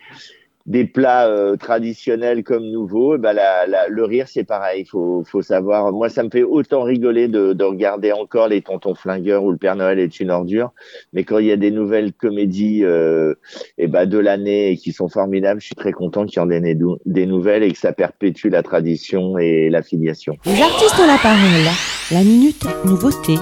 des 0.65 0.86
plats 0.86 1.28
euh, 1.28 1.58
traditionnels 1.58 2.43
comme 2.43 2.65
nouveaux, 2.65 3.17
bah, 3.17 3.34
la, 3.34 3.67
la, 3.67 3.88
le 3.88 4.04
rire 4.04 4.28
c'est 4.28 4.43
pareil. 4.43 4.82
Il 4.82 4.86
faut, 4.86 5.23
faut 5.25 5.41
savoir. 5.41 5.91
Moi, 5.91 6.10
ça 6.10 6.23
me 6.23 6.30
fait 6.30 6.43
autant 6.43 6.84
rigoler 6.84 7.28
de, 7.28 7.54
de, 7.54 7.63
regarder 7.63 8.12
encore 8.12 8.47
les 8.47 8.62
Tontons 8.62 8.95
Flingueurs 8.95 9.43
ou 9.43 9.51
le 9.51 9.58
Père 9.58 9.75
Noël 9.75 9.99
est 9.99 10.19
une 10.19 10.32
ordure. 10.32 10.71
Mais 11.13 11.23
quand 11.23 11.38
il 11.38 11.47
y 11.47 11.51
a 11.51 11.58
des 11.58 11.71
nouvelles 11.71 12.13
comédies 12.13 12.84
euh, 12.84 13.36
et 13.78 13.88
bah, 13.88 14.06
de 14.06 14.17
l'année 14.17 14.71
et 14.71 14.78
qui 14.78 14.91
sont 14.91 15.08
formidables, 15.08 15.62
je 15.62 15.67
suis 15.67 15.75
très 15.75 15.91
content 15.91 16.25
qu'il 16.25 16.39
y 16.39 16.43
en 16.43 16.49
ait 16.49 16.78
des 17.06 17.25
nouvelles 17.25 17.63
et 17.63 17.71
que 17.71 17.78
ça 17.78 17.93
perpétue 17.93 18.47
la 18.47 18.63
tradition 18.63 19.38
et 19.38 19.69
la 19.69 19.84
filiation. 19.84 20.38
Les 20.45 20.62
artistes 20.62 20.99
ont 20.99 21.08
la 21.08 21.19
parole. 21.21 21.65
La 22.12 22.23
minute 22.23 22.65
nouveauté. 22.86 23.36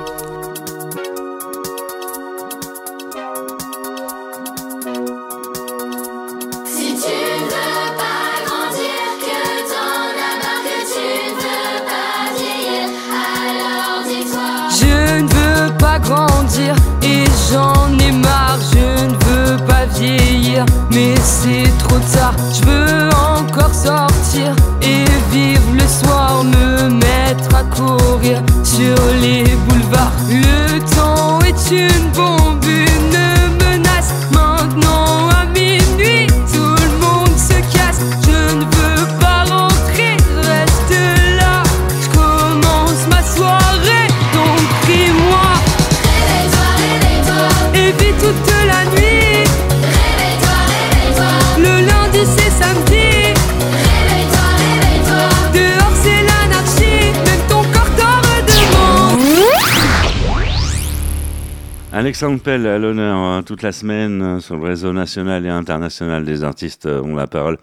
Pell 62.24 62.66
à 62.68 62.80
l'honneur 62.80 63.18
hein, 63.18 63.44
toute 63.44 63.64
la 63.64 63.74
semaine 63.74 64.22
euh, 64.22 64.40
sur 64.40 64.56
le 64.56 64.64
réseau 64.64 64.94
national 64.94 65.46
et 65.46 65.50
international 65.50 66.24
des 66.24 66.46
artistes 66.46 66.86
euh, 66.86 67.02
ont 67.02 67.16
la 67.16 67.28
parole. 67.28 67.58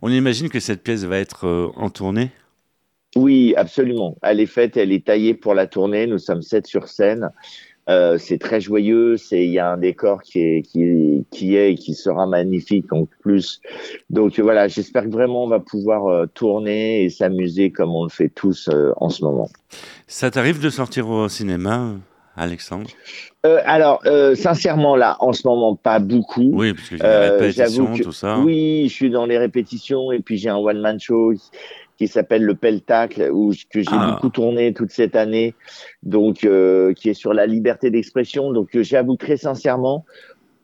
On 0.00 0.10
imagine 0.10 0.48
que 0.48 0.60
cette 0.60 0.82
pièce 0.82 1.04
va 1.04 1.18
être 1.18 1.46
euh, 1.46 1.68
en 1.76 1.90
tournée? 1.90 2.30
Oui, 3.16 3.52
absolument. 3.58 4.16
Elle 4.22 4.40
est 4.40 4.46
faite, 4.46 4.78
elle 4.78 4.92
est 4.92 5.04
taillée 5.04 5.34
pour 5.34 5.52
la 5.52 5.66
tournée. 5.66 6.06
Nous 6.06 6.16
sommes 6.16 6.40
sept 6.40 6.66
sur 6.66 6.88
scène. 6.88 7.28
c'est 7.86 8.38
très 8.38 8.62
joyeux. 8.62 9.18
C'est 9.18 9.44
il 9.44 9.52
y 9.52 9.58
a 9.58 9.72
un 9.72 9.76
décor 9.76 10.22
qui 10.22 10.40
est 10.40 10.62
qui, 10.62 11.26
qui 11.30 11.56
est 11.56 11.72
et 11.72 11.74
qui 11.74 11.92
sera 11.92 12.26
magnifique 12.26 12.90
en 12.94 13.06
plus. 13.20 13.60
Donc 14.08 14.38
voilà, 14.40 14.68
j'espère 14.68 15.04
que 15.04 15.10
vraiment 15.10 15.44
on 15.44 15.48
va 15.48 15.60
pouvoir 15.60 16.28
tourner 16.28 17.04
et 17.04 17.10
s'amuser 17.10 17.72
comme 17.72 17.94
on 17.94 18.04
le 18.04 18.10
fait 18.10 18.30
tous 18.30 18.70
en 18.96 19.10
ce 19.10 19.22
moment. 19.22 19.50
Ça 20.06 20.30
t'arrive 20.30 20.60
de 20.60 20.70
sortir 20.70 21.08
au 21.10 21.28
cinéma? 21.28 21.94
Alexandre 22.38 22.90
euh, 23.46 23.60
Alors, 23.64 24.02
sincèrement, 24.34 24.96
là, 24.96 25.16
en 25.20 25.32
ce 25.32 25.46
moment, 25.46 25.76
pas 25.76 25.98
beaucoup. 25.98 26.50
Oui, 26.52 26.72
parce 26.72 26.88
que 26.88 26.96
j'ai 26.96 27.02
des 27.02 27.08
répétitions, 27.08 27.96
tout 27.96 28.12
ça. 28.12 28.38
Oui, 28.38 28.86
je 28.88 28.94
suis 28.94 29.10
dans 29.10 29.26
les 29.26 29.38
répétitions 29.38 30.12
et 30.12 30.20
puis 30.20 30.38
j'ai 30.38 30.48
un 30.48 30.56
one-man 30.56 30.98
show 30.98 31.34
qui 31.98 32.06
s'appelle 32.06 32.44
le 32.44 32.54
Peltacle, 32.54 33.28
où 33.32 33.52
que 33.70 33.80
j'ai 33.82 33.88
ah. 33.90 34.12
beaucoup 34.12 34.30
tourné 34.30 34.72
toute 34.72 34.90
cette 34.90 35.16
année, 35.16 35.54
donc 36.04 36.44
euh, 36.44 36.94
qui 36.94 37.10
est 37.10 37.14
sur 37.14 37.34
la 37.34 37.44
liberté 37.44 37.90
d'expression. 37.90 38.52
Donc 38.52 38.74
euh, 38.76 38.84
j'avoue 38.84 39.16
très 39.16 39.36
sincèrement, 39.36 40.06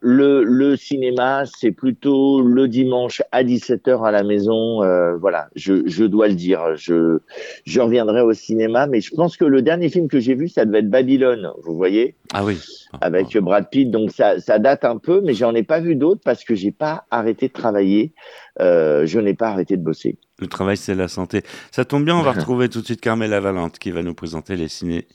le, 0.06 0.44
le 0.44 0.76
cinéma, 0.76 1.44
c'est 1.46 1.72
plutôt 1.72 2.42
le 2.42 2.68
dimanche 2.68 3.22
à 3.32 3.42
17h 3.42 4.06
à 4.06 4.10
la 4.10 4.22
maison. 4.22 4.82
Euh, 4.82 5.16
voilà, 5.16 5.48
je, 5.56 5.82
je 5.86 6.04
dois 6.04 6.28
le 6.28 6.34
dire. 6.34 6.76
Je, 6.76 7.20
je 7.64 7.80
reviendrai 7.80 8.20
au 8.20 8.34
cinéma, 8.34 8.86
mais 8.86 9.00
je 9.00 9.14
pense 9.14 9.38
que 9.38 9.46
le 9.46 9.62
dernier 9.62 9.88
film 9.88 10.08
que 10.08 10.20
j'ai 10.20 10.34
vu, 10.34 10.48
ça 10.48 10.66
devait 10.66 10.80
être 10.80 10.90
Babylone, 10.90 11.50
vous 11.62 11.74
voyez? 11.74 12.16
Ah 12.34 12.44
oui. 12.44 12.60
Avec 13.00 13.34
Brad 13.38 13.70
Pitt, 13.70 13.90
donc 13.90 14.10
ça, 14.10 14.38
ça 14.40 14.58
date 14.58 14.84
un 14.84 14.98
peu, 14.98 15.22
mais 15.24 15.32
j'en 15.32 15.54
ai 15.54 15.62
pas 15.62 15.80
vu 15.80 15.96
d'autres 15.96 16.20
parce 16.22 16.44
que 16.44 16.54
j'ai 16.54 16.70
pas 16.70 17.04
arrêté 17.10 17.48
de 17.48 17.54
travailler. 17.54 18.12
Euh, 18.60 19.06
je 19.06 19.18
n'ai 19.18 19.34
pas 19.34 19.48
arrêté 19.48 19.78
de 19.78 19.82
bosser. 19.82 20.18
Le 20.38 20.48
travail, 20.48 20.76
c'est 20.76 20.94
la 20.94 21.08
santé. 21.08 21.42
Ça 21.70 21.86
tombe 21.86 22.04
bien, 22.04 22.14
on 22.14 22.22
va 22.22 22.32
retrouver 22.38 22.68
tout 22.68 22.82
de 22.82 22.84
suite 22.84 23.00
Carmela 23.00 23.40
Valente 23.40 23.78
qui 23.78 23.90
va 23.90 24.02
nous 24.02 24.14
présenter 24.14 24.54
les 24.56 24.68
ciné 24.68 25.06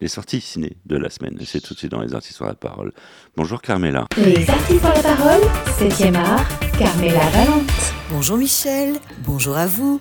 les 0.00 0.08
sorties 0.08 0.40
ciné 0.40 0.76
de 0.86 0.96
la 0.96 1.10
semaine. 1.10 1.38
C'est 1.44 1.60
tout 1.60 1.74
de 1.74 1.78
suite 1.78 1.90
dans 1.90 2.00
Les 2.00 2.14
Artistes 2.14 2.36
sur 2.36 2.46
la 2.46 2.54
parole. 2.54 2.92
Bonjour 3.36 3.60
Carmela. 3.60 4.06
Les 4.16 4.48
Artistes 4.48 4.80
sur 4.80 4.88
la 4.88 5.02
parole, 5.02 5.42
7 5.78 6.14
art, 6.16 6.48
Carmela 6.78 7.28
Valente. 7.30 7.97
Bonjour 8.10 8.38
Michel, 8.38 8.98
bonjour 9.18 9.58
à 9.58 9.66
vous. 9.66 10.00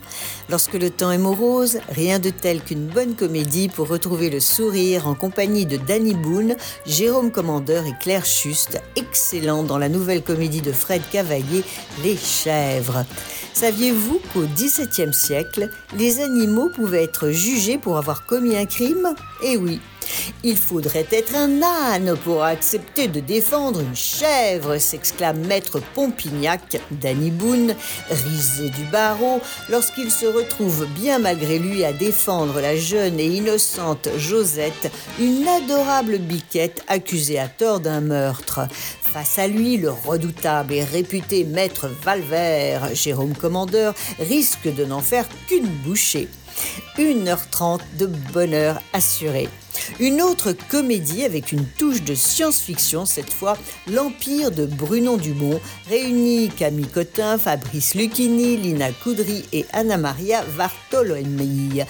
Lorsque 0.49 0.75
le 0.75 0.89
temps 0.89 1.11
est 1.11 1.17
morose, 1.17 1.79
rien 1.89 2.19
de 2.19 2.29
tel 2.29 2.61
qu'une 2.61 2.87
bonne 2.87 3.15
comédie 3.15 3.67
pour 3.67 3.89
retrouver 3.89 4.29
le 4.29 4.39
sourire 4.39 5.09
en 5.09 5.13
compagnie 5.13 5.65
de 5.65 5.75
Danny 5.75 6.13
Boone, 6.13 6.55
Jérôme 6.85 7.31
Commandeur 7.31 7.85
et 7.85 7.93
Claire 7.99 8.25
Schuste, 8.25 8.81
excellents 8.95 9.63
dans 9.63 9.77
la 9.77 9.89
nouvelle 9.89 10.23
comédie 10.23 10.61
de 10.61 10.71
Fred 10.71 11.01
Cavalier, 11.11 11.65
Les 12.01 12.15
Chèvres. 12.15 13.03
Saviez-vous 13.53 14.21
qu'au 14.31 14.45
XVIIe 14.55 15.13
siècle, 15.13 15.69
les 15.97 16.21
animaux 16.21 16.69
pouvaient 16.69 17.03
être 17.03 17.31
jugés 17.31 17.77
pour 17.77 17.97
avoir 17.97 18.25
commis 18.25 18.55
un 18.55 18.65
crime? 18.65 19.15
Eh 19.43 19.57
oui, 19.57 19.81
il 20.43 20.57
faudrait 20.57 21.07
être 21.11 21.35
un 21.35 21.61
âne 21.61 22.15
pour 22.23 22.43
accepter 22.43 23.07
de 23.07 23.19
défendre 23.19 23.81
une 23.81 23.95
chèvre, 23.95 24.77
s'exclame 24.77 25.45
maître 25.45 25.81
Pompignac, 25.93 26.81
Danny 26.91 27.31
Boone, 27.31 27.75
risé 28.09 28.69
du 28.69 28.83
barreau, 28.91 29.39
lorsqu'il 29.69 30.11
se 30.11 30.25
retrouve 30.25 30.85
bien 30.87 31.19
malgré 31.19 31.59
lui 31.59 31.83
à 31.83 31.93
défendre 31.93 32.59
la 32.59 32.75
jeune 32.75 33.19
et 33.19 33.25
innocente 33.25 34.09
Josette, 34.17 34.91
une 35.19 35.47
adorable 35.47 36.17
biquette 36.17 36.83
accusée 36.87 37.39
à 37.39 37.47
tort 37.47 37.79
d'un 37.79 38.01
meurtre. 38.01 38.61
Face 39.01 39.39
à 39.39 39.47
lui, 39.47 39.77
le 39.77 39.89
redoutable 39.89 40.73
et 40.73 40.83
réputé 40.83 41.43
maître 41.43 41.89
Valvert, 42.03 42.93
Jérôme 42.93 43.35
Commandeur, 43.35 43.93
risque 44.19 44.73
de 44.73 44.85
n'en 44.85 45.01
faire 45.01 45.25
qu'une 45.47 45.67
bouchée. 45.67 46.27
1h30 46.97 47.79
de 47.97 48.07
bonheur 48.33 48.81
assuré. 48.93 49.49
Une 49.99 50.21
autre 50.21 50.53
comédie 50.69 51.23
avec 51.23 51.51
une 51.51 51.65
touche 51.65 52.03
de 52.03 52.15
science-fiction, 52.15 53.05
cette 53.05 53.31
fois 53.31 53.57
L'Empire 53.91 54.51
de 54.51 54.65
Brunon 54.65 55.17
Dumont, 55.17 55.59
réunit 55.89 56.49
Camille 56.49 56.87
Cotin, 56.87 57.37
Fabrice 57.37 57.95
Lucchini, 57.95 58.57
Lina 58.57 58.91
Coudry 58.91 59.45
et 59.53 59.65
Anna 59.73 59.97
Maria 59.97 60.43
Vartolomei. 60.55 61.85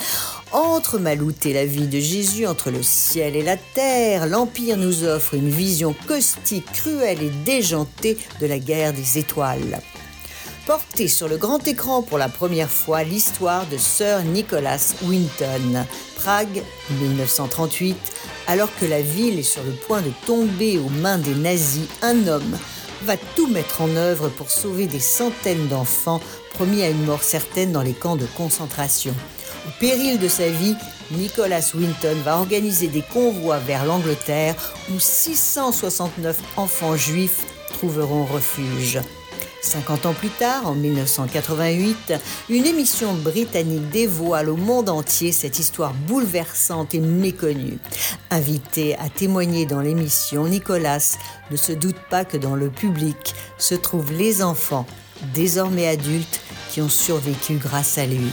Entre 0.51 0.97
Maloute 0.99 1.45
et 1.45 1.53
la 1.53 1.65
vie 1.65 1.87
de 1.87 1.99
Jésus, 1.99 2.47
entre 2.47 2.71
le 2.71 2.83
ciel 2.83 3.35
et 3.35 3.43
la 3.43 3.57
terre, 3.57 4.27
l'Empire 4.27 4.77
nous 4.77 5.03
offre 5.03 5.33
une 5.33 5.49
vision 5.49 5.93
caustique, 6.07 6.71
cruelle 6.71 7.21
et 7.21 7.31
déjantée 7.45 8.17
de 8.39 8.47
la 8.47 8.59
guerre 8.59 8.93
des 8.93 9.17
étoiles 9.17 9.81
porté 10.67 11.07
sur 11.07 11.29
le 11.29 11.37
grand 11.37 11.65
écran 11.65 12.01
pour 12.01 12.17
la 12.17 12.27
première 12.27 12.69
fois 12.69 13.03
l'histoire 13.03 13.65
de 13.67 13.77
Sir 13.77 14.21
Nicholas 14.25 14.95
Winton. 15.03 15.85
Prague, 16.17 16.61
1938, 16.99 17.95
alors 18.47 18.67
que 18.77 18.85
la 18.85 19.01
ville 19.01 19.39
est 19.39 19.43
sur 19.43 19.63
le 19.63 19.71
point 19.71 20.01
de 20.01 20.11
tomber 20.25 20.77
aux 20.77 20.89
mains 20.89 21.19
des 21.19 21.35
nazis, 21.35 21.87
un 22.01 22.27
homme 22.27 22.57
va 23.03 23.15
tout 23.37 23.47
mettre 23.47 23.81
en 23.81 23.95
œuvre 23.95 24.27
pour 24.27 24.51
sauver 24.51 24.87
des 24.87 24.99
centaines 24.99 25.69
d'enfants 25.69 26.19
promis 26.53 26.83
à 26.83 26.89
une 26.89 27.05
mort 27.05 27.23
certaine 27.23 27.71
dans 27.71 27.81
les 27.81 27.93
camps 27.93 28.17
de 28.17 28.27
concentration. 28.35 29.15
Au 29.67 29.71
péril 29.79 30.19
de 30.19 30.27
sa 30.27 30.49
vie, 30.49 30.75
Nicholas 31.11 31.71
Winton 31.75 32.17
va 32.25 32.39
organiser 32.39 32.89
des 32.89 33.03
convois 33.03 33.59
vers 33.59 33.85
l'Angleterre 33.85 34.55
où 34.93 34.99
669 34.99 36.37
enfants 36.57 36.97
juifs 36.97 37.45
trouveront 37.69 38.25
refuge. 38.25 38.99
50 39.61 40.05
ans 40.05 40.13
plus 40.13 40.29
tard, 40.29 40.67
en 40.67 40.75
1988, 40.75 42.13
une 42.49 42.65
émission 42.65 43.13
britannique 43.13 43.89
dévoile 43.89 44.49
au 44.49 44.55
monde 44.55 44.89
entier 44.89 45.31
cette 45.31 45.59
histoire 45.59 45.93
bouleversante 45.93 46.93
et 46.93 46.99
méconnue. 46.99 47.77
Invité 48.29 48.97
à 48.97 49.09
témoigner 49.09 49.65
dans 49.65 49.81
l'émission, 49.81 50.47
Nicolas 50.47 51.17
ne 51.51 51.57
se 51.57 51.71
doute 51.71 51.99
pas 52.09 52.23
que 52.23 52.37
dans 52.37 52.55
le 52.55 52.69
public 52.69 53.35
se 53.57 53.75
trouvent 53.75 54.13
les 54.13 54.41
enfants, 54.43 54.85
désormais 55.33 55.87
adultes, 55.87 56.39
qui 56.69 56.81
ont 56.81 56.89
survécu 56.89 57.55
grâce 57.55 57.97
à 57.97 58.05
lui. 58.05 58.29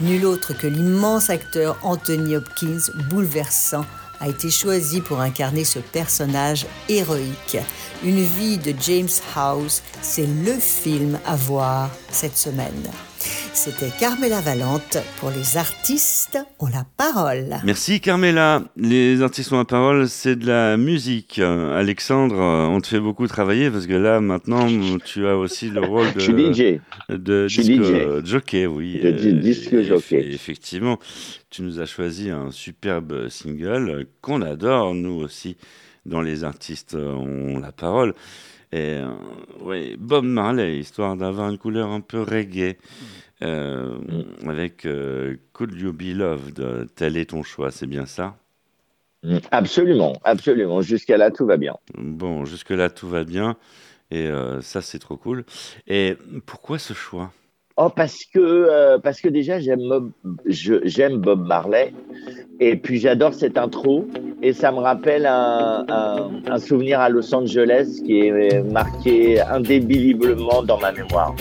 Nul 0.00 0.26
autre 0.26 0.52
que 0.52 0.66
l'immense 0.66 1.30
acteur 1.30 1.76
Anthony 1.82 2.36
Hopkins, 2.36 2.92
bouleversant, 3.10 3.84
a 4.20 4.28
été 4.28 4.50
choisi 4.50 5.00
pour 5.00 5.20
incarner 5.20 5.64
ce 5.64 5.78
personnage 5.78 6.66
héroïque. 6.88 7.58
Une 8.04 8.22
vie 8.22 8.58
de 8.58 8.74
James 8.80 9.08
House, 9.34 9.82
c'est 10.02 10.26
le 10.26 10.54
film 10.54 11.18
à 11.26 11.36
voir 11.36 11.90
cette 12.10 12.36
semaine. 12.36 12.90
C'était 13.52 13.90
Carmela 13.98 14.40
Valente 14.40 14.98
pour 15.18 15.30
les 15.30 15.56
artistes 15.56 16.38
ont 16.58 16.66
la 16.66 16.84
parole. 16.96 17.56
Merci 17.64 18.00
Carmela. 18.00 18.62
Les 18.76 19.22
artistes 19.22 19.52
ont 19.52 19.58
la 19.58 19.64
parole, 19.64 20.08
c'est 20.08 20.36
de 20.36 20.46
la 20.46 20.76
musique. 20.76 21.38
Alexandre, 21.38 22.36
on 22.36 22.80
te 22.80 22.86
fait 22.86 23.00
beaucoup 23.00 23.26
travailler 23.26 23.70
parce 23.70 23.86
que 23.86 23.94
là 23.94 24.20
maintenant 24.20 24.66
tu 25.04 25.26
as 25.26 25.36
aussi 25.36 25.70
le 25.70 25.80
rôle 25.84 26.12
de, 26.14 26.20
DJ. 26.20 26.80
de 27.08 27.46
disque 27.46 28.26
jockey, 28.26 28.66
oui. 28.66 29.00
De 29.00 29.10
disque 29.32 29.82
jockey. 29.82 30.28
Effectivement, 30.32 30.98
tu 31.50 31.62
nous 31.62 31.80
as 31.80 31.86
choisi 31.86 32.30
un 32.30 32.50
superbe 32.50 33.28
single 33.28 34.06
qu'on 34.20 34.42
adore 34.42 34.94
nous 34.94 35.20
aussi 35.20 35.56
dans 36.06 36.22
les 36.22 36.44
artistes 36.44 36.94
ont 36.94 37.58
la 37.58 37.72
parole. 37.72 38.14
Et 38.72 38.98
euh, 38.98 39.08
oui, 39.60 39.96
Bob 39.98 40.24
Marley, 40.24 40.78
histoire 40.78 41.16
d'avoir 41.16 41.50
une 41.50 41.58
couleur 41.58 41.90
un 41.90 42.00
peu 42.00 42.22
reggae. 42.22 42.76
Euh, 43.42 43.98
mm. 43.98 44.48
avec 44.48 44.84
euh, 44.84 45.36
Could 45.52 45.72
You 45.72 45.92
Be 45.92 46.12
Loved 46.14 46.88
Tel 46.96 47.16
est 47.16 47.30
ton 47.30 47.44
choix, 47.44 47.70
c'est 47.70 47.86
bien 47.86 48.04
ça? 48.04 48.36
Mm. 49.22 49.38
Absolument, 49.50 50.14
absolument. 50.24 50.82
Jusqu'à 50.82 51.16
là, 51.16 51.30
tout 51.30 51.46
va 51.46 51.56
bien. 51.56 51.76
Bon, 51.96 52.44
jusque 52.44 52.70
là, 52.70 52.90
tout 52.90 53.08
va 53.08 53.24
bien. 53.24 53.56
Et 54.10 54.26
euh, 54.26 54.60
ça, 54.60 54.82
c'est 54.82 54.98
trop 54.98 55.16
cool. 55.16 55.44
Et 55.86 56.16
pourquoi 56.46 56.78
ce 56.78 56.94
choix? 56.94 57.32
Oh, 57.80 57.88
parce 57.94 58.24
que, 58.34 58.98
parce 58.98 59.20
que 59.20 59.28
déjà, 59.28 59.60
j'aime 59.60 61.16
Bob 61.18 61.46
Marley. 61.46 61.92
Et 62.58 62.74
puis, 62.74 62.98
j'adore 62.98 63.34
cette 63.34 63.56
intro. 63.56 64.04
Et 64.42 64.52
ça 64.52 64.72
me 64.72 64.78
rappelle 64.78 65.26
un, 65.26 65.86
un 65.88 66.58
souvenir 66.58 66.98
à 66.98 67.08
Los 67.08 67.32
Angeles 67.32 68.00
qui 68.04 68.18
est 68.18 68.62
marqué 68.64 69.40
indébiliblement 69.40 70.64
dans 70.64 70.78
ma 70.78 70.90
mémoire. 70.90 71.36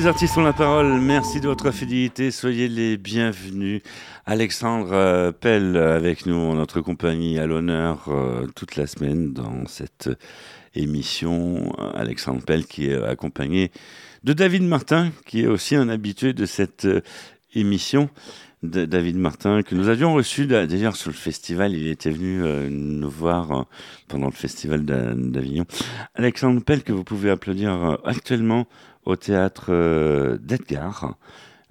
Les 0.00 0.06
artistes 0.06 0.38
ont 0.38 0.42
la 0.42 0.54
parole. 0.54 0.98
Merci 0.98 1.42
de 1.42 1.48
votre 1.48 1.70
fidélité. 1.72 2.30
Soyez 2.30 2.68
les 2.68 2.96
bienvenus. 2.96 3.82
Alexandre 4.24 4.94
euh, 4.94 5.30
Pell 5.30 5.76
avec 5.76 6.24
nous, 6.24 6.54
notre 6.54 6.80
compagnie, 6.80 7.38
à 7.38 7.44
l'honneur 7.44 8.06
euh, 8.08 8.46
toute 8.56 8.76
la 8.76 8.86
semaine 8.86 9.34
dans 9.34 9.66
cette 9.66 10.08
émission. 10.74 11.70
Alexandre 11.94 12.42
Pell 12.42 12.64
qui 12.64 12.86
est 12.86 13.04
accompagné 13.04 13.72
de 14.24 14.32
David 14.32 14.62
Martin, 14.62 15.10
qui 15.26 15.42
est 15.42 15.46
aussi 15.46 15.76
un 15.76 15.90
habitué 15.90 16.32
de 16.32 16.46
cette 16.46 16.86
euh, 16.86 17.02
émission. 17.52 18.08
David 18.62 19.16
Martin, 19.16 19.62
que 19.62 19.74
nous 19.74 19.88
avions 19.88 20.14
reçu 20.14 20.46
d'ailleurs 20.46 20.96
sur 20.96 21.10
le 21.10 21.16
festival. 21.16 21.74
Il 21.74 21.88
était 21.88 22.10
venu 22.10 22.42
nous 22.68 23.08
voir 23.08 23.64
pendant 24.06 24.26
le 24.26 24.32
festival 24.32 24.84
d'Avignon. 24.84 25.64
Alexandre 26.14 26.62
Pell, 26.62 26.82
que 26.82 26.92
vous 26.92 27.02
pouvez 27.04 27.30
applaudir 27.30 27.98
actuellement 28.04 28.66
au 29.04 29.16
théâtre 29.16 29.66
euh, 29.70 30.38
d'Edgar, 30.38 31.16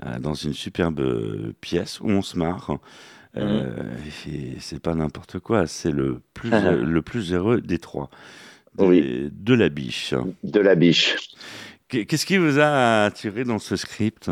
euh, 0.05 0.19
dans 0.19 0.33
une 0.33 0.53
superbe 0.53 1.53
pièce 1.61 1.99
où 1.99 2.09
on 2.09 2.21
se 2.21 2.37
marre. 2.37 2.77
Euh, 3.37 3.93
mhm. 4.25 4.55
c'est 4.59 4.81
pas 4.81 4.95
n'importe 4.95 5.39
quoi, 5.39 5.67
c'est 5.67 5.91
le 5.91 6.21
plus, 6.33 6.49
le 6.51 7.01
plus 7.01 7.33
heureux 7.33 7.61
des 7.61 7.77
trois. 7.77 8.09
De 8.77 9.53
la 9.53 9.69
biche. 9.69 10.13
De 10.43 10.59
la 10.59 10.75
biche. 10.75 11.15
Qu'est-ce 11.89 12.25
qui 12.25 12.37
vous 12.37 12.59
a 12.59 13.05
attiré 13.05 13.43
dans 13.43 13.59
ce 13.59 13.75
script? 13.75 14.29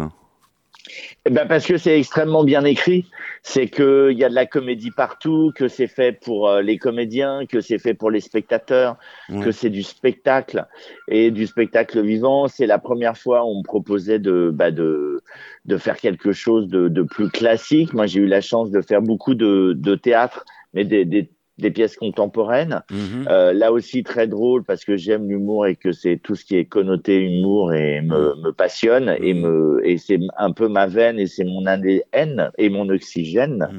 Eh 1.25 1.29
ben 1.29 1.47
parce 1.47 1.65
que 1.65 1.77
c'est 1.77 1.97
extrêmement 1.99 2.43
bien 2.43 2.63
écrit. 2.63 3.05
C'est 3.43 3.67
qu'il 3.67 4.17
y 4.17 4.23
a 4.23 4.29
de 4.29 4.35
la 4.35 4.45
comédie 4.45 4.91
partout, 4.91 5.51
que 5.55 5.67
c'est 5.67 5.87
fait 5.87 6.11
pour 6.11 6.49
euh, 6.49 6.61
les 6.61 6.77
comédiens, 6.77 7.45
que 7.45 7.61
c'est 7.61 7.79
fait 7.79 7.93
pour 7.93 8.11
les 8.11 8.19
spectateurs, 8.19 8.97
que 9.41 9.51
c'est 9.51 9.69
du 9.69 9.83
spectacle 9.83 10.65
et 11.07 11.31
du 11.31 11.47
spectacle 11.47 12.01
vivant. 12.01 12.47
C'est 12.47 12.65
la 12.65 12.79
première 12.79 13.17
fois 13.17 13.43
où 13.43 13.49
on 13.49 13.59
me 13.59 13.63
proposait 13.63 14.19
de, 14.19 14.51
bah 14.53 14.71
de, 14.71 15.21
de 15.65 15.77
faire 15.77 15.97
quelque 15.97 16.31
chose 16.33 16.67
de, 16.67 16.87
de 16.89 17.03
plus 17.03 17.29
classique. 17.29 17.93
Moi, 17.93 18.05
j'ai 18.05 18.19
eu 18.21 18.27
la 18.27 18.41
chance 18.41 18.71
de 18.71 18.81
faire 18.81 19.01
beaucoup 19.01 19.35
de, 19.35 19.73
de 19.77 19.95
théâtre, 19.95 20.43
mais 20.73 20.83
des, 20.83 21.05
des 21.05 21.29
des 21.57 21.71
pièces 21.71 21.95
contemporaines. 21.95 22.83
Mhm. 22.91 23.27
Euh, 23.29 23.53
là 23.53 23.71
aussi 23.71 24.03
très 24.03 24.27
drôle 24.27 24.63
parce 24.63 24.85
que 24.85 24.95
j'aime 24.97 25.27
l'humour 25.27 25.67
et 25.67 25.75
que 25.75 25.91
c'est 25.91 26.17
tout 26.17 26.35
ce 26.35 26.45
qui 26.45 26.55
est 26.55 26.65
connoté 26.65 27.19
humour 27.19 27.73
et 27.73 28.01
me, 28.01 28.35
mhm. 28.35 28.41
me 28.43 28.51
passionne 28.51 29.15
et 29.19 29.33
mhm. 29.33 29.41
me 29.41 29.81
et 29.83 29.97
c'est 29.97 30.19
un 30.37 30.51
peu 30.51 30.67
ma 30.67 30.87
veine 30.87 31.19
et 31.19 31.27
c'est 31.27 31.45
mon 31.45 31.65
ADN 31.65 32.51
et 32.57 32.69
mon 32.69 32.89
oxygène. 32.89 33.69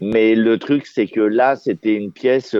Mais 0.00 0.34
le 0.34 0.58
truc 0.58 0.86
c'est 0.86 1.06
que 1.06 1.20
là 1.20 1.56
c'était 1.56 1.94
une 1.94 2.12
pièce 2.12 2.56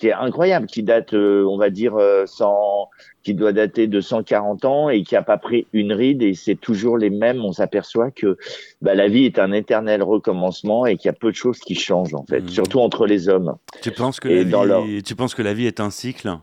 qui 0.00 0.08
est 0.08 0.12
incroyable, 0.12 0.66
qui 0.66 0.82
date, 0.82 1.12
euh, 1.12 1.44
on 1.44 1.58
va 1.58 1.68
dire, 1.68 1.94
euh, 1.96 2.24
sans, 2.24 2.88
qui 3.22 3.34
doit 3.34 3.52
dater 3.52 3.86
de 3.86 4.00
140 4.00 4.64
ans 4.64 4.88
et 4.88 5.02
qui 5.02 5.16
a 5.16 5.22
pas 5.22 5.36
pris 5.36 5.66
une 5.72 5.92
ride 5.92 6.22
et 6.22 6.34
c'est 6.34 6.54
toujours 6.54 6.96
les 6.96 7.10
mêmes. 7.10 7.44
On 7.44 7.52
s'aperçoit 7.52 8.10
que 8.10 8.38
bah, 8.80 8.94
la 8.94 9.08
vie 9.08 9.24
est 9.24 9.38
un 9.38 9.52
éternel 9.52 10.02
recommencement 10.02 10.86
et 10.86 10.96
qu'il 10.96 11.06
y 11.06 11.10
a 11.10 11.14
peu 11.14 11.30
de 11.30 11.36
choses 11.36 11.58
qui 11.58 11.74
changent 11.74 12.14
en 12.14 12.24
fait, 12.24 12.40
mmh. 12.40 12.48
surtout 12.48 12.80
entre 12.80 13.06
les 13.06 13.28
hommes. 13.28 13.56
Tu 13.82 13.90
penses 13.90 14.20
que, 14.20 14.28
la 14.28 14.80
vie, 14.80 15.02
tu 15.02 15.14
penses 15.14 15.34
que 15.34 15.42
la 15.42 15.54
vie 15.54 15.66
est 15.66 15.80
un 15.80 15.90
cycle? 15.90 16.38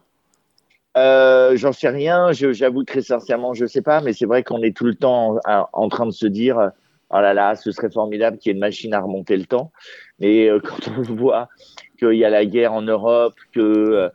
Euh, 0.97 1.55
J'en 1.55 1.73
sais 1.73 1.89
rien. 1.89 2.31
J'avoue 2.31 2.83
très 2.83 3.01
sincèrement, 3.01 3.53
je 3.53 3.65
sais 3.65 3.81
pas, 3.81 4.01
mais 4.01 4.13
c'est 4.13 4.25
vrai 4.25 4.43
qu'on 4.43 4.61
est 4.61 4.75
tout 4.75 4.85
le 4.85 4.95
temps 4.95 5.39
en, 5.45 5.67
en, 5.71 5.89
train 5.89 6.05
de 6.05 6.11
se 6.11 6.25
dire, 6.25 6.71
oh 7.09 7.19
là 7.19 7.33
là, 7.33 7.55
ce 7.55 7.71
serait 7.71 7.91
formidable 7.91 8.37
qu'il 8.37 8.49
y 8.49 8.51
ait 8.51 8.55
une 8.55 8.59
machine 8.59 8.93
à 8.93 9.01
remonter 9.01 9.37
le 9.37 9.45
temps. 9.45 9.71
Et 10.19 10.49
euh, 10.49 10.59
quand 10.63 10.89
on 10.97 11.01
voit 11.01 11.49
qu'il 11.97 12.13
y 12.13 12.25
a 12.25 12.29
la 12.29 12.45
guerre 12.45 12.73
en 12.73 12.81
Europe, 12.81 13.35
que 13.53 13.59
euh, 13.59 14.09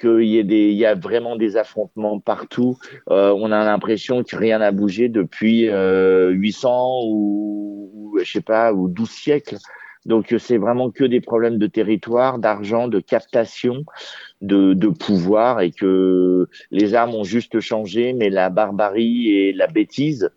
qu'il 0.00 0.22
y, 0.22 0.42
des, 0.44 0.70
il 0.70 0.76
y 0.76 0.86
a 0.86 0.94
vraiment 0.94 1.36
des 1.36 1.56
affrontements 1.56 2.18
partout. 2.20 2.78
Euh, 3.10 3.34
on 3.36 3.50
a 3.52 3.64
l'impression 3.64 4.22
que 4.22 4.36
rien 4.36 4.58
n'a 4.58 4.72
bougé 4.72 5.08
depuis 5.08 5.68
euh, 5.68 6.30
800 6.30 7.00
ou, 7.06 7.90
ou, 7.94 8.18
je 8.18 8.30
sais 8.30 8.40
pas 8.40 8.72
ou 8.72 8.88
12 8.88 9.08
siècles. 9.08 9.56
Donc 10.04 10.34
c'est 10.38 10.58
vraiment 10.58 10.90
que 10.90 11.04
des 11.04 11.20
problèmes 11.20 11.58
de 11.58 11.66
territoire, 11.68 12.38
d'argent, 12.38 12.88
de 12.88 12.98
captation, 12.98 13.84
de, 14.40 14.74
de 14.74 14.88
pouvoir 14.88 15.60
et 15.60 15.70
que 15.70 16.48
les 16.72 16.94
armes 16.94 17.14
ont 17.14 17.24
juste 17.24 17.60
changé, 17.60 18.12
mais 18.12 18.28
la 18.28 18.50
barbarie 18.50 19.28
et 19.30 19.52
la 19.52 19.68
bêtise 19.68 20.30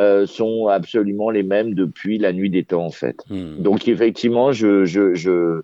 euh, 0.00 0.26
sont 0.26 0.68
absolument 0.68 1.30
les 1.30 1.42
mêmes 1.42 1.74
depuis 1.74 2.18
la 2.18 2.32
nuit 2.32 2.50
des 2.50 2.64
temps 2.64 2.84
en 2.84 2.90
fait. 2.90 3.16
Hmm. 3.30 3.60
Donc 3.60 3.88
effectivement, 3.88 4.52
je, 4.52 4.84
je, 4.84 5.14
je 5.14 5.62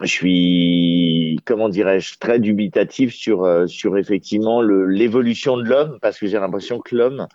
je 0.00 0.06
suis, 0.06 1.40
comment 1.44 1.68
dirais-je, 1.68 2.18
très 2.18 2.38
dubitatif 2.38 3.14
sur, 3.14 3.44
euh, 3.44 3.66
sur 3.66 3.96
effectivement 3.96 4.60
l'évolution 4.62 5.56
de 5.56 5.64
l'homme, 5.64 5.98
parce 6.02 6.18
que 6.18 6.26
j'ai 6.26 6.38
l'impression 6.38 6.80
que 6.80 6.94
l'homme, 6.94 7.26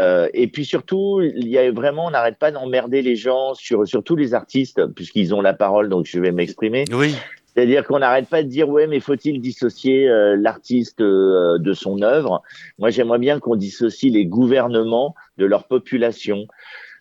euh, 0.00 0.28
et 0.32 0.46
puis 0.46 0.64
surtout, 0.64 1.20
il 1.20 1.48
y 1.48 1.58
a 1.58 1.70
vraiment, 1.70 2.06
on 2.06 2.10
n'arrête 2.10 2.38
pas 2.38 2.50
d'emmerder 2.50 3.02
les 3.02 3.16
gens, 3.16 3.54
sur, 3.54 3.86
surtout 3.86 4.16
les 4.16 4.32
artistes, 4.32 4.86
puisqu'ils 4.94 5.34
ont 5.34 5.42
la 5.42 5.52
parole, 5.52 5.88
donc 5.88 6.06
je 6.06 6.18
vais 6.18 6.32
m'exprimer. 6.32 6.84
Oui. 6.92 7.14
C'est-à-dire 7.54 7.84
qu'on 7.84 7.98
n'arrête 7.98 8.28
pas 8.28 8.42
de 8.42 8.48
dire 8.48 8.68
ouais, 8.68 8.86
mais 8.86 9.00
faut-il 9.00 9.40
dissocier 9.40 10.08
euh, 10.08 10.36
l'artiste 10.36 11.00
euh, 11.00 11.58
de 11.58 11.72
son 11.74 12.00
œuvre? 12.00 12.42
Moi, 12.78 12.90
j'aimerais 12.90 13.18
bien 13.18 13.40
qu'on 13.40 13.56
dissocie 13.56 14.10
les 14.10 14.24
gouvernements 14.24 15.14
de 15.36 15.46
leur 15.46 15.64
population. 15.64 16.46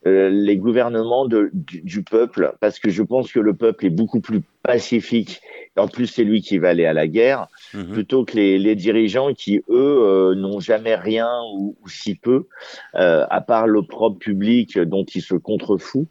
Euh, 0.07 0.29
les 0.29 0.55
gouvernements 0.55 1.25
de, 1.25 1.49
du, 1.53 2.03
peuple, 2.03 2.53
parce 2.61 2.79
que 2.79 2.89
je 2.89 3.03
pense 3.03 3.33
que 3.33 3.39
le 3.39 3.53
peuple 3.53 3.85
est 3.85 3.89
beaucoup 3.89 4.21
plus 4.21 4.41
pacifique. 4.63 5.41
En 5.75 5.89
plus, 5.89 6.07
c'est 6.07 6.23
lui 6.23 6.41
qui 6.41 6.57
va 6.57 6.69
aller 6.69 6.85
à 6.85 6.93
la 6.93 7.05
guerre, 7.05 7.47
mhm. 7.73 7.91
plutôt 7.91 8.23
que 8.23 8.37
les, 8.37 8.57
les, 8.59 8.75
dirigeants 8.75 9.33
qui, 9.33 9.57
eux, 9.69 9.99
euh, 10.01 10.35
n'ont 10.35 10.61
jamais 10.61 10.95
rien 10.95 11.29
ou, 11.53 11.75
si 11.85 12.15
peu, 12.15 12.47
euh, 12.95 13.25
à 13.29 13.41
part 13.41 13.67
l'opprobre 13.67 14.17
public 14.17 14.79
dont 14.79 15.03
ils 15.03 15.21
se 15.21 15.35
contrefouent. 15.35 16.07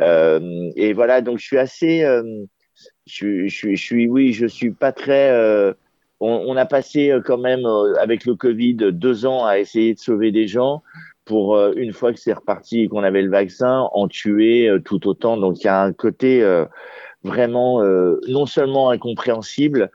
et 0.00 0.92
voilà, 0.92 1.20
donc 1.20 1.38
je 1.38 1.44
suis 1.44 1.58
assez... 1.58 2.04
Je, 3.06 3.46
je, 3.46 3.70
je, 3.70 3.76
suis, 3.76 4.08
oui, 4.08 4.32
je 4.32 4.46
suis 4.46 4.72
pas 4.72 4.90
très... 4.90 5.74
On, 6.20 6.56
a 6.56 6.66
passé 6.66 7.16
quand 7.24 7.38
même, 7.38 7.64
avec 8.00 8.24
le 8.24 8.34
Covid, 8.34 8.74
deux 8.74 9.26
ans 9.26 9.46
à 9.46 9.60
essayer 9.60 9.94
de 9.94 10.00
sauver 10.00 10.32
des 10.32 10.48
gens 10.48 10.82
pour 11.28 11.56
euh, 11.56 11.72
une 11.76 11.92
fois 11.92 12.12
que 12.12 12.18
c'est 12.18 12.32
reparti 12.32 12.80
et 12.80 12.88
qu'on 12.88 13.04
avait 13.04 13.22
le 13.22 13.30
vaccin, 13.30 13.86
en 13.92 14.08
tuer 14.08 14.68
euh, 14.68 14.80
tout 14.80 15.06
autant. 15.06 15.36
Donc 15.36 15.60
il 15.60 15.66
y 15.66 15.68
a 15.68 15.82
un 15.82 15.92
côté 15.92 16.42
euh, 16.42 16.64
vraiment 17.22 17.82
non 18.28 18.46
seulement 18.46 18.90
incompréhensible, 18.90 19.90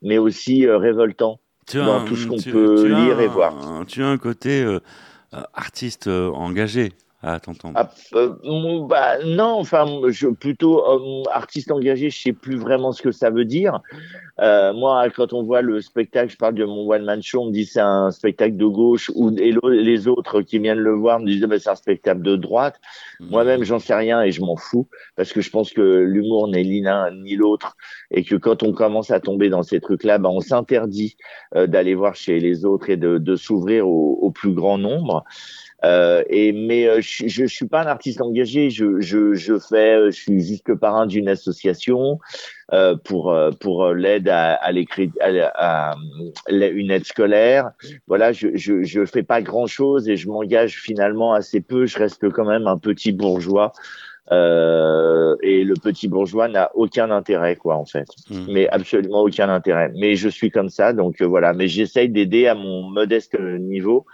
mais 0.00 0.16
aussi 0.16 0.66
révoltant 0.66 1.40
dans 1.74 2.04
tout 2.04 2.16
ce 2.16 2.26
qu'on 2.26 2.40
peut 2.40 2.86
lire 2.86 3.20
et 3.20 3.26
voir. 3.26 3.84
Tu 3.86 4.02
as 4.02 4.06
un 4.06 4.16
côté 4.16 4.64
artiste 5.52 6.06
engagé 6.06 6.92
à 7.20 7.40
t'entendre 7.40 7.74
ah, 7.76 7.90
euh, 8.14 8.86
bah, 8.86 9.18
Non, 9.24 9.58
enfin, 9.58 9.86
je, 10.08 10.28
plutôt 10.28 10.84
euh, 10.86 11.22
artiste 11.32 11.72
engagé, 11.72 12.10
je 12.10 12.22
sais 12.22 12.32
plus 12.32 12.56
vraiment 12.56 12.92
ce 12.92 13.02
que 13.02 13.10
ça 13.10 13.30
veut 13.30 13.44
dire. 13.44 13.80
Euh, 14.40 14.72
moi, 14.72 15.10
quand 15.10 15.32
on 15.32 15.42
voit 15.42 15.60
le 15.60 15.80
spectacle, 15.80 16.30
je 16.30 16.36
parle 16.36 16.54
de 16.54 16.64
mon 16.64 16.88
one-man 16.88 17.20
show, 17.20 17.42
on 17.42 17.46
me 17.46 17.52
dit 17.52 17.64
c'est 17.64 17.80
un 17.80 18.12
spectacle 18.12 18.56
de 18.56 18.66
gauche, 18.66 19.10
ou 19.16 19.36
et 19.36 19.52
les 19.68 20.06
autres 20.06 20.42
qui 20.42 20.60
viennent 20.60 20.78
le 20.78 20.92
voir 20.92 21.18
me 21.18 21.26
disent 21.26 21.42
bah, 21.42 21.58
c'est 21.58 21.70
un 21.70 21.74
spectacle 21.74 22.22
de 22.22 22.36
droite. 22.36 22.76
Mmh. 23.18 23.30
Moi-même, 23.30 23.64
j'en 23.64 23.80
sais 23.80 23.94
rien 23.94 24.22
et 24.22 24.30
je 24.30 24.40
m'en 24.40 24.56
fous, 24.56 24.86
parce 25.16 25.32
que 25.32 25.40
je 25.40 25.50
pense 25.50 25.72
que 25.72 25.82
l'humour 25.82 26.46
n'est 26.46 26.62
ni 26.62 26.82
l'un 26.82 27.10
ni 27.10 27.34
l'autre, 27.34 27.76
et 28.12 28.22
que 28.22 28.36
quand 28.36 28.62
on 28.62 28.72
commence 28.72 29.10
à 29.10 29.18
tomber 29.18 29.48
dans 29.48 29.64
ces 29.64 29.80
trucs-là, 29.80 30.18
bah, 30.18 30.28
on 30.30 30.40
s'interdit 30.40 31.16
euh, 31.56 31.66
d'aller 31.66 31.96
voir 31.96 32.14
chez 32.14 32.38
les 32.38 32.64
autres 32.64 32.90
et 32.90 32.96
de, 32.96 33.18
de 33.18 33.34
s'ouvrir 33.34 33.88
au, 33.88 34.18
au 34.22 34.30
plus 34.30 34.52
grand 34.52 34.78
nombre. 34.78 35.24
Euh, 35.84 36.24
et 36.28 36.52
mais 36.52 36.88
euh, 36.88 37.00
je, 37.00 37.28
je, 37.28 37.44
suis 37.44 37.66
pas 37.66 37.82
un 37.82 37.86
artiste 37.86 38.20
engagé. 38.20 38.68
Je, 38.70 39.00
je, 39.00 39.34
je 39.34 39.58
fais, 39.58 39.94
euh, 39.94 40.10
je 40.10 40.16
suis 40.16 40.40
juste 40.40 40.74
parrain 40.74 41.06
d'une 41.06 41.28
association 41.28 42.18
euh, 42.72 42.96
pour 42.96 43.36
pour 43.60 43.88
l'aide 43.90 44.28
à, 44.28 44.54
à 44.54 44.72
l'écrit, 44.72 45.12
à, 45.20 45.90
à, 45.90 45.94
une 46.48 46.90
aide 46.90 47.04
scolaire. 47.04 47.70
Voilà, 48.08 48.32
je, 48.32 48.48
je 48.54 48.82
je 48.82 49.04
fais 49.04 49.22
pas 49.22 49.40
grand 49.40 49.66
chose 49.66 50.08
et 50.08 50.16
je 50.16 50.28
m'engage 50.28 50.80
finalement 50.80 51.32
assez 51.32 51.60
peu. 51.60 51.86
Je 51.86 51.98
reste 51.98 52.28
quand 52.30 52.44
même 52.44 52.66
un 52.66 52.78
petit 52.78 53.12
bourgeois. 53.12 53.72
Euh, 54.30 55.36
et 55.42 55.64
le 55.64 55.72
petit 55.74 56.06
bourgeois 56.06 56.48
n'a 56.48 56.70
aucun 56.74 57.10
intérêt, 57.10 57.56
quoi, 57.56 57.76
en 57.76 57.86
fait. 57.86 58.08
Mmh. 58.28 58.52
Mais 58.52 58.68
absolument 58.68 59.22
aucun 59.22 59.48
intérêt. 59.48 59.90
Mais 59.94 60.16
je 60.16 60.28
suis 60.28 60.50
comme 60.50 60.68
ça, 60.68 60.92
donc 60.92 61.22
voilà. 61.22 61.54
Mais 61.54 61.66
j'essaye 61.66 62.10
d'aider 62.10 62.46
à 62.46 62.54
mon 62.54 62.90
modeste 62.90 63.38
niveau. 63.40 64.04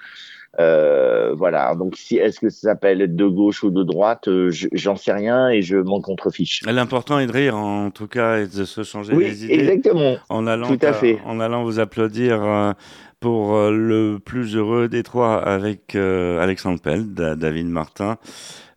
Euh, 0.61 1.35
voilà. 1.35 1.75
Donc, 1.75 1.97
si 1.97 2.17
est-ce 2.17 2.41
que 2.41 2.49
ça 2.49 2.69
s'appelle 2.71 3.03
être 3.03 3.17
de 3.17 3.27
gauche 3.27 3.63
ou 3.65 3.71
de 3.71 3.83
droite, 3.83 4.29
euh, 4.29 4.51
j'en 4.73 4.97
sais 4.97 5.13
rien 5.13 5.49
et 5.49 5.63
je 5.63 5.77
m'en 5.77 6.01
contrefiche. 6.01 6.63
L'important 6.67 7.19
est 7.19 7.27
de 7.27 7.33
rire, 7.33 7.57
en 7.57 7.91
tout 7.91 8.07
cas, 8.07 8.39
et 8.39 8.47
de 8.47 8.65
se 8.65 8.83
changer 8.83 9.15
oui, 9.15 9.25
les 9.25 9.45
idées. 9.45 9.55
exactement. 9.55 10.17
En 10.29 10.47
allant, 10.47 10.69
tout 10.69 10.87
à 10.87 10.93
fait. 10.93 11.19
En 11.25 11.41
allant 11.41 11.65
vous 11.65 11.81
applaudir 11.81 12.43
euh, 12.43 12.73
pour 13.21 13.59
le 13.71 14.19
plus 14.19 14.55
heureux 14.55 14.89
des 14.89 15.03
trois 15.03 15.37
avec 15.37 15.95
Alexandre 15.95 16.81
Pell, 16.81 17.15
David 17.15 17.67
Martin. 17.67 18.19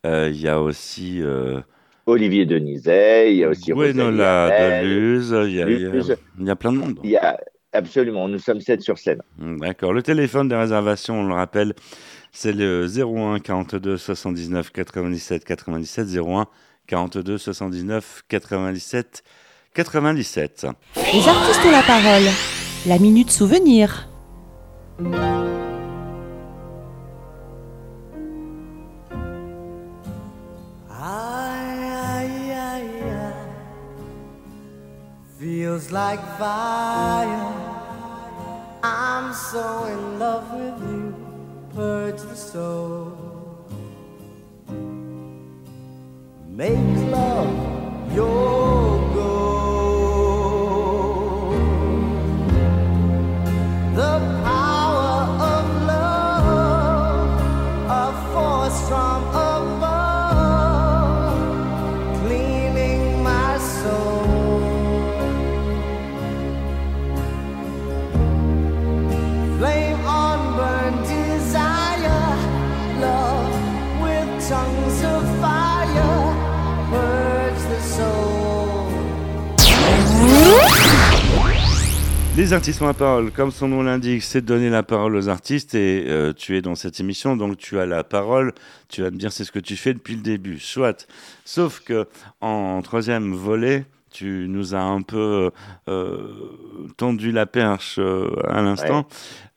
Il 0.06 0.40
y 0.40 0.48
a 0.48 0.62
aussi. 0.62 1.22
Olivier 2.06 2.46
Denizet, 2.46 3.34
il 3.34 3.40
y 3.40 3.44
a 3.44 3.50
aussi 3.50 3.72
Gwenola 3.72 4.82
Deleuze, 4.82 5.36
il 5.48 5.56
y, 5.56 5.62
a, 5.62 5.68
il 5.70 6.46
y 6.46 6.50
a 6.50 6.56
plein 6.56 6.72
de 6.72 6.78
monde. 6.78 7.00
Il 7.04 7.10
y 7.10 7.18
a 7.18 7.38
absolument. 7.78 8.28
Nous 8.28 8.40
sommes 8.40 8.62
7 8.62 8.82
sur 8.82 8.98
scène. 8.98 9.22
D'accord. 9.38 9.94
Le 9.94 10.04
téléphone 10.04 10.48
de 10.48 10.56
réservation, 10.56 11.22
on 11.22 11.28
le 11.28 11.34
rappelle, 11.34 11.74
c'est 12.32 12.54
le 12.54 12.86
01 12.88 13.40
42 13.40 13.98
79 13.98 14.72
97 14.72 15.46
97 15.46 16.08
01 16.18 16.48
42 16.88 17.38
79 17.38 18.24
97 18.28 19.24
97. 19.74 20.68
Les 21.14 21.28
artistes 21.28 21.66
ont 21.66 21.72
la 21.72 21.84
parole. 21.84 22.24
La 22.86 23.00
minute 23.00 23.32
souvenir. 23.32 24.08
Feels 35.40 35.92
like 35.92 36.20
fire. 36.40 37.47
I'm 38.90 39.34
so 39.34 39.84
in 39.86 40.18
love 40.18 40.50
with 40.54 40.80
you. 40.90 41.14
Purge 41.76 42.22
the 42.22 42.36
soul. 42.36 43.12
Make 46.48 47.12
love 47.12 48.14
your 48.16 48.87
Les 82.48 82.54
artistes 82.54 82.82
ont 82.82 82.86
la 82.88 82.94
parole, 82.94 83.30
comme 83.32 83.52
son 83.52 83.68
nom 83.68 83.84
l'indique, 83.84 84.24
c'est 84.24 84.40
de 84.40 84.46
donner 84.46 84.70
la 84.70 84.82
parole 84.82 85.18
aux 85.18 85.28
artistes 85.28 85.76
et 85.76 86.06
euh, 86.08 86.32
tu 86.32 86.56
es 86.56 86.62
dans 86.62 86.76
cette 86.76 86.98
émission, 87.02 87.36
donc 87.36 87.58
tu 87.58 87.78
as 87.78 87.86
la 87.86 88.06
parole, 88.06 88.54
tu 88.88 89.02
vas 89.02 89.12
me 89.12 89.18
dire 89.18 89.34
c'est 89.34 89.44
ce 89.44 89.52
que 89.52 89.60
tu 89.60 89.76
fais 89.76 89.94
depuis 89.94 90.16
le 90.16 90.22
début, 90.22 90.58
soit. 90.58 91.08
Sauf 91.44 91.82
que 91.82 92.08
en 92.40 92.82
troisième 92.82 93.34
volet, 93.34 93.84
tu 94.12 94.46
nous 94.48 94.76
as 94.76 94.80
un 94.80 95.02
peu 95.02 95.52
euh, 95.90 96.20
tendu 96.96 97.34
la 97.34 97.48
perche 97.48 97.98
euh, 98.00 98.30
à 98.48 98.62
l'instant. 98.62 99.10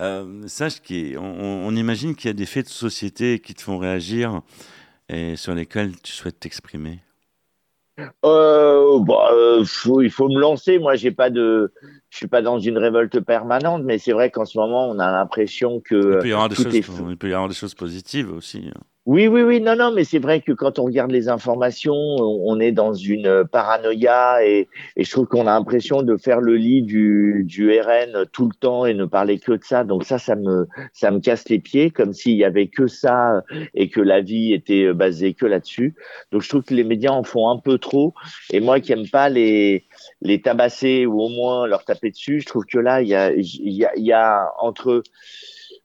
Euh, 0.03 0.43
sache 0.49 0.81
qu'on 0.81 1.21
on 1.23 1.77
imagine 1.77 2.17
qu'il 2.17 2.27
y 2.27 2.33
a 2.33 2.35
des 2.35 2.45
faits 2.45 2.67
de 2.67 2.73
société 2.73 3.39
qui 3.39 3.55
te 3.55 3.63
font 3.63 3.79
réagir 3.79 4.41
et 5.09 5.37
sur 5.37 5.55
lesquels 5.55 5.93
tu 6.03 6.11
souhaites 6.11 6.41
t'exprimer. 6.41 6.99
Bah, 8.25 9.31
faut- 9.65 10.01
il 10.01 10.11
faut 10.11 10.29
me 10.29 10.41
lancer. 10.41 10.79
Moi, 10.81 10.97
j'ai 10.97 11.11
pas 11.13 11.31
de, 11.31 11.73
je 12.11 12.17
suis 12.17 12.27
pas 12.27 12.43
dans 12.43 12.59
une 12.59 12.77
révolte 12.77 13.21
permanente, 13.21 13.83
mais 13.85 13.99
c'est 13.99 14.13
vrai 14.13 14.31
qu'en 14.31 14.45
ce 14.45 14.59
moment, 14.59 14.89
on 14.89 14.99
a 14.99 15.11
l'impression 15.11 15.81
que 15.81 16.17
Il 16.17 16.19
peut 16.19 16.29
y 16.29 16.33
avoir 16.33 16.49
des, 16.49 16.57
choses, 16.57 16.75
est 16.75 16.85
il 17.09 17.17
peut 17.17 17.29
y 17.31 17.33
avoir 17.33 17.49
des 17.49 17.55
choses 17.55 17.75
positives 17.75 18.33
aussi. 18.33 18.69
hein. 18.69 18.81
Oui, 19.07 19.27
oui, 19.29 19.41
oui, 19.43 19.63
non, 19.63 19.75
non, 19.77 19.93
mais 19.93 20.05
c'est 20.05 20.19
vrai 20.19 20.43
que 20.43 20.53
quand 20.53 20.79
on 20.79 20.85
regarde 20.85 21.11
les 21.11 21.31
informations, 21.31 21.95
on 21.95 22.61
est 22.61 22.71
dans 22.71 22.93
une 22.93 23.27
euh, 23.27 23.45
paranoïa 23.45 24.45
et, 24.47 24.69
et 24.95 25.05
je 25.05 25.11
trouve 25.11 25.27
qu'on 25.27 25.47
a 25.47 25.53
l'impression 25.59 26.03
de 26.03 26.19
faire 26.19 26.41
le 26.41 26.55
lit 26.57 26.83
du, 26.83 27.45
du 27.47 27.71
RN 27.81 28.27
tout 28.31 28.45
le 28.45 28.55
temps 28.55 28.85
et 28.85 28.93
ne 28.93 29.07
parler 29.07 29.39
que 29.39 29.53
de 29.53 29.65
ça. 29.65 29.85
Donc 29.85 30.05
ça, 30.05 30.19
ça 30.19 30.37
me, 30.37 30.69
ça 30.93 31.11
me 31.11 31.19
casse 31.19 31.49
les 31.49 31.59
pieds, 31.59 31.91
comme 31.91 32.13
s'il 32.13 32.37
y 32.37 32.45
avait 32.45 32.69
que 32.69 32.87
ça 32.89 33.43
et 33.73 33.89
que 33.89 34.03
la 34.03 34.21
vie 34.21 34.53
était 34.53 34.85
euh, 34.85 34.95
basée 34.95 35.33
que 35.33 35.47
là-dessus. 35.47 35.95
Donc 36.31 36.43
je 36.43 36.49
trouve 36.51 36.63
que 36.63 36.75
les 36.75 36.85
médias 36.85 37.11
en 37.11 37.25
font 37.25 37.49
un 37.49 37.59
peu 37.59 37.79
trop. 37.79 38.13
Et 38.53 38.61
moi 38.61 38.81
qui 38.81 38.93
aime 38.93 39.09
pas 39.09 39.31
les, 39.31 39.87
les 40.23 40.41
tabasser 40.41 41.07
ou 41.07 41.21
au 41.21 41.29
moins 41.29 41.67
leur 41.67 41.85
taper 41.85 42.11
dessus, 42.11 42.41
je 42.41 42.47
trouve 42.47 42.65
que 42.65 42.79
là, 42.79 43.03
il 43.03 43.09
y 43.09 43.15
a, 43.15 43.33
y 43.35 43.85
a, 43.85 43.97
y 43.97 44.13
a 44.13 44.51
entre 44.59 45.03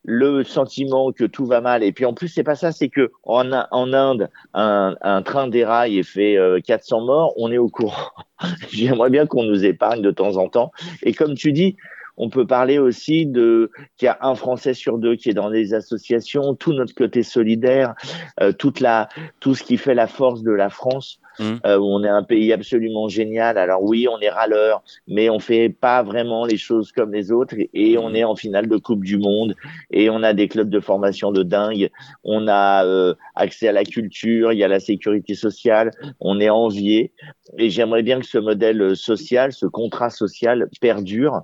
le 0.05 0.43
sentiment 0.43 1.11
que 1.11 1.23
tout 1.25 1.45
va 1.45 1.61
mal. 1.61 1.83
Et 1.83 1.91
puis 1.91 2.05
en 2.05 2.13
plus, 2.13 2.27
c'est 2.27 2.43
pas 2.43 2.55
ça, 2.55 2.71
c'est 2.71 2.89
que 2.89 3.11
en, 3.23 3.51
en 3.51 3.93
Inde, 3.93 4.29
un, 4.53 4.95
un 5.01 5.21
train 5.23 5.47
déraille 5.47 5.97
et 5.97 6.03
fait 6.03 6.37
euh, 6.37 6.59
400 6.65 7.01
morts, 7.01 7.33
on 7.37 7.51
est 7.51 7.57
au 7.57 7.69
courant. 7.69 8.11
J'aimerais 8.71 9.09
bien 9.09 9.25
qu'on 9.25 9.43
nous 9.43 9.65
épargne 9.65 10.01
de 10.01 10.11
temps 10.11 10.37
en 10.37 10.47
temps. 10.47 10.71
Et 11.01 11.13
comme 11.13 11.33
tu 11.33 11.51
dis, 11.51 11.75
on 12.17 12.29
peut 12.29 12.47
parler 12.47 12.79
aussi 12.79 13.25
de 13.25 13.71
qu'il 13.97 14.05
y 14.05 14.09
a 14.09 14.17
un 14.21 14.35
Français 14.35 14.73
sur 14.73 14.97
deux 14.97 15.15
qui 15.15 15.29
est 15.29 15.33
dans 15.33 15.49
les 15.49 15.73
associations, 15.73 16.55
tout 16.55 16.73
notre 16.73 16.93
côté 16.93 17.23
solidaire, 17.23 17.93
euh, 18.41 18.51
toute 18.51 18.79
la, 18.79 19.09
tout 19.39 19.55
ce 19.55 19.63
qui 19.63 19.77
fait 19.77 19.95
la 19.95 20.07
force 20.07 20.43
de 20.43 20.51
la 20.51 20.69
France. 20.69 21.19
Mm. 21.39 21.55
Euh, 21.65 21.77
où 21.77 21.85
on 21.85 22.03
est 22.03 22.09
un 22.09 22.23
pays 22.23 22.53
absolument 22.53 23.07
génial. 23.07 23.57
Alors 23.57 23.83
oui, 23.83 24.07
on 24.09 24.19
est 24.19 24.29
râleur, 24.29 24.83
mais 25.07 25.29
on 25.29 25.39
fait 25.39 25.69
pas 25.69 26.03
vraiment 26.03 26.45
les 26.45 26.57
choses 26.57 26.91
comme 26.91 27.13
les 27.13 27.31
autres. 27.31 27.55
Et, 27.73 27.97
on 27.97 28.13
est 28.13 28.23
en 28.23 28.35
finale 28.35 28.67
de 28.67 28.77
Coupe 28.77 29.03
du 29.03 29.17
Monde. 29.17 29.55
Et 29.91 30.09
on 30.09 30.23
a 30.23 30.33
des 30.33 30.47
clubs 30.47 30.69
de 30.69 30.79
formation 30.79 31.31
de 31.31 31.43
dingue. 31.43 31.89
On 32.23 32.47
a 32.47 32.85
euh, 32.85 33.13
accès 33.35 33.67
à 33.67 33.71
la 33.71 33.83
culture. 33.83 34.53
Il 34.53 34.59
y 34.59 34.63
a 34.63 34.67
la 34.67 34.79
sécurité 34.79 35.35
sociale. 35.35 35.91
On 36.19 36.39
est 36.39 36.49
envié. 36.49 37.11
Et 37.57 37.69
j'aimerais 37.69 38.03
bien 38.03 38.19
que 38.19 38.25
ce 38.25 38.37
modèle 38.37 38.95
social, 38.95 39.53
ce 39.53 39.65
contrat 39.65 40.09
social, 40.09 40.69
perdure 40.81 41.43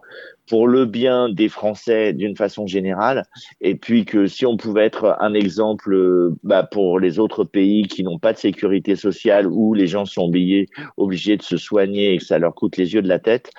pour 0.52 0.68
le 0.68 0.84
bien 0.84 1.30
des 1.30 1.48
Français 1.48 2.12
d'une 2.12 2.36
façon 2.36 2.68
générale, 2.68 3.24
et 3.62 3.76
puis 3.76 4.04
que 4.04 4.28
si 4.28 4.46
on 4.46 4.58
pouvait 4.58 4.84
être 4.84 5.16
un 5.22 5.34
exemple 5.34 5.94
euh, 5.94 6.36
bah, 6.44 6.64
pour 6.70 7.00
les 7.00 7.20
autres 7.20 7.46
pays 7.46 7.84
qui 7.84 8.04
n'ont 8.04 8.20
pas 8.20 8.34
de 8.34 8.38
sécurité 8.38 8.98
sociale, 8.98 9.48
où 9.48 9.74
les 9.74 9.88
gens 9.88 10.04
sont 10.04 10.24
obligés, 10.24 10.68
obligés 10.98 11.38
de 11.38 11.42
se 11.42 11.56
soigner 11.56 12.14
et 12.14 12.18
que 12.18 12.26
ça 12.26 12.38
leur 12.38 12.54
coûte 12.54 12.76
les 12.76 12.94
yeux 12.94 13.02
de 13.02 13.08
la 13.08 13.18
tête, 13.18 13.50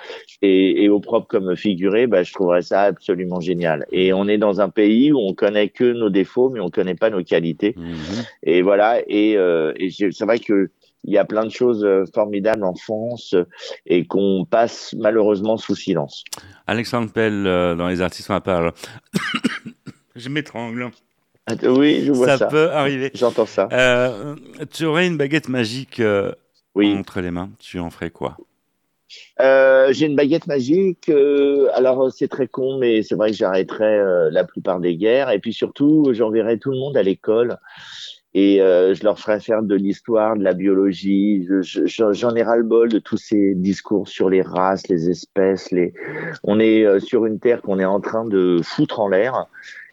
et, 0.43 0.83
et 0.83 0.89
au 0.89 0.99
propre 0.99 1.25
comme 1.27 1.55
figuré, 1.55 2.05
bah, 2.05 2.21
je 2.21 2.31
trouverais 2.31 2.61
ça 2.61 2.83
absolument 2.83 3.39
génial. 3.39 3.87
Et 3.91 4.13
on 4.13 4.27
est 4.27 4.37
dans 4.37 4.61
un 4.61 4.69
pays 4.69 5.11
où 5.11 5.17
on 5.17 5.33
connaît 5.33 5.69
que 5.69 5.93
nos 5.93 6.11
défauts, 6.11 6.51
mais 6.51 6.59
on 6.59 6.69
connaît 6.69 6.93
pas 6.93 7.09
nos 7.09 7.23
qualités. 7.23 7.73
Mhm. 7.75 8.23
Et 8.43 8.61
voilà, 8.61 9.01
et, 9.07 9.35
euh, 9.35 9.73
et 9.77 9.89
c'est 9.89 10.25
vrai 10.25 10.37
que 10.37 10.69
il 11.05 11.13
y 11.13 11.17
a 11.17 11.25
plein 11.25 11.43
de 11.45 11.51
choses 11.51 11.83
euh, 11.83 12.05
formidables 12.13 12.63
en 12.63 12.75
France 12.75 13.33
euh, 13.33 13.45
et 13.85 14.05
qu'on 14.05 14.45
passe 14.49 14.93
malheureusement 14.97 15.57
sous 15.57 15.75
silence. 15.75 16.23
Alexandre 16.67 17.11
Pell, 17.11 17.45
euh, 17.45 17.75
dans 17.75 17.87
Les 17.87 18.01
artistes 18.01 18.29
ont 18.29 18.33
la 18.33 18.41
parole. 18.41 18.71
Je 20.15 20.29
m'étrangle. 20.29 20.91
Oui, 21.63 22.03
je 22.05 22.11
vois 22.13 22.27
Ça 22.27 22.37
ça. 22.37 22.45
peut 22.45 22.71
arriver. 22.71 23.11
J'entends 23.15 23.45
ça. 23.45 23.67
Euh, 23.73 24.35
tu 24.71 24.85
aurais 24.85 25.07
une 25.07 25.17
baguette 25.17 25.49
magique 25.49 25.99
euh, 25.99 26.31
Oui. 26.75 26.95
entre 26.97 27.19
les 27.19 27.31
mains. 27.31 27.49
Tu 27.59 27.79
en 27.79 27.89
ferais 27.89 28.11
quoi? 28.11 28.37
Euh, 29.41 29.91
j'ai 29.91 30.05
une 30.05 30.15
baguette 30.15 30.47
magique. 30.47 31.09
euh, 31.09 31.67
alors 31.73 32.11
c'est 32.13 32.27
très 32.29 32.47
con, 32.47 32.77
mais 32.79 33.03
c'est 33.03 33.15
vrai 33.15 33.31
que 33.31 33.37
j'arrêterai 33.37 33.85
euh, 33.99 34.29
la 34.31 34.43
plupart 34.43 34.79
des 34.79 34.95
guerres. 34.95 35.31
Et 35.31 35.39
puis 35.39 35.51
surtout, 35.53 36.09
j'enverrai 36.13 36.59
tout 36.59 36.71
le 36.71 36.77
monde 36.77 36.95
à 36.95 37.03
l'école 37.03 37.57
et 38.35 38.61
euh, 38.61 38.93
je 38.95 39.03
leur 39.03 39.19
ferai 39.19 39.39
faire 39.39 39.61
de 39.63 39.75
l'histoire, 39.75 40.35
de 40.37 40.43
la 40.43 40.53
biologie. 40.53 41.45
Je- 41.47 41.61
je- 41.61 41.85
J'en 41.85 42.13
j'en 42.13 42.35
ai 42.35 42.43
ras-le-bol 42.43 42.89
de 42.89 42.99
tous 42.99 43.17
ces 43.17 43.53
discours 43.55 44.07
sur 44.07 44.29
les 44.29 44.41
races, 44.41 44.87
les 44.87 45.09
espèces. 45.09 45.71
Les... 45.71 45.93
On 46.43 46.59
est 46.59 46.83
euh, 46.85 46.99
sur 46.99 47.25
une 47.25 47.39
terre 47.39 47.61
qu'on 47.61 47.79
est 47.79 47.85
en 47.85 47.99
train 48.01 48.25
de 48.25 48.59
foutre 48.63 48.99
en 48.99 49.07
l'air. 49.07 49.47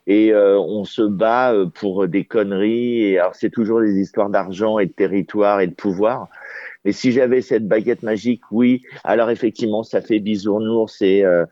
Et 0.07 0.33
euh, 0.33 0.59
on 0.59 0.85
se 0.85 1.03
bat 1.03 1.53
euh, 1.53 1.67
pour 1.67 2.09
des 2.09 2.25
conneries. 2.25 3.03
Et 3.05 3.19
alors 3.19 3.35
c'est 3.35 3.51
toujours 3.51 3.81
des 3.81 3.99
histoires 4.01 4.31
d'argent 4.31 4.79
et 4.79 4.87
de 4.87 4.93
territoire 4.93 5.61
et 5.61 5.67
de 5.67 5.75
pouvoir. 5.75 6.29
Mais 6.85 6.93
si 6.93 7.13
j'avais 7.13 7.43
cette 7.43 7.69
baguette 7.69 8.03
magique, 8.03 8.41
oui. 8.51 8.83
Alors 9.05 9.31
effectivement, 9.31 9.83
ça 9.83 10.01
fait 10.01 10.19
bisounours. 10.19 11.03
Et 11.03 11.25
euh, 11.25 11.45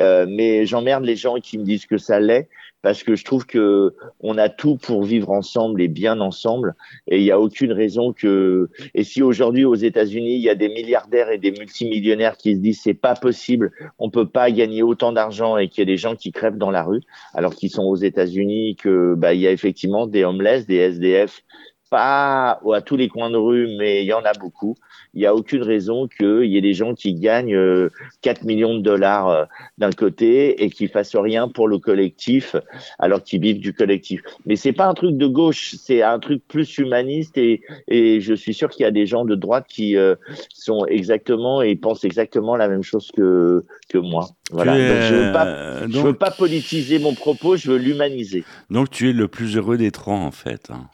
euh, 0.00 0.26
mais 0.28 0.64
j'emmerde 0.64 1.04
les 1.04 1.16
gens 1.16 1.36
qui 1.40 1.58
me 1.58 1.64
disent 1.64 1.86
que 1.86 1.98
ça 1.98 2.20
l'est 2.20 2.48
parce 2.86 3.02
que 3.02 3.16
je 3.16 3.24
trouve 3.24 3.46
que 3.46 3.96
on 4.20 4.38
a 4.38 4.48
tout 4.48 4.76
pour 4.76 5.02
vivre 5.02 5.32
ensemble 5.32 5.82
et 5.82 5.88
bien 5.88 6.20
ensemble. 6.20 6.76
Et 7.08 7.18
il 7.18 7.24
n'y 7.24 7.32
a 7.32 7.40
aucune 7.40 7.72
raison 7.72 8.12
que. 8.12 8.70
Et 8.94 9.02
si 9.02 9.24
aujourd'hui 9.24 9.64
aux 9.64 9.74
États-Unis 9.74 10.36
il 10.36 10.40
y 10.40 10.48
a 10.48 10.54
des 10.54 10.68
milliardaires 10.68 11.32
et 11.32 11.38
des 11.38 11.50
multimillionnaires 11.50 12.36
qui 12.36 12.54
se 12.54 12.60
disent 12.60 12.80
c'est 12.80 12.94
pas 12.94 13.16
possible, 13.16 13.72
on 13.98 14.08
peut 14.08 14.28
pas 14.28 14.52
gagner 14.52 14.84
autant 14.84 15.10
d'argent 15.10 15.56
et 15.56 15.68
qu'il 15.68 15.80
y 15.80 15.82
a 15.82 15.92
des 15.92 15.96
gens 15.96 16.14
qui 16.14 16.30
crèvent 16.30 16.58
dans 16.58 16.70
la 16.70 16.84
rue, 16.84 17.00
alors 17.34 17.56
qu'ils 17.56 17.70
sont 17.70 17.82
aux 17.82 17.96
États-Unis, 17.96 18.76
que 18.76 19.16
bah 19.16 19.34
il 19.34 19.40
y 19.40 19.48
a 19.48 19.50
effectivement 19.50 20.06
des 20.06 20.22
homeless, 20.22 20.68
des 20.68 20.76
SDF 20.76 21.42
pas 21.90 22.60
à 22.74 22.80
tous 22.80 22.96
les 22.96 23.08
coins 23.08 23.30
de 23.30 23.36
rue, 23.36 23.76
mais 23.78 24.02
il 24.02 24.06
y 24.06 24.12
en 24.12 24.24
a 24.24 24.32
beaucoup. 24.32 24.76
Il 25.14 25.20
n'y 25.20 25.26
a 25.26 25.34
aucune 25.34 25.62
raison 25.62 26.08
qu'il 26.08 26.44
y 26.44 26.56
ait 26.56 26.62
des 26.62 26.74
gens 26.74 26.94
qui 26.94 27.14
gagnent 27.14 27.88
4 28.22 28.42
euh, 28.42 28.46
millions 28.46 28.74
de 28.74 28.82
dollars 28.82 29.28
euh, 29.28 29.44
d'un 29.78 29.90
côté 29.90 30.62
et 30.62 30.70
qui 30.70 30.88
fassent 30.88 31.16
rien 31.16 31.48
pour 31.48 31.68
le 31.68 31.78
collectif, 31.78 32.56
alors 32.98 33.22
qu'ils 33.22 33.40
vivent 33.40 33.60
du 33.60 33.72
collectif. 33.72 34.20
Mais 34.46 34.56
c'est 34.56 34.72
pas 34.72 34.86
un 34.86 34.94
truc 34.94 35.16
de 35.16 35.26
gauche, 35.26 35.74
c'est 35.78 36.02
un 36.02 36.18
truc 36.18 36.46
plus 36.46 36.78
humaniste 36.78 37.38
et, 37.38 37.62
et 37.88 38.20
je 38.20 38.34
suis 38.34 38.54
sûr 38.54 38.68
qu'il 38.68 38.82
y 38.82 38.86
a 38.86 38.90
des 38.90 39.06
gens 39.06 39.24
de 39.24 39.34
droite 39.34 39.66
qui 39.68 39.96
euh, 39.96 40.16
sont 40.52 40.84
exactement 40.86 41.62
et 41.62 41.76
pensent 41.76 42.04
exactement 42.04 42.56
la 42.56 42.68
même 42.68 42.82
chose 42.82 43.10
que 43.16 43.64
que 43.88 43.98
moi. 43.98 44.28
Voilà. 44.50 44.72
Donc, 44.72 45.02
je 45.02 45.14
veux 45.14 45.32
pas, 45.32 45.88
je 45.88 45.98
veux 45.98 46.14
pas 46.14 46.30
politiser 46.30 46.98
mon 46.98 47.14
propos, 47.14 47.56
je 47.56 47.70
veux 47.70 47.78
l'humaniser. 47.78 48.44
Donc 48.70 48.90
tu 48.90 49.10
es 49.10 49.12
le 49.12 49.28
plus 49.28 49.56
heureux 49.56 49.76
des 49.76 49.90
trois 49.90 50.14
en 50.14 50.30
fait. 50.30 50.70
Hein. 50.70 50.88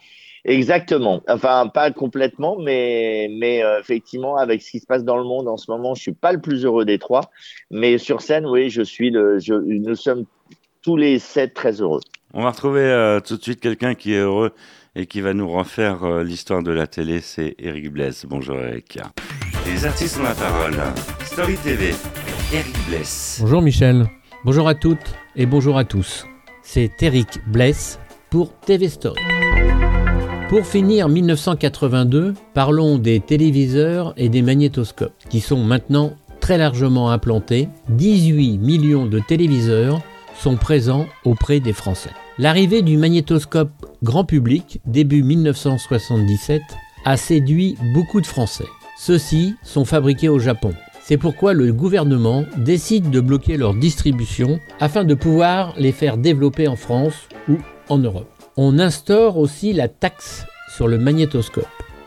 Exactement. 0.45 1.23
Enfin, 1.29 1.71
pas 1.73 1.93
complètement, 1.93 2.57
mais, 2.59 3.29
mais 3.39 3.63
euh, 3.63 3.79
effectivement, 3.79 4.37
avec 4.37 4.61
ce 4.63 4.73
qui 4.73 4.81
se 4.81 4.87
passe 4.87 5.05
dans 5.05 5.17
le 5.17 5.25
monde 5.25 5.47
en 5.47 5.57
ce 5.57 5.71
moment, 5.71 5.95
je 5.95 6.03
suis 6.03 6.13
pas 6.13 6.33
le 6.33 6.41
plus 6.41 6.65
heureux 6.65 6.85
des 6.85 6.99
trois. 6.99 7.31
Mais 7.71 7.99
sur 7.99 8.23
scène, 8.23 8.47
oui, 8.47 8.69
je 8.69 8.83
suis 8.83 9.11
le. 9.11 9.39
Je, 9.39 9.55
nous 9.55 9.95
sommes 9.95 10.25
tous 10.83 10.97
les 10.97 11.19
sept 11.21 11.55
très 11.55 11.81
heureux. 11.81 12.01
On 12.35 12.43
va 12.43 12.51
retrouver 12.51 12.81
euh, 12.81 13.21
tout 13.21 13.37
de 13.37 13.43
suite 13.43 13.61
quelqu'un 13.61 13.95
qui 13.95 14.15
est 14.15 14.19
heureux 14.19 14.53
et 14.97 15.07
qui 15.07 15.21
va 15.21 15.33
nous 15.33 15.49
refaire 15.49 16.03
euh, 16.03 16.25
l'histoire 16.25 16.63
de 16.63 16.73
la 16.73 16.87
télé. 16.87 17.21
C'est 17.21 17.55
Eric 17.59 17.93
Bless. 17.93 18.27
Bonjour 18.27 18.57
Eric. 18.57 18.99
Les 19.67 19.87
artistes 19.87 20.19
ont 20.19 20.25
la 20.25 20.35
parole. 20.35 20.75
Story 21.25 21.57
TV. 21.63 21.91
Eric 22.53 22.77
Bless. 22.89 23.39
Bonjour 23.43 23.63
Michel. 23.63 24.07
Bonjour 24.45 24.67
à 24.67 24.75
toutes 24.75 25.15
et 25.37 25.47
bonjour 25.47 25.79
à 25.79 25.85
tous. 25.85 26.27
C'est 26.63 26.91
Eric 27.01 27.39
Bless 27.47 28.01
pour 28.29 28.59
TV 28.61 28.89
Story. 28.89 29.21
Pour 30.53 30.67
finir 30.67 31.09
1982, 31.09 32.35
parlons 32.53 32.99
des 32.99 33.21
téléviseurs 33.21 34.13
et 34.19 34.29
des 34.29 34.43
magnétoscopes, 34.43 35.15
qui 35.31 35.41
sont 35.41 35.65
maintenant 35.65 36.13
très 36.41 36.59
largement 36.59 37.11
implantés. 37.11 37.71
18 37.89 38.59
millions 38.59 39.07
de 39.07 39.19
téléviseurs 39.19 40.03
sont 40.39 40.57
présents 40.57 41.07
auprès 41.25 41.61
des 41.61 41.73
Français. 41.73 42.11
L'arrivée 42.37 42.83
du 42.83 42.99
magnétoscope 42.99 43.71
grand 44.03 44.27
public, 44.27 44.83
début 44.85 45.23
1977, 45.23 46.61
a 47.07 47.17
séduit 47.17 47.79
beaucoup 47.95 48.21
de 48.21 48.27
Français. 48.27 48.69
Ceux-ci 48.99 49.55
sont 49.63 49.87
fabriqués 49.87 50.29
au 50.29 50.39
Japon. 50.39 50.75
C'est 51.01 51.17
pourquoi 51.17 51.55
le 51.55 51.73
gouvernement 51.73 52.45
décide 52.59 53.09
de 53.09 53.21
bloquer 53.21 53.57
leur 53.57 53.73
distribution 53.73 54.61
afin 54.81 55.05
de 55.05 55.15
pouvoir 55.15 55.73
les 55.79 55.93
faire 55.93 56.19
développer 56.19 56.69
en 56.69 56.77
France 56.77 57.15
ou 57.49 57.57
en 57.89 57.97
Europe. 57.97 58.42
On 58.59 58.79
instaure 58.79 59.39
aussi 59.39 59.73
la 59.73 59.89
taxe 59.89 60.45
sur 60.77 60.87
le 60.87 60.99
magnétoscope. 60.99 61.65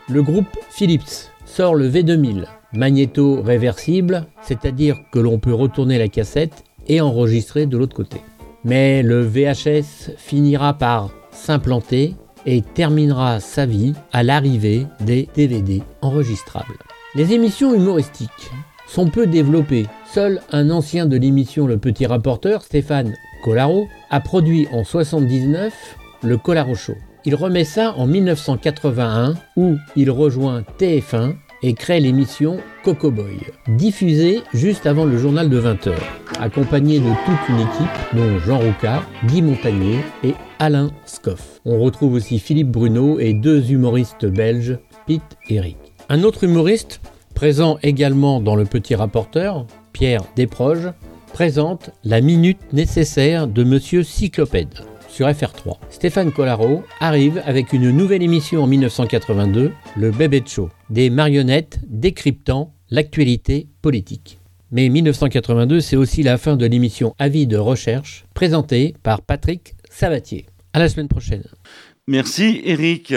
Le 0.08 0.22
groupe 0.22 0.46
Philips 0.70 1.32
sort 1.44 1.74
le 1.74 1.90
V2000, 1.90 2.44
magnéto 2.72 3.42
réversible, 3.42 4.26
c'est-à-dire 4.42 4.96
que 5.10 5.18
l'on 5.18 5.40
peut 5.40 5.52
retourner 5.52 5.98
la 5.98 6.06
cassette 6.06 6.62
et 6.86 7.00
enregistrer 7.00 7.66
de 7.66 7.76
l'autre 7.76 7.96
côté. 7.96 8.20
Mais 8.62 9.02
le 9.02 9.22
VHS 9.22 10.12
finira 10.16 10.74
par 10.74 11.10
s'implanter 11.32 12.14
et 12.46 12.62
terminera 12.62 13.40
sa 13.40 13.66
vie 13.66 13.94
à 14.12 14.22
l'arrivée 14.22 14.86
des 15.00 15.28
DVD 15.34 15.82
enregistrables. 16.00 16.78
Les 17.16 17.32
émissions 17.32 17.74
humoristiques 17.74 18.52
sont 18.86 19.08
peu 19.08 19.26
développées. 19.26 19.86
Seul 20.12 20.40
un 20.52 20.70
ancien 20.70 21.06
de 21.06 21.16
l'émission 21.16 21.66
Le 21.66 21.76
Petit 21.76 22.06
Rapporteur, 22.06 22.62
Stéphane 22.62 23.14
Collaro, 23.42 23.88
a 24.10 24.20
produit 24.20 24.68
en 24.70 24.82
1979 24.82 25.96
le 26.22 26.36
Collaro 26.36 26.74
Show. 26.74 26.94
Il 27.24 27.34
remet 27.34 27.64
ça 27.64 27.94
en 27.96 28.06
1981 28.06 29.34
où 29.56 29.76
il 29.96 30.10
rejoint 30.10 30.62
TF1 30.78 31.34
et 31.62 31.74
crée 31.74 32.00
l'émission 32.00 32.58
Coco 32.84 33.10
Boy, 33.10 33.38
diffusée 33.66 34.42
juste 34.52 34.86
avant 34.86 35.04
le 35.04 35.18
journal 35.18 35.48
de 35.48 35.60
20h, 35.60 35.92
accompagné 36.38 37.00
de 37.00 37.08
toute 37.24 37.48
une 37.48 37.60
équipe 37.60 38.14
dont 38.14 38.38
Jean 38.38 38.58
Roucard, 38.58 39.04
Guy 39.24 39.42
Montagnier 39.42 39.98
et 40.22 40.34
Alain 40.58 40.90
Scoff. 41.04 41.60
On 41.64 41.80
retrouve 41.80 42.14
aussi 42.14 42.38
Philippe 42.38 42.70
Bruno 42.70 43.18
et 43.18 43.32
deux 43.32 43.72
humoristes 43.72 44.26
belges, 44.26 44.78
Pete 45.06 45.36
et 45.48 45.60
Rick. 45.60 45.78
Un 46.08 46.22
autre 46.22 46.44
humoriste, 46.44 47.00
présent 47.34 47.78
également 47.82 48.40
dans 48.40 48.54
Le 48.54 48.64
Petit 48.64 48.94
Rapporteur, 48.94 49.66
Pierre 49.92 50.22
Desproges, 50.36 50.92
présente 51.32 51.90
la 52.04 52.20
minute 52.20 52.72
nécessaire 52.72 53.48
de 53.48 53.64
Monsieur 53.64 54.02
Cyclopède 54.02 54.84
sur 55.16 55.26
FR3. 55.26 55.78
Stéphane 55.88 56.30
Collaro 56.30 56.84
arrive 57.00 57.42
avec 57.46 57.72
une 57.72 57.90
nouvelle 57.90 58.22
émission 58.22 58.62
en 58.62 58.66
1982, 58.66 59.72
le 59.96 60.10
Bébé 60.10 60.42
Show, 60.46 60.68
des 60.90 61.08
marionnettes 61.08 61.78
décryptant 61.88 62.74
l'actualité 62.90 63.66
politique. 63.80 64.38
Mais 64.72 64.90
1982, 64.90 65.80
c'est 65.80 65.96
aussi 65.96 66.22
la 66.22 66.36
fin 66.36 66.56
de 66.56 66.66
l'émission 66.66 67.14
Avis 67.18 67.46
de 67.46 67.56
recherche, 67.56 68.26
présentée 68.34 68.94
par 69.02 69.22
Patrick 69.22 69.74
Sabatier. 69.88 70.44
À 70.74 70.80
la 70.80 70.90
semaine 70.90 71.08
prochaine. 71.08 71.44
Merci 72.06 72.60
Eric. 72.66 73.14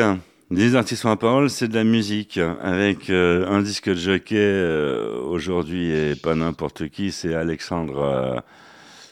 Les 0.51 0.75
artistes 0.75 1.05
en 1.05 1.17
parole, 1.17 1.49
c'est 1.49 1.67
de 1.67 1.75
la 1.75 1.83
musique. 1.83 2.39
Avec 2.61 3.09
euh, 3.09 3.45
un 3.49 3.61
disque 3.61 3.89
de 3.89 3.95
jockey 3.95 4.37
euh, 4.37 5.21
aujourd'hui 5.21 5.91
et 5.91 6.15
pas 6.15 6.33
n'importe 6.33 6.87
qui, 6.87 7.11
c'est 7.11 7.35
Alexandre. 7.35 7.99
Euh, 7.99 8.39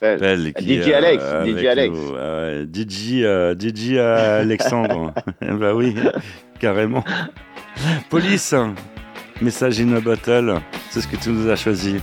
Belle. 0.02 0.54
DJ 0.60 0.92
Alex. 0.94 1.24
DJ 1.46 1.66
Alex. 1.68 1.98
DJ, 2.72 3.58
DJ 3.58 3.98
Alexandre. 3.98 5.14
bah 5.42 5.74
oui, 5.74 5.96
carrément. 6.60 7.04
Police, 8.10 8.56
message 9.42 9.80
in 9.80 9.94
a 9.94 10.00
bottle, 10.00 10.60
c'est 10.90 11.02
ce 11.02 11.08
que 11.08 11.16
tu 11.16 11.30
nous 11.30 11.50
as 11.50 11.56
choisi. 11.56 11.98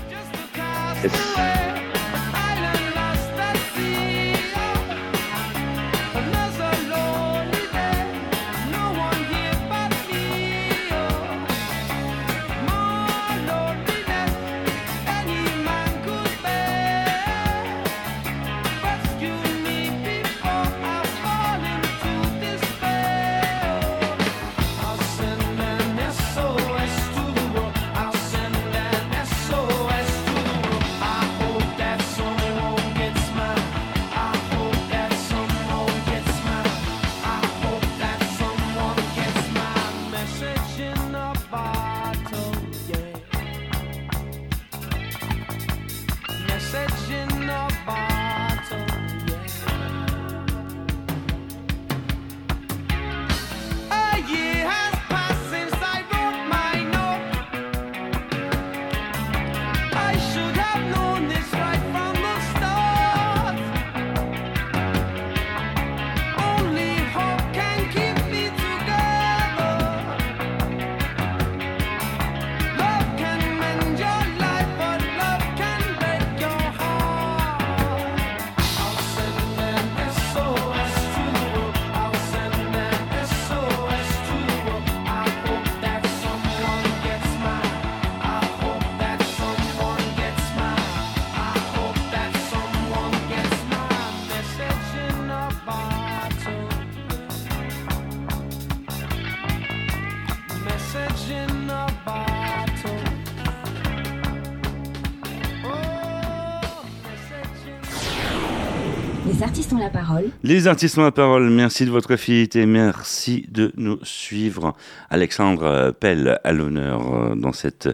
Les 110.43 110.67
artistes 110.67 110.99
ont 110.99 111.03
la 111.03 111.13
parole. 111.13 111.51
Merci 111.51 111.85
de 111.85 111.91
votre 111.91 112.17
fidélité. 112.17 112.67
Merci 112.67 113.47
de 113.51 113.73
nous 113.77 113.99
suivre. 114.03 114.75
Alexandre 115.11 115.93
Pelle 115.99 116.39
à 116.45 116.53
l'honneur 116.53 117.15
euh, 117.15 117.35
dans 117.35 117.53
cette 117.53 117.89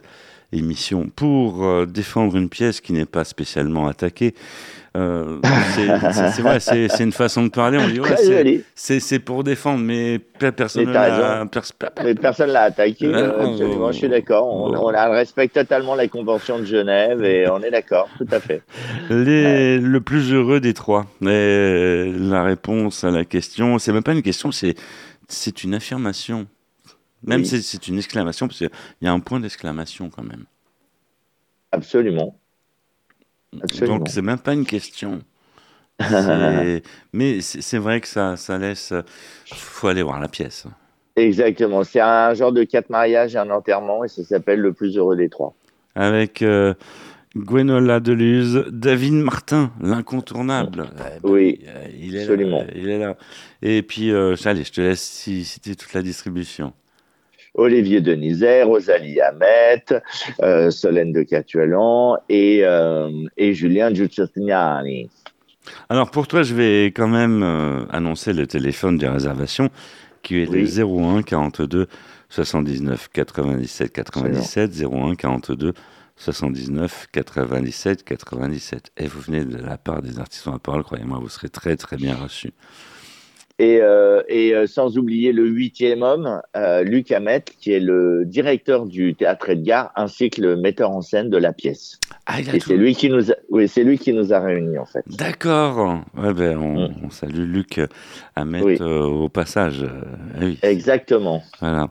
émission 0.53 1.09
pour 1.14 1.64
euh, 1.64 1.86
défendre 1.86 2.36
une 2.36 2.48
pièce 2.48 2.80
qui 2.80 2.92
n'est 2.92 3.07
pas 3.07 3.24
spécialement 3.24 3.86
attaquée. 3.86 4.34
Euh, 4.96 5.38
c'est 5.74 6.42
vrai, 6.42 6.59
c'est 6.59 7.05
une 7.05 7.12
façon 7.12 7.44
de 7.44 7.51
parler. 7.51 7.78
On 7.78 7.86
dit 7.86 8.01
ouais, 8.01 8.64
c'est 8.74 9.18
pour 9.20 9.44
défendre, 9.44 9.84
mais 9.84 10.18
personne 10.18 10.86
ne 10.86 10.92
l'a 10.92 11.46
personne 12.20 12.51
l'a 12.51 12.62
attaqué. 12.62 13.14
absolument, 13.14 13.92
je 13.92 13.98
suis 13.98 14.09
d'accord. 14.09 14.48
On, 14.48 14.74
on, 14.74 15.11
respecte 15.12 15.55
totalement 15.55 15.94
la 15.94 16.09
Convention 16.09 16.59
de 16.59 16.64
Genève 16.64 17.22
et 17.24 17.48
on 17.48 17.62
est 17.62 17.70
d'accord, 17.70 18.09
tout 18.18 18.26
à 18.32 18.40
fait. 18.40 18.62
Les, 19.11 19.78
Le 19.78 20.01
plus 20.01 20.32
heureux 20.32 20.59
des 20.59 20.74
trois. 20.74 21.07
Et 21.22 22.12
la 22.18 22.42
réponse 22.42 23.05
à 23.05 23.11
la 23.11 23.24
question, 23.24 23.78
c'est 23.78 23.92
même 23.92 24.03
pas 24.03 24.12
une 24.12 24.22
question, 24.22 24.51
c'est 24.51 25.64
une 25.64 25.74
affirmation. 25.74 26.48
Même 27.22 27.44
si 27.44 27.62
c'est 27.62 27.88
une 27.88 27.98
exclamation, 27.98 28.48
parce 28.48 28.58
qu'il 28.58 28.70
y 29.02 29.06
a 29.06 29.12
un 29.12 29.20
point 29.20 29.40
d'exclamation 29.40 30.10
quand 30.10 30.22
même. 30.22 30.44
Absolument. 31.72 32.38
Absolument. 33.62 33.98
Donc 33.98 34.08
c'est 34.08 34.22
même 34.22 34.38
pas 34.38 34.54
une 34.54 34.66
question. 34.66 35.20
Mais 37.12 37.40
c'est 37.40 37.78
vrai 37.78 38.00
que 38.00 38.08
ça, 38.08 38.36
ça 38.36 38.58
laisse. 38.58 38.94
faut 39.46 39.88
aller 39.88 40.02
voir 40.02 40.18
la 40.18 40.28
pièce. 40.28 40.66
Exactement. 41.16 41.84
C'est 41.84 42.00
un 42.00 42.32
genre 42.34 42.52
de 42.52 42.64
quatre 42.64 42.90
mariages 42.90 43.34
et 43.34 43.38
un 43.38 43.50
enterrement 43.50 44.04
et 44.04 44.08
ça 44.08 44.24
s'appelle 44.24 44.60
Le 44.60 44.72
plus 44.72 44.96
heureux 44.96 45.16
des 45.16 45.28
trois. 45.28 45.54
Avec 45.94 46.40
euh, 46.42 46.74
Gwenola 47.36 48.00
Deluse, 48.00 48.64
David 48.70 49.14
Martin, 49.14 49.72
l'incontournable. 49.80 50.86
Eh 50.92 50.98
ben, 50.98 51.30
oui, 51.30 51.60
il 51.98 52.16
est 52.16 52.22
absolument. 52.22 52.60
Là, 52.60 52.66
il 52.74 52.88
est 52.88 52.98
là. 52.98 53.16
Et 53.60 53.82
puis, 53.82 54.10
euh, 54.10 54.34
allez, 54.44 54.64
je 54.64 54.72
te 54.72 54.80
laisse 54.80 55.02
citer 55.02 55.76
toute 55.76 55.92
la 55.92 56.02
distribution. 56.02 56.72
Olivier 57.55 58.01
Denisère, 58.01 58.68
Rosalie 58.68 59.20
Hamet, 59.20 59.84
euh, 60.42 60.70
Solène 60.70 61.12
de 61.12 61.22
Catualan 61.22 62.18
et, 62.28 62.61
euh, 62.64 63.11
et 63.36 63.55
Julien 63.55 63.92
Giucciani. 63.92 65.11
Alors 65.88 66.11
pour 66.11 66.26
toi, 66.26 66.42
je 66.42 66.55
vais 66.55 66.86
quand 66.86 67.09
même 67.09 67.42
euh, 67.42 67.84
annoncer 67.90 68.32
le 68.32 68.46
téléphone 68.46 68.98
des 68.98 69.09
réservations 69.09 69.68
qui 70.22 70.42
est 70.42 70.51
le 70.51 70.64
01 70.64 71.22
42 71.22 71.86
79 72.28 73.09
97 73.12 73.92
97 73.92 74.70
01 74.82 75.14
42 75.14 75.72
79 76.16 77.07
97 77.12 78.05
97. 78.05 78.92
Et 78.96 79.07
vous 79.07 79.20
venez 79.20 79.44
de 79.44 79.57
la 79.57 79.78
part 79.78 80.03
des 80.03 80.18
artistes 80.18 80.46
en 80.48 80.59
parole, 80.59 80.82
croyez-moi, 80.82 81.18
vous 81.20 81.28
serez 81.28 81.48
très 81.48 81.76
très 81.76 81.96
bien 81.96 82.14
reçus. 82.14 82.53
Et, 83.61 83.78
euh, 83.82 84.22
et 84.26 84.54
euh, 84.54 84.66
sans 84.66 84.96
oublier 84.96 85.32
le 85.32 85.46
huitième 85.46 86.00
homme, 86.00 86.40
euh, 86.56 86.82
Luc 86.82 87.12
Hamet, 87.12 87.44
qui 87.61 87.72
est 87.72 87.80
le 87.80 88.24
directeur 88.24 88.86
du 88.86 89.14
théâtre 89.14 89.50
Edgar, 89.50 89.92
ainsi 89.96 90.30
que 90.30 90.40
le 90.40 90.56
metteur 90.56 90.90
en 90.90 91.02
scène 91.02 91.28
de 91.28 91.36
la 91.36 91.52
pièce. 91.52 92.00
Ah, 92.24 92.40
et 92.40 92.58
c'est 92.58 92.74
lui 92.74 92.94
qui 92.94 93.11
nous, 93.11 93.30
a, 93.30 93.34
oui, 93.50 93.68
c'est 93.68 93.84
lui 93.84 93.98
qui 93.98 94.14
nous 94.14 94.32
a 94.32 94.40
réunis 94.40 94.78
en 94.78 94.86
fait. 94.86 95.04
D'accord. 95.08 96.00
Ouais, 96.16 96.32
ben, 96.32 96.56
on, 96.56 96.88
mm. 96.88 96.94
on, 97.04 97.11
salue 97.11 97.52
Luc 97.52 97.82
Hamet 98.34 98.80
euh, 98.80 99.02
au 99.02 99.28
passage. 99.28 99.84
Oui. 100.40 100.58
Exactement. 100.62 101.42
Voilà. 101.61 101.88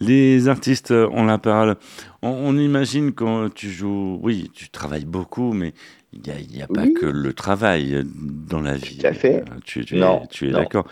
Les 0.00 0.48
artistes 0.48 0.90
ont 0.90 1.24
la 1.24 1.38
parole. 1.38 1.76
On, 2.22 2.30
on 2.30 2.58
imagine 2.58 3.12
quand 3.12 3.48
tu 3.54 3.70
joues, 3.70 4.18
oui, 4.24 4.50
tu 4.52 4.70
travailles 4.70 5.04
beaucoup, 5.04 5.52
mais 5.52 5.72
il 6.12 6.48
n'y 6.54 6.62
a, 6.62 6.66
pas 6.66 6.86
que 6.88 7.06
le 7.06 7.32
travail 7.32 8.04
dans 8.04 8.60
la 8.60 8.76
vie. 8.76 8.98
Tout 8.98 9.06
à 9.06 9.12
fait. 9.12 9.36
Euh, 9.36 9.54
tu, 9.64 9.84
tu 9.84 9.98
es, 9.98 10.26
tu 10.30 10.48
es 10.48 10.52
d'accord. 10.52 10.86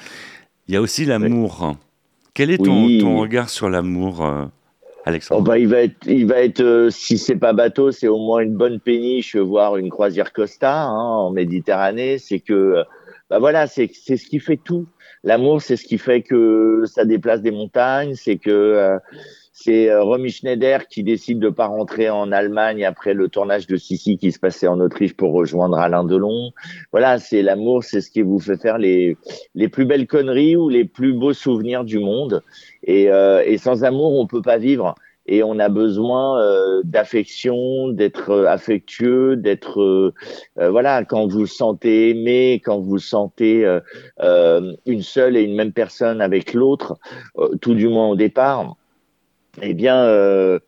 Il 0.66 0.74
y 0.74 0.76
a 0.76 0.80
aussi 0.80 1.04
l'amour. 1.04 1.76
Quel 2.32 2.50
est 2.50 2.58
ton, 2.58 2.86
ton, 2.98 3.18
regard 3.18 3.50
sur 3.50 3.68
l'amour, 3.68 4.24
euh, 4.24 4.44
Alexandre 5.04 5.40
oh 5.40 5.44
bah, 5.44 5.58
Il 5.58 5.68
va 5.68 5.82
être, 5.82 6.06
il 6.06 6.26
va 6.26 6.40
être 6.40 6.62
euh, 6.62 6.90
si 6.90 7.18
c'est 7.18 7.36
pas 7.36 7.52
bateau, 7.52 7.90
c'est 7.90 8.08
au 8.08 8.18
moins 8.18 8.40
une 8.40 8.56
bonne 8.56 8.80
péniche, 8.80 9.36
voire 9.36 9.76
une 9.76 9.90
croisière 9.90 10.32
Costa 10.32 10.84
hein, 10.84 10.94
en 10.94 11.30
Méditerranée. 11.30 12.18
C'est 12.18 12.40
que, 12.40 12.84
bah 13.28 13.38
voilà, 13.38 13.66
c'est 13.66 13.90
ce 13.92 14.26
qui 14.26 14.38
fait 14.38 14.56
tout. 14.56 14.86
L'amour, 15.22 15.60
c'est 15.60 15.76
ce 15.76 15.84
qui 15.84 15.98
fait 15.98 16.22
que 16.22 16.84
ça 16.86 17.04
déplace 17.04 17.42
des 17.42 17.50
montagnes, 17.50 18.14
c'est 18.14 18.38
que 18.38 18.98
c'est 19.62 19.90
euh, 19.90 20.02
Romy 20.02 20.30
Schneider 20.30 20.88
qui 20.88 21.02
décide 21.02 21.38
de 21.38 21.50
pas 21.50 21.66
rentrer 21.66 22.08
en 22.08 22.32
Allemagne 22.32 22.82
après 22.84 23.12
le 23.12 23.28
tournage 23.28 23.66
de 23.66 23.76
Sissi 23.76 24.16
qui 24.16 24.32
se 24.32 24.38
passait 24.38 24.66
en 24.66 24.80
Autriche 24.80 25.14
pour 25.14 25.34
rejoindre 25.34 25.78
Alain 25.78 26.04
Delon. 26.04 26.52
Voilà, 26.92 27.18
c'est 27.18 27.42
l'amour, 27.42 27.84
c'est 27.84 28.00
ce 28.00 28.10
qui 28.10 28.22
vous 28.22 28.38
fait 28.38 28.56
faire 28.56 28.78
les, 28.78 29.18
les 29.54 29.68
plus 29.68 29.84
belles 29.84 30.06
conneries 30.06 30.56
ou 30.56 30.70
les 30.70 30.86
plus 30.86 31.12
beaux 31.12 31.34
souvenirs 31.34 31.84
du 31.84 31.98
monde. 31.98 32.42
Et, 32.84 33.10
euh, 33.10 33.42
et 33.44 33.58
sans 33.58 33.84
amour, 33.84 34.18
on 34.18 34.26
peut 34.26 34.40
pas 34.40 34.56
vivre. 34.56 34.94
Et 35.26 35.42
on 35.42 35.58
a 35.58 35.68
besoin 35.68 36.40
euh, 36.40 36.80
d'affection, 36.82 37.88
d'être 37.88 38.46
affectueux, 38.46 39.36
d'être 39.36 40.14
voilà 40.56 41.04
quand 41.04 41.26
vous 41.26 41.46
sentez 41.46 42.08
aimé, 42.08 42.62
quand 42.64 42.80
vous 42.80 42.98
sentez 42.98 43.64
une 44.18 45.02
seule 45.02 45.36
et 45.36 45.42
une 45.42 45.54
même 45.54 45.72
personne 45.72 46.22
avec 46.22 46.54
l'autre, 46.54 46.98
tout 47.60 47.74
du 47.74 47.88
moins 47.88 48.08
au 48.08 48.16
départ 48.16 48.76
eh 49.62 49.74
bien, 49.74 50.04
euh, 50.04 50.58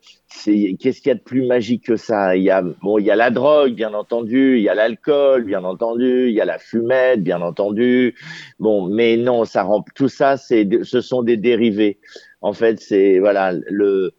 qu'est-ce 0.45 1.01
qu'il 1.01 1.07
y 1.07 1.11
a 1.11 1.15
de 1.15 1.19
plus 1.19 1.45
magique 1.45 1.85
que 1.85 1.95
ça? 1.95 2.35
Il 2.35 2.43
y 2.43 2.49
a 2.49 2.61
bon, 2.61 2.97
il 2.97 3.05
y 3.05 3.11
a 3.11 3.15
la 3.15 3.31
drogue, 3.31 3.73
bien 3.73 3.93
entendu, 3.93 4.57
il 4.57 4.63
y 4.63 4.69
a 4.69 4.75
l'alcool, 4.75 5.45
bien 5.45 5.63
entendu, 5.63 6.27
il 6.27 6.33
y 6.33 6.41
a 6.41 6.45
la 6.45 6.59
fumette, 6.59 7.23
bien 7.23 7.41
entendu. 7.41 8.15
Bon, 8.59 8.87
mais 8.87 9.17
non, 9.17 9.45
ça 9.45 9.63
rend 9.63 9.83
tout 9.95 10.09
ça, 10.09 10.37
c'est, 10.37 10.67
ce 10.83 11.01
sont 11.01 11.23
des 11.23 11.37
dérivés. 11.37 11.99
En 12.41 12.53
fait, 12.53 12.79
c'est 12.79 13.19
voilà 13.19 13.53
le 13.53 14.13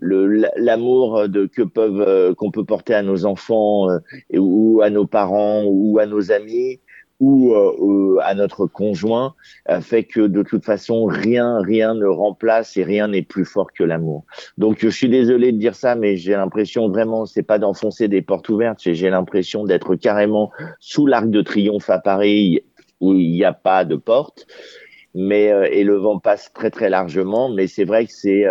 l'amour 0.00 1.28
de 1.28 1.46
que 1.46 1.62
peuvent 1.62 2.00
euh, 2.00 2.34
qu'on 2.34 2.50
peut 2.50 2.64
porter 2.64 2.94
à 2.94 3.02
nos 3.02 3.26
enfants 3.26 3.90
euh, 3.90 3.98
ou 4.38 4.80
à 4.80 4.90
nos 4.90 5.06
parents 5.06 5.64
ou 5.66 5.98
à 5.98 6.06
nos 6.06 6.30
amis 6.30 6.80
ou 7.20 7.52
euh, 7.52 8.18
à 8.22 8.34
notre 8.34 8.66
conjoint 8.66 9.34
euh, 9.68 9.80
fait 9.80 10.04
que 10.04 10.20
de 10.20 10.42
toute 10.42 10.64
façon 10.64 11.04
rien 11.06 11.60
rien 11.60 11.94
ne 11.94 12.06
remplace 12.06 12.76
et 12.76 12.84
rien 12.84 13.08
n'est 13.08 13.22
plus 13.22 13.44
fort 13.44 13.72
que 13.72 13.82
l'amour. 13.82 14.24
Donc 14.56 14.78
je 14.80 14.88
suis 14.88 15.08
désolé 15.08 15.52
de 15.52 15.58
dire 15.58 15.74
ça 15.74 15.96
mais 15.96 16.16
j'ai 16.16 16.32
l'impression 16.32 16.88
vraiment 16.88 17.26
c'est 17.26 17.42
pas 17.42 17.58
d'enfoncer 17.58 18.08
des 18.08 18.22
portes 18.22 18.48
ouvertes, 18.48 18.80
j'ai 18.82 19.10
l'impression 19.10 19.64
d'être 19.64 19.96
carrément 19.96 20.52
sous 20.78 21.06
l'arc 21.06 21.28
de 21.28 21.42
triomphe 21.42 21.90
à 21.90 21.98
Paris 21.98 22.62
où 23.00 23.14
il 23.14 23.32
n'y 23.32 23.44
a 23.44 23.52
pas 23.52 23.84
de 23.84 23.96
porte 23.96 24.46
mais 25.14 25.50
euh, 25.50 25.66
et 25.72 25.82
le 25.82 25.96
vent 25.96 26.20
passe 26.20 26.52
très 26.52 26.70
très 26.70 26.88
largement 26.88 27.48
mais 27.48 27.66
c'est 27.66 27.84
vrai 27.84 28.06
que 28.06 28.12
c'est 28.12 28.44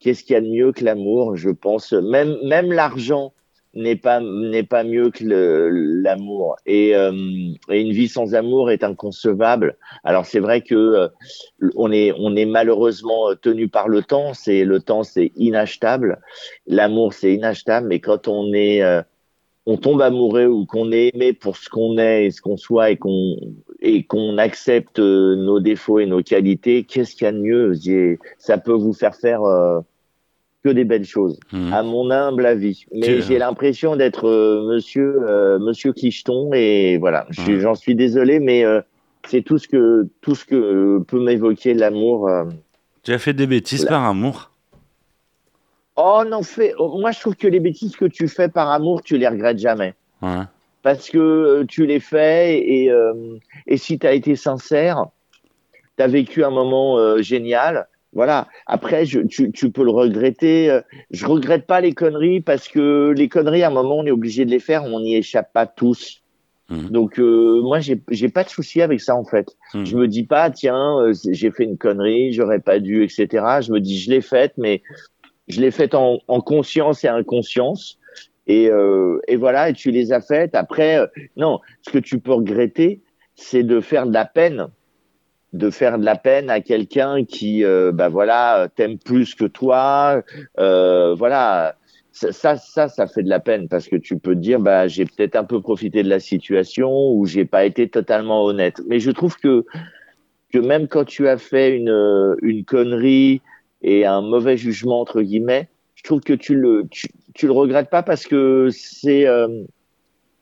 qu'est-ce 0.00 0.22
qu'il 0.24 0.34
y 0.34 0.36
a 0.36 0.42
de 0.42 0.48
mieux 0.48 0.72
que 0.72 0.84
l'amour 0.84 1.36
je 1.36 1.50
pense 1.50 1.92
même 1.92 2.36
même 2.44 2.72
l'argent 2.72 3.32
n'est 3.74 3.96
pas 3.96 4.20
n'est 4.20 4.62
pas 4.62 4.84
mieux 4.84 5.10
que 5.10 5.24
l'amour. 5.24 6.56
Et, 6.66 6.94
euh, 6.96 7.10
une 7.12 7.92
vie 7.92 8.08
sans 8.08 8.34
amour 8.34 8.70
est 8.70 8.84
inconcevable. 8.84 9.76
Alors 10.04 10.26
c'est 10.26 10.40
vrai 10.40 10.60
que 10.60 10.74
euh, 10.74 11.08
on 11.76 11.90
est 11.92 12.12
on 12.18 12.36
est 12.36 12.46
malheureusement 12.46 13.34
tenu 13.40 13.68
par 13.68 13.88
le 13.88 14.02
temps, 14.02 14.34
c'est 14.34 14.64
le 14.64 14.80
temps 14.80 15.02
c'est 15.02 15.32
inachetable, 15.36 16.20
l'amour 16.66 17.14
c'est 17.14 17.34
inachetable. 17.34 17.88
Mais 17.88 18.00
quand 18.00 18.28
on 18.28 18.52
est 18.52 18.82
euh, 18.82 19.02
on 19.64 19.76
tombe 19.76 20.02
amoureux 20.02 20.46
ou 20.46 20.66
qu'on 20.66 20.90
est 20.90 21.14
aimé 21.14 21.32
pour 21.32 21.56
ce 21.56 21.68
qu'on 21.68 21.96
est 21.96 22.26
et 22.26 22.30
ce 22.32 22.42
qu'on 22.42 22.56
soit 22.56 22.90
et 22.90 22.96
qu'on 22.96 23.36
et 23.80 24.04
qu'on 24.04 24.38
accepte 24.38 24.98
nos 24.98 25.60
défauts 25.60 26.00
et 26.00 26.06
nos 26.06 26.22
qualités, 26.22 26.84
qu'est-ce 26.84 27.14
qu'il 27.14 27.24
y 27.24 27.28
a 27.28 27.32
de 27.32 27.38
mieux? 27.38 27.72
Ça 28.38 28.58
peut 28.58 28.72
vous 28.72 28.92
faire 28.92 29.14
faire 29.14 29.42
que 30.62 30.68
des 30.68 30.84
belles 30.84 31.04
choses, 31.04 31.38
mmh. 31.52 31.72
à 31.72 31.82
mon 31.82 32.10
humble 32.10 32.46
avis. 32.46 32.84
Mais 32.92 33.20
j'ai 33.20 33.38
l'impression 33.38 33.96
d'être 33.96 34.28
euh, 34.28 34.62
Monsieur 34.72 35.20
euh, 35.28 35.58
Monsieur 35.58 35.92
Clicheton 35.92 36.50
et 36.54 36.98
voilà. 36.98 37.26
Mmh. 37.30 37.58
J'en 37.58 37.74
suis 37.74 37.94
désolé, 37.94 38.38
mais 38.38 38.64
euh, 38.64 38.80
c'est 39.26 39.42
tout 39.42 39.58
ce 39.58 39.66
que 39.66 40.08
tout 40.20 40.34
ce 40.34 40.44
que 40.44 41.00
peut 41.00 41.20
m'évoquer 41.20 41.74
l'amour. 41.74 42.30
Tu 43.02 43.12
as 43.12 43.18
fait 43.18 43.32
des 43.32 43.46
bêtises 43.46 43.84
par 43.84 44.04
amour? 44.04 44.50
Oh 45.96 46.22
non, 46.26 46.42
fait. 46.42 46.74
Oh, 46.78 46.98
moi, 46.98 47.10
je 47.10 47.20
trouve 47.20 47.36
que 47.36 47.48
les 47.48 47.60
bêtises 47.60 47.96
que 47.96 48.06
tu 48.06 48.28
fais 48.28 48.48
par 48.48 48.70
amour, 48.70 49.02
tu 49.02 49.18
les 49.18 49.28
regrettes 49.28 49.58
jamais. 49.58 49.94
Ouais. 50.22 50.44
Parce 50.82 51.10
que 51.10 51.64
tu 51.64 51.86
les 51.86 52.00
fais 52.00 52.58
et 52.58 52.90
et 53.66 53.76
si 53.76 53.98
tu 53.98 54.06
as 54.06 54.12
été 54.12 54.36
sincère, 54.36 55.06
tu 55.96 56.02
as 56.02 56.08
vécu 56.08 56.44
un 56.44 56.50
moment 56.50 57.20
génial 57.20 57.88
voilà. 58.12 58.48
Après, 58.66 59.06
je, 59.06 59.20
tu, 59.20 59.50
tu, 59.52 59.70
peux 59.70 59.84
le 59.84 59.90
regretter. 59.90 60.70
Euh, 60.70 60.80
je 61.10 61.26
regrette 61.26 61.66
pas 61.66 61.80
les 61.80 61.94
conneries 61.94 62.40
parce 62.40 62.68
que 62.68 63.14
les 63.16 63.28
conneries, 63.28 63.62
à 63.62 63.68
un 63.68 63.70
moment, 63.70 63.98
on 63.98 64.06
est 64.06 64.10
obligé 64.10 64.44
de 64.44 64.50
les 64.50 64.58
faire. 64.58 64.84
On 64.84 65.00
n'y 65.00 65.16
échappe 65.16 65.52
pas 65.52 65.66
tous. 65.66 66.22
Mmh. 66.68 66.88
Donc 66.90 67.18
euh, 67.18 67.60
moi, 67.62 67.80
j'ai, 67.80 68.28
pas 68.28 68.44
de 68.44 68.48
souci 68.50 68.82
avec 68.82 69.00
ça 69.00 69.16
en 69.16 69.24
fait. 69.24 69.56
Mmh. 69.74 69.84
Je 69.84 69.96
me 69.96 70.08
dis 70.08 70.24
pas, 70.24 70.50
tiens, 70.50 70.98
euh, 71.00 71.14
j'ai 71.30 71.50
fait 71.50 71.64
une 71.64 71.78
connerie, 71.78 72.32
j'aurais 72.32 72.60
pas 72.60 72.78
dû, 72.78 73.02
etc. 73.02 73.26
Je 73.62 73.72
me 73.72 73.80
dis, 73.80 73.98
je 73.98 74.10
l'ai 74.10 74.20
faite, 74.20 74.52
mais 74.58 74.82
je 75.48 75.60
l'ai 75.60 75.70
faite 75.70 75.94
en, 75.94 76.18
en, 76.28 76.40
conscience 76.40 77.04
et 77.04 77.08
inconscience. 77.08 77.98
Et, 78.48 78.70
et 79.28 79.36
voilà, 79.36 79.70
et 79.70 79.72
tu 79.72 79.92
les 79.92 80.12
as 80.12 80.20
faites. 80.20 80.56
Après, 80.56 80.98
non, 81.36 81.60
ce 81.82 81.92
que 81.92 81.98
tu 81.98 82.18
peux 82.18 82.32
regretter, 82.32 83.00
c'est 83.36 83.62
de 83.62 83.80
faire 83.80 84.04
de 84.06 84.12
la 84.12 84.24
peine, 84.24 84.66
de 85.52 85.70
faire 85.70 85.98
de 85.98 86.04
la 86.04 86.16
peine 86.16 86.50
à 86.50 86.60
quelqu'un 86.60 87.24
qui, 87.24 87.64
euh, 87.64 87.92
bah 87.92 88.08
voilà, 88.08 88.68
t'aime 88.74 88.98
plus 88.98 89.34
que 89.34 89.44
toi, 89.44 90.22
euh, 90.58 91.14
voilà. 91.14 91.76
Ça, 92.14 92.56
ça, 92.58 92.88
ça 92.88 93.06
fait 93.06 93.22
de 93.22 93.30
la 93.30 93.40
peine 93.40 93.68
parce 93.68 93.88
que 93.88 93.96
tu 93.96 94.18
peux 94.18 94.34
te 94.34 94.40
dire, 94.40 94.60
bah, 94.60 94.86
j'ai 94.86 95.06
peut-être 95.06 95.34
un 95.34 95.44
peu 95.44 95.62
profité 95.62 96.02
de 96.02 96.10
la 96.10 96.20
situation 96.20 96.90
ou 97.10 97.24
j'ai 97.24 97.46
pas 97.46 97.64
été 97.64 97.88
totalement 97.88 98.44
honnête. 98.44 98.82
Mais 98.86 99.00
je 99.00 99.10
trouve 99.10 99.36
que 99.38 99.64
que 100.52 100.58
même 100.58 100.88
quand 100.88 101.06
tu 101.06 101.26
as 101.26 101.38
fait 101.38 101.74
une 101.74 102.36
une 102.42 102.66
connerie 102.66 103.40
et 103.80 104.04
un 104.04 104.20
mauvais 104.20 104.58
jugement 104.58 105.00
entre 105.00 105.22
guillemets, 105.22 105.70
je 105.94 106.02
trouve 106.02 106.20
que 106.20 106.34
tu 106.34 106.54
le 106.54 106.86
tu, 106.90 107.08
tu 107.34 107.46
le 107.46 107.52
regrettes 107.52 107.88
pas 107.88 108.02
parce 108.02 108.26
que 108.26 108.68
c'est 108.70 109.26
euh, 109.26 109.64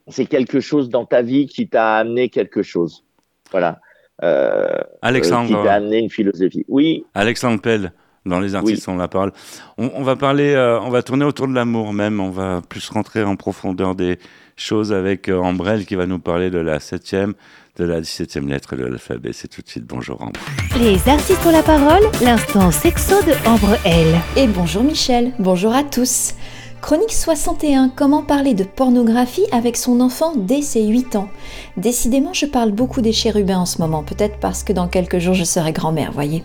c'est 0.09 0.27
quelque 0.27 0.59
chose 0.59 0.89
dans 0.89 1.07
ta 1.07 1.23
vie 1.23 1.47
qui 1.47 1.69
t'a 1.69 1.97
amené 1.97 2.31
quelque 2.31 2.63
chose. 2.63 3.05
Voilà. 3.53 3.81
Euh, 4.23 4.80
Alexandre. 5.03 5.49
qui 5.49 5.65
t'a 5.65 5.75
amené 5.75 5.99
une 5.99 6.11
philosophie. 6.11 6.65
Oui. 6.69 7.05
Alexandre 7.15 7.61
Pell, 7.61 7.93
dans 8.27 8.41
Les 8.41 8.55
artistes 8.55 8.87
on 8.89 8.97
la 8.97 9.09
parole. 9.09 9.33
On, 9.79 10.03
va 10.03 10.17
parler, 10.17 10.53
euh, 10.53 10.81
on 10.81 10.91
va 10.91 11.03
tourner 11.03 11.25
autour 11.25 11.49
de 11.49 11.55
l'amour 11.55 11.93
même. 11.93 12.21
On 12.21 12.31
va 12.31 12.61
plus 12.69 12.89
rentrer 12.91 13.23
en 13.23 13.37
profondeur 13.37 13.95
des 13.95 14.19
choses 14.57 14.93
avec 14.93 15.29
euh, 15.29 15.39
Ambrelle 15.39 15.87
qui 15.87 15.95
va 15.95 16.07
nous 16.07 16.19
parler 16.19 16.51
de 16.51 16.59
la 16.59 16.81
septième, 16.81 17.35
de 17.77 17.85
la 17.85 18.01
17e 18.03 18.47
lettre 18.47 18.77
de 18.77 18.85
l'alphabet. 18.85 19.31
C'est 19.33 19.49
tout 19.49 19.63
de 19.63 19.69
suite 19.69 19.87
bonjour 19.87 20.21
Ambre. 20.21 20.39
Les 20.79 21.09
artistes 21.09 21.45
ont 21.47 21.53
la 21.53 21.63
parole, 21.63 22.03
l'instant 22.23 22.71
sexo 22.71 23.23
de 23.23 23.33
Ambre 23.49 23.77
L. 23.85 24.07
Et 24.37 24.47
bonjour 24.47 24.83
Michel, 24.83 25.33
bonjour 25.39 25.75
à 25.75 25.83
tous. 25.83 26.35
Chronique 26.81 27.13
61. 27.13 27.91
Comment 27.95 28.23
parler 28.23 28.55
de 28.55 28.65
pornographie 28.65 29.45
avec 29.53 29.77
son 29.77 30.01
enfant 30.01 30.33
dès 30.35 30.63
ses 30.63 30.87
8 30.87 31.15
ans 31.15 31.29
Décidément, 31.77 32.33
je 32.33 32.47
parle 32.47 32.73
beaucoup 32.73 33.03
des 33.03 33.13
chérubins 33.13 33.59
en 33.59 33.67
ce 33.67 33.83
moment, 33.83 34.03
peut-être 34.03 34.39
parce 34.41 34.63
que 34.65 34.73
dans 34.73 34.89
quelques 34.89 35.19
jours 35.19 35.35
je 35.35 35.45
serai 35.45 35.73
grand-mère, 35.73 36.11
voyez. 36.11 36.43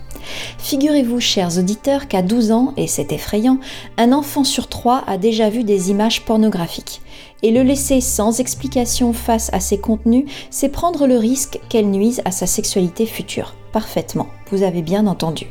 Figurez-vous, 0.57 1.21
chers 1.21 1.57
auditeurs, 1.57 2.09
qu'à 2.09 2.21
12 2.21 2.51
ans, 2.51 2.73
et 2.75 2.87
c'est 2.87 3.13
effrayant, 3.13 3.59
un 3.97 4.11
enfant 4.11 4.43
sur 4.43 4.67
trois 4.67 5.05
a 5.07 5.17
déjà 5.17 5.49
vu 5.49 5.63
des 5.63 5.89
images 5.89 6.25
pornographiques. 6.25 7.01
Et 7.41 7.51
le 7.51 7.63
laisser 7.63 8.01
sans 8.01 8.39
explication 8.41 9.13
face 9.13 9.49
à 9.53 9.61
ces 9.61 9.77
contenus, 9.77 10.25
c'est 10.49 10.69
prendre 10.69 11.07
le 11.07 11.17
risque 11.17 11.59
qu'elles 11.69 11.89
nuisent 11.89 12.21
à 12.25 12.31
sa 12.31 12.45
sexualité 12.45 13.05
future. 13.05 13.55
Parfaitement, 13.71 14.27
vous 14.51 14.63
avez 14.63 14.81
bien 14.81 15.07
entendu. 15.07 15.47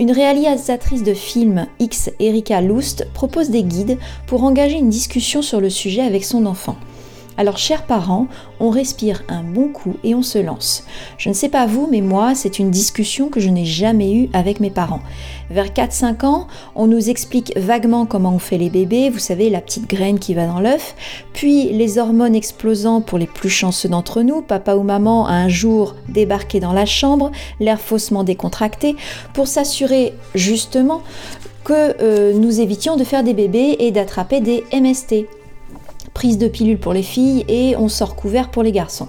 Une 0.00 0.10
réalisatrice 0.10 1.02
de 1.02 1.14
films 1.14 1.66
X, 1.78 2.10
Erika 2.18 2.60
Lust, 2.60 3.06
propose 3.14 3.50
des 3.50 3.62
guides 3.62 3.98
pour 4.26 4.42
engager 4.44 4.78
une 4.78 4.88
discussion 4.88 5.42
sur 5.42 5.60
le 5.60 5.70
sujet 5.70 6.02
avec 6.02 6.24
son 6.24 6.46
enfant. 6.46 6.76
Alors, 7.38 7.56
chers 7.56 7.82
parents, 7.82 8.26
on 8.60 8.68
respire 8.68 9.22
un 9.28 9.42
bon 9.42 9.68
coup 9.68 9.96
et 10.04 10.14
on 10.14 10.22
se 10.22 10.38
lance. 10.38 10.84
Je 11.16 11.30
ne 11.30 11.34
sais 11.34 11.48
pas 11.48 11.66
vous, 11.66 11.88
mais 11.90 12.02
moi, 12.02 12.34
c'est 12.34 12.58
une 12.58 12.70
discussion 12.70 13.28
que 13.28 13.40
je 13.40 13.48
n'ai 13.48 13.64
jamais 13.64 14.12
eue 14.14 14.28
avec 14.34 14.60
mes 14.60 14.70
parents. 14.70 15.00
Vers 15.50 15.68
4-5 15.68 16.26
ans, 16.26 16.46
on 16.74 16.86
nous 16.86 17.08
explique 17.08 17.52
vaguement 17.56 18.04
comment 18.04 18.34
on 18.34 18.38
fait 18.38 18.58
les 18.58 18.68
bébés, 18.68 19.08
vous 19.08 19.18
savez, 19.18 19.48
la 19.48 19.62
petite 19.62 19.88
graine 19.88 20.18
qui 20.18 20.34
va 20.34 20.46
dans 20.46 20.60
l'œuf, 20.60 20.94
puis 21.32 21.72
les 21.72 21.98
hormones 21.98 22.34
explosant 22.34 23.00
pour 23.00 23.18
les 23.18 23.26
plus 23.26 23.50
chanceux 23.50 23.88
d'entre 23.88 24.22
nous, 24.22 24.42
papa 24.42 24.74
ou 24.74 24.82
maman 24.82 25.26
un 25.26 25.48
jour 25.48 25.96
débarqué 26.08 26.60
dans 26.60 26.72
la 26.72 26.86
chambre, 26.86 27.30
l'air 27.60 27.80
faussement 27.80 28.24
décontracté, 28.24 28.94
pour 29.32 29.46
s'assurer 29.46 30.12
justement 30.34 31.02
que 31.64 31.94
euh, 32.00 32.32
nous 32.34 32.60
évitions 32.60 32.96
de 32.96 33.04
faire 33.04 33.22
des 33.22 33.34
bébés 33.34 33.76
et 33.78 33.90
d'attraper 33.90 34.40
des 34.40 34.64
MST, 34.72 35.26
prise 36.14 36.38
de 36.38 36.48
pilule 36.48 36.78
pour 36.78 36.92
les 36.92 37.02
filles 37.02 37.44
et 37.48 37.74
on 37.76 37.88
sort 37.88 38.16
couvert 38.16 38.50
pour 38.50 38.62
les 38.62 38.72
garçons. 38.72 39.08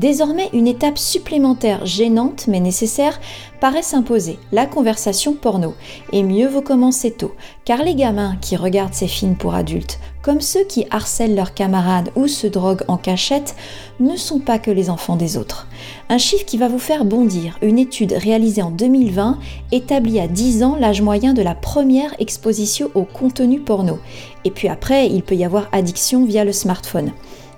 Désormais, 0.00 0.48
une 0.54 0.66
étape 0.66 0.96
supplémentaire 0.96 1.84
gênante 1.84 2.46
mais 2.48 2.60
nécessaire 2.60 3.20
paraît 3.60 3.82
s'imposer, 3.82 4.38
la 4.50 4.64
conversation 4.64 5.34
porno. 5.34 5.74
Et 6.10 6.22
mieux 6.22 6.48
vaut 6.48 6.62
commencer 6.62 7.10
tôt, 7.10 7.34
car 7.66 7.82
les 7.82 7.94
gamins 7.94 8.38
qui 8.40 8.56
regardent 8.56 8.94
ces 8.94 9.08
films 9.08 9.36
pour 9.36 9.52
adultes, 9.52 9.98
comme 10.22 10.40
ceux 10.40 10.64
qui 10.64 10.86
harcèlent 10.90 11.34
leurs 11.34 11.52
camarades 11.52 12.12
ou 12.16 12.28
se 12.28 12.46
droguent 12.46 12.84
en 12.88 12.96
cachette, 12.96 13.54
ne 14.00 14.16
sont 14.16 14.38
pas 14.38 14.58
que 14.58 14.70
les 14.70 14.88
enfants 14.88 15.16
des 15.16 15.36
autres. 15.36 15.68
Un 16.08 16.16
chiffre 16.16 16.46
qui 16.46 16.56
va 16.56 16.68
vous 16.68 16.78
faire 16.78 17.04
bondir, 17.04 17.58
une 17.60 17.78
étude 17.78 18.14
réalisée 18.14 18.62
en 18.62 18.70
2020 18.70 19.38
établit 19.70 20.18
à 20.18 20.28
10 20.28 20.62
ans 20.62 20.76
l'âge 20.80 21.02
moyen 21.02 21.34
de 21.34 21.42
la 21.42 21.54
première 21.54 22.14
exposition 22.18 22.90
au 22.94 23.04
contenu 23.04 23.60
porno. 23.60 23.98
Et 24.46 24.50
puis 24.50 24.68
après, 24.68 25.08
il 25.08 25.22
peut 25.22 25.34
y 25.34 25.44
avoir 25.44 25.68
addiction 25.72 26.24
via 26.24 26.46
le 26.46 26.52
smartphone. 26.52 27.12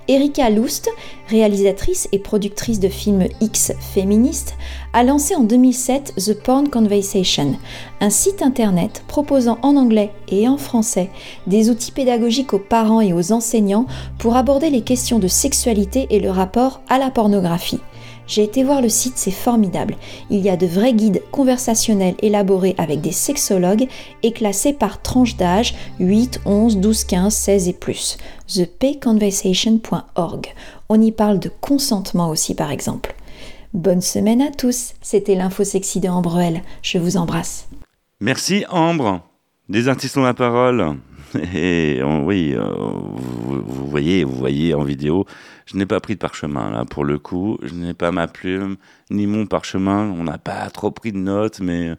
Erika 0.07 0.49
Lust, 0.49 0.89
réalisatrice 1.29 2.09
et 2.11 2.19
productrice 2.19 2.79
de 2.79 2.89
films 2.89 3.27
X 3.41 3.73
féministes, 3.79 4.55
a 4.93 5.03
lancé 5.03 5.35
en 5.35 5.43
2007 5.43 6.13
The 6.17 6.33
Porn 6.33 6.69
Conversation, 6.69 7.55
un 8.01 8.09
site 8.09 8.41
internet 8.41 9.03
proposant 9.07 9.57
en 9.61 9.77
anglais 9.77 10.11
et 10.27 10.47
en 10.47 10.57
français 10.57 11.09
des 11.47 11.69
outils 11.69 11.91
pédagogiques 11.91 12.53
aux 12.53 12.59
parents 12.59 13.01
et 13.01 13.13
aux 13.13 13.31
enseignants 13.31 13.85
pour 14.17 14.35
aborder 14.35 14.69
les 14.69 14.81
questions 14.81 15.19
de 15.19 15.27
sexualité 15.27 16.07
et 16.09 16.19
le 16.19 16.29
rapport 16.29 16.81
à 16.89 16.99
la 16.99 17.09
pornographie. 17.09 17.79
J'ai 18.27 18.43
été 18.43 18.63
voir 18.63 18.81
le 18.81 18.89
site, 18.89 19.17
c'est 19.17 19.31
formidable. 19.31 19.95
Il 20.29 20.39
y 20.39 20.49
a 20.49 20.57
de 20.57 20.65
vrais 20.65 20.93
guides 20.93 21.21
conversationnels 21.31 22.15
élaborés 22.21 22.75
avec 22.77 23.01
des 23.01 23.11
sexologues 23.11 23.87
et 24.23 24.31
classés 24.31 24.73
par 24.73 25.01
tranche 25.01 25.35
d'âge 25.35 25.75
8, 25.99 26.41
11, 26.45 26.77
12, 26.77 27.03
15, 27.03 27.33
16 27.33 27.67
et 27.67 27.73
plus. 27.73 28.17
thepayconversation.org. 28.47 30.53
On 30.89 31.01
y 31.01 31.11
parle 31.11 31.39
de 31.39 31.51
consentement 31.61 32.29
aussi 32.29 32.55
par 32.55 32.71
exemple. 32.71 33.15
Bonne 33.73 34.01
semaine 34.01 34.41
à 34.41 34.51
tous. 34.51 34.93
C'était 35.01 35.35
l'info 35.35 35.63
sexy 35.63 35.99
de. 35.99 36.09
Je 36.81 36.99
vous 36.99 37.17
embrasse. 37.17 37.67
Merci 38.19 38.65
Ambre. 38.69 39.21
Des 39.67 39.87
artistes 39.87 40.17
ont 40.17 40.23
la 40.23 40.33
parole. 40.33 40.97
Et 41.55 42.01
oui, 42.03 42.53
euh, 42.55 42.69
vous, 42.69 43.87
voyez, 43.87 44.23
vous 44.23 44.35
voyez 44.35 44.75
en 44.75 44.83
vidéo, 44.83 45.25
je 45.65 45.77
n'ai 45.77 45.85
pas 45.85 45.99
pris 45.99 46.15
de 46.15 46.19
parchemin 46.19 46.69
là 46.71 46.85
pour 46.85 47.05
le 47.05 47.19
coup. 47.19 47.57
Je 47.61 47.73
n'ai 47.73 47.93
pas 47.93 48.11
ma 48.11 48.27
plume 48.27 48.77
ni 49.09 49.27
mon 49.27 49.45
parchemin. 49.45 50.09
On 50.17 50.23
n'a 50.23 50.37
pas 50.37 50.69
trop 50.69 50.91
pris 50.91 51.11
de 51.11 51.17
notes, 51.17 51.59
mais 51.59 51.95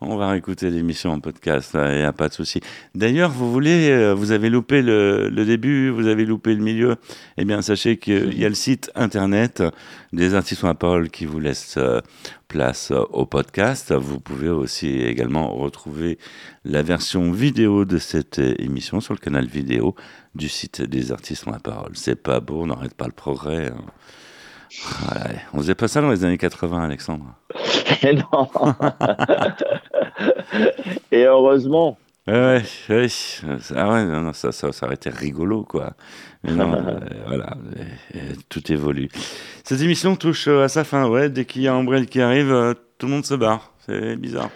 on 0.00 0.16
va 0.16 0.30
réécouter 0.30 0.70
l'émission 0.70 1.10
en 1.10 1.18
podcast, 1.18 1.72
il 1.74 1.96
n'y 1.96 2.02
a 2.02 2.12
pas 2.12 2.28
de 2.28 2.34
souci. 2.34 2.60
D'ailleurs, 2.94 3.30
vous 3.30 3.50
voulez, 3.50 3.90
euh, 3.90 4.14
vous 4.14 4.30
avez 4.30 4.48
loupé 4.48 4.80
le, 4.80 5.30
début, 5.44 5.90
vous 5.90 6.06
avez 6.06 6.24
loupé 6.24 6.54
le 6.54 6.62
milieu. 6.62 6.96
Eh 7.36 7.44
bien, 7.44 7.62
sachez 7.62 7.96
qu'il 7.96 8.38
y 8.38 8.44
a 8.44 8.48
le 8.48 8.54
site 8.54 8.92
internet 8.94 9.62
des 10.12 10.34
artistes 10.34 10.62
à 10.62 10.74
parole 10.74 11.10
qui 11.10 11.26
vous 11.26 11.40
laisse 11.40 11.74
euh, 11.78 12.00
place 12.46 12.92
euh, 12.92 13.02
au 13.10 13.26
podcast. 13.26 13.92
Vous 13.92 14.20
pouvez 14.20 14.48
aussi 14.48 14.88
également 15.00 15.52
retrouver 15.52 16.18
la 16.64 16.82
version 16.82 17.32
vidéo 17.32 17.84
de 17.84 17.98
cette 17.98 18.38
émission 18.38 19.00
sur 19.00 19.14
le 19.14 19.18
canal 19.18 19.46
vidéo 19.46 19.96
du 20.36 20.48
site 20.48 20.80
des 20.80 21.10
artistes 21.10 21.48
à 21.48 21.58
parole. 21.58 21.92
C'est 21.94 22.22
pas 22.22 22.38
beau, 22.38 22.62
on 22.62 22.66
n'arrête 22.66 22.94
pas 22.94 23.06
le 23.06 23.12
progrès. 23.12 23.68
Hein. 23.68 23.84
Voilà. 25.02 25.24
On 25.52 25.58
faisait 25.58 25.74
pas 25.74 25.88
ça 25.88 26.00
dans 26.00 26.10
les 26.10 26.24
années 26.24 26.38
80, 26.38 26.84
Alexandre. 26.84 27.34
non. 28.04 28.48
Et 31.10 31.24
heureusement. 31.24 31.98
Ouais, 32.28 32.62
ouais, 32.90 33.06
ah 33.74 33.90
ouais, 33.90 34.04
non, 34.04 34.34
ça, 34.34 34.52
ça, 34.52 34.70
ça, 34.70 34.84
aurait 34.84 34.96
été 34.96 35.08
rigolo, 35.08 35.64
quoi. 35.64 35.94
Mais 36.44 36.52
non, 36.52 36.74
euh, 36.86 37.00
voilà, 37.26 37.56
tout 38.50 38.70
évolue. 38.70 39.08
Cette 39.64 39.80
émission 39.80 40.14
touche 40.14 40.46
euh, 40.46 40.64
à 40.64 40.68
sa 40.68 40.84
fin, 40.84 41.08
ouais. 41.08 41.30
Dès 41.30 41.46
qu'il 41.46 41.62
y 41.62 41.68
a 41.68 41.74
Umbrelle 41.74 42.06
qui 42.06 42.20
arrive, 42.20 42.52
euh, 42.52 42.74
tout 42.98 43.06
le 43.06 43.12
monde 43.12 43.24
se 43.24 43.34
barre. 43.34 43.72
C'est 43.86 44.16
bizarre, 44.16 44.50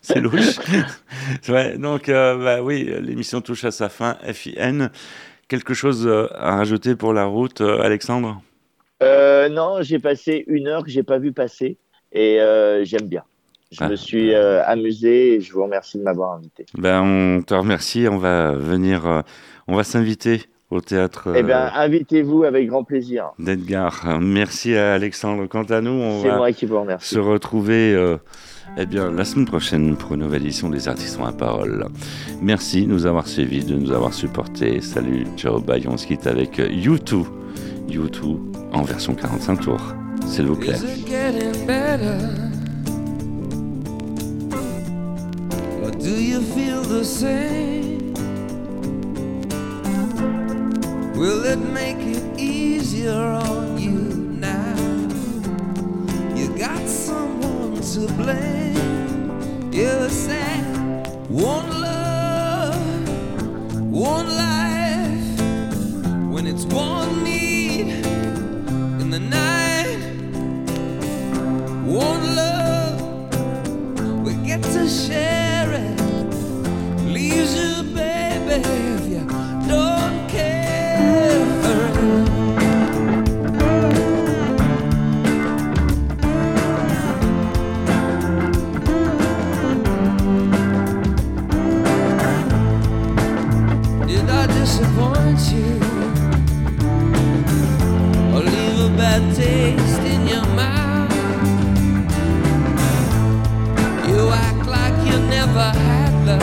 c'est 0.00 0.20
louche. 0.20 0.58
ouais, 1.48 1.76
donc, 1.76 2.06
bah 2.08 2.62
oui, 2.62 2.88
l'émission 3.00 3.40
touche 3.40 3.64
à 3.64 3.72
sa 3.72 3.88
fin. 3.88 4.16
FIN. 4.32 4.90
Quelque 5.48 5.74
chose 5.74 6.08
à 6.08 6.54
rajouter 6.54 6.94
pour 6.94 7.12
la 7.12 7.24
route, 7.24 7.60
Alexandre? 7.60 8.40
Euh, 9.02 9.48
non, 9.48 9.78
j'ai 9.80 9.98
passé 9.98 10.44
une 10.46 10.68
heure 10.68 10.84
que 10.84 10.90
j'ai 10.90 11.02
pas 11.02 11.18
vu 11.18 11.32
passer 11.32 11.76
et 12.12 12.40
euh, 12.40 12.84
j'aime 12.84 13.06
bien. 13.06 13.22
Je 13.70 13.84
me 13.84 13.92
ah. 13.92 13.96
suis 13.96 14.34
euh, 14.34 14.64
amusé 14.64 15.34
et 15.34 15.40
je 15.40 15.52
vous 15.52 15.62
remercie 15.62 15.98
de 15.98 16.02
m'avoir 16.02 16.32
invité. 16.32 16.64
Ben, 16.74 17.02
on 17.02 17.42
te 17.42 17.52
remercie. 17.52 18.06
On 18.10 18.16
va 18.16 18.52
venir, 18.52 19.22
on 19.66 19.76
va 19.76 19.84
s'inviter 19.84 20.42
au 20.70 20.80
théâtre. 20.80 21.28
Eh 21.36 21.42
bien, 21.42 21.70
invitez-vous 21.74 22.44
avec 22.44 22.66
grand 22.66 22.82
plaisir. 22.82 23.32
D'Edgar. 23.38 24.20
Merci 24.20 24.74
à 24.74 24.94
Alexandre. 24.94 25.46
Quant 25.46 25.64
à 25.64 25.82
nous, 25.82 25.90
on 25.90 26.22
va 26.22 26.36
moi 26.38 26.52
qui 26.52 26.64
vous 26.64 26.80
remercie. 26.80 27.14
se 27.14 27.18
retrouver 27.18 28.16
eh 28.78 28.86
bien, 28.86 29.10
la 29.10 29.26
semaine 29.26 29.46
prochaine 29.46 29.96
pour 29.96 30.14
une 30.14 30.20
nouvelle 30.20 30.42
édition 30.42 30.70
des 30.70 30.88
Artistes 30.88 31.18
la 31.22 31.32
parole. 31.32 31.86
Merci 32.40 32.86
de 32.86 32.90
nous 32.90 33.04
avoir 33.04 33.26
suivis, 33.26 33.64
de 33.64 33.74
nous 33.74 33.92
avoir 33.92 34.14
supportés. 34.14 34.80
Salut, 34.80 35.26
ciao, 35.36 35.60
bye. 35.60 35.86
On 35.88 35.98
se 35.98 36.06
quitte 36.06 36.26
avec 36.26 36.56
YouTube. 36.56 37.26
U2 37.88 38.38
en 38.72 38.82
version 38.82 39.16
45 39.16 39.60
tours. 39.60 39.94
S'il 40.26 40.46
vous 40.46 40.56
plaît. 40.56 40.76
Do 45.98 46.14
you 46.14 46.40
feel 46.40 46.82
the 46.82 47.04
same? 47.04 48.14
Will 51.14 51.44
it 51.44 51.58
make 51.58 51.98
it 51.98 52.38
easier 52.38 53.12
on 53.12 53.76
you 53.76 53.90
now? 53.90 54.76
You 56.34 56.48
got 56.56 56.88
someone 56.88 57.80
to 57.92 58.06
blame. 58.14 59.72
You 59.72 60.08
say 60.08 60.62
one 61.28 61.68
love, 61.80 63.08
one 63.90 64.28
life. 64.36 65.40
When 66.32 66.46
it's 66.46 66.64
one 66.66 67.24
need. 67.24 67.47
One 71.88 72.36
love, 72.36 73.00
we 74.22 74.34
get 74.46 74.62
to 74.62 74.86
share 74.86 75.72
it. 75.72 76.00
Leaves 77.06 77.54
you, 77.56 77.82
baby. 77.94 78.87
love. 106.28 106.42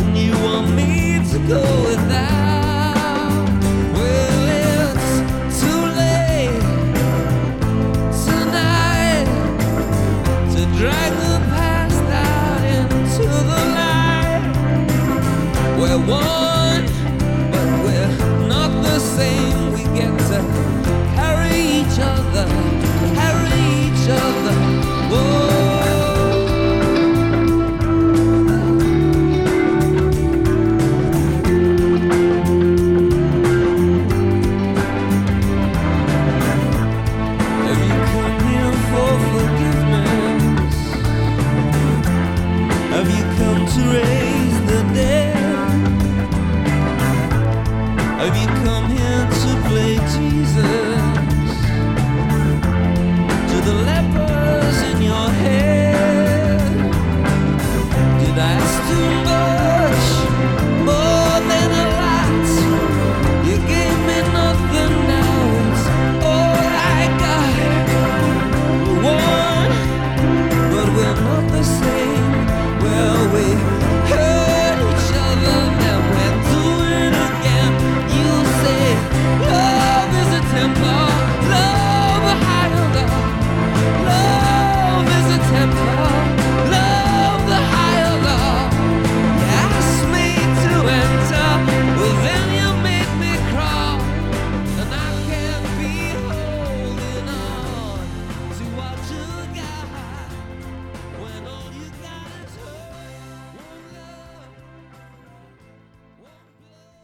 And 0.00 0.16
you 0.18 0.32
want 0.42 0.74
me 0.74 1.20
to 1.30 1.38
go 1.46 1.62
without. 1.86 2.33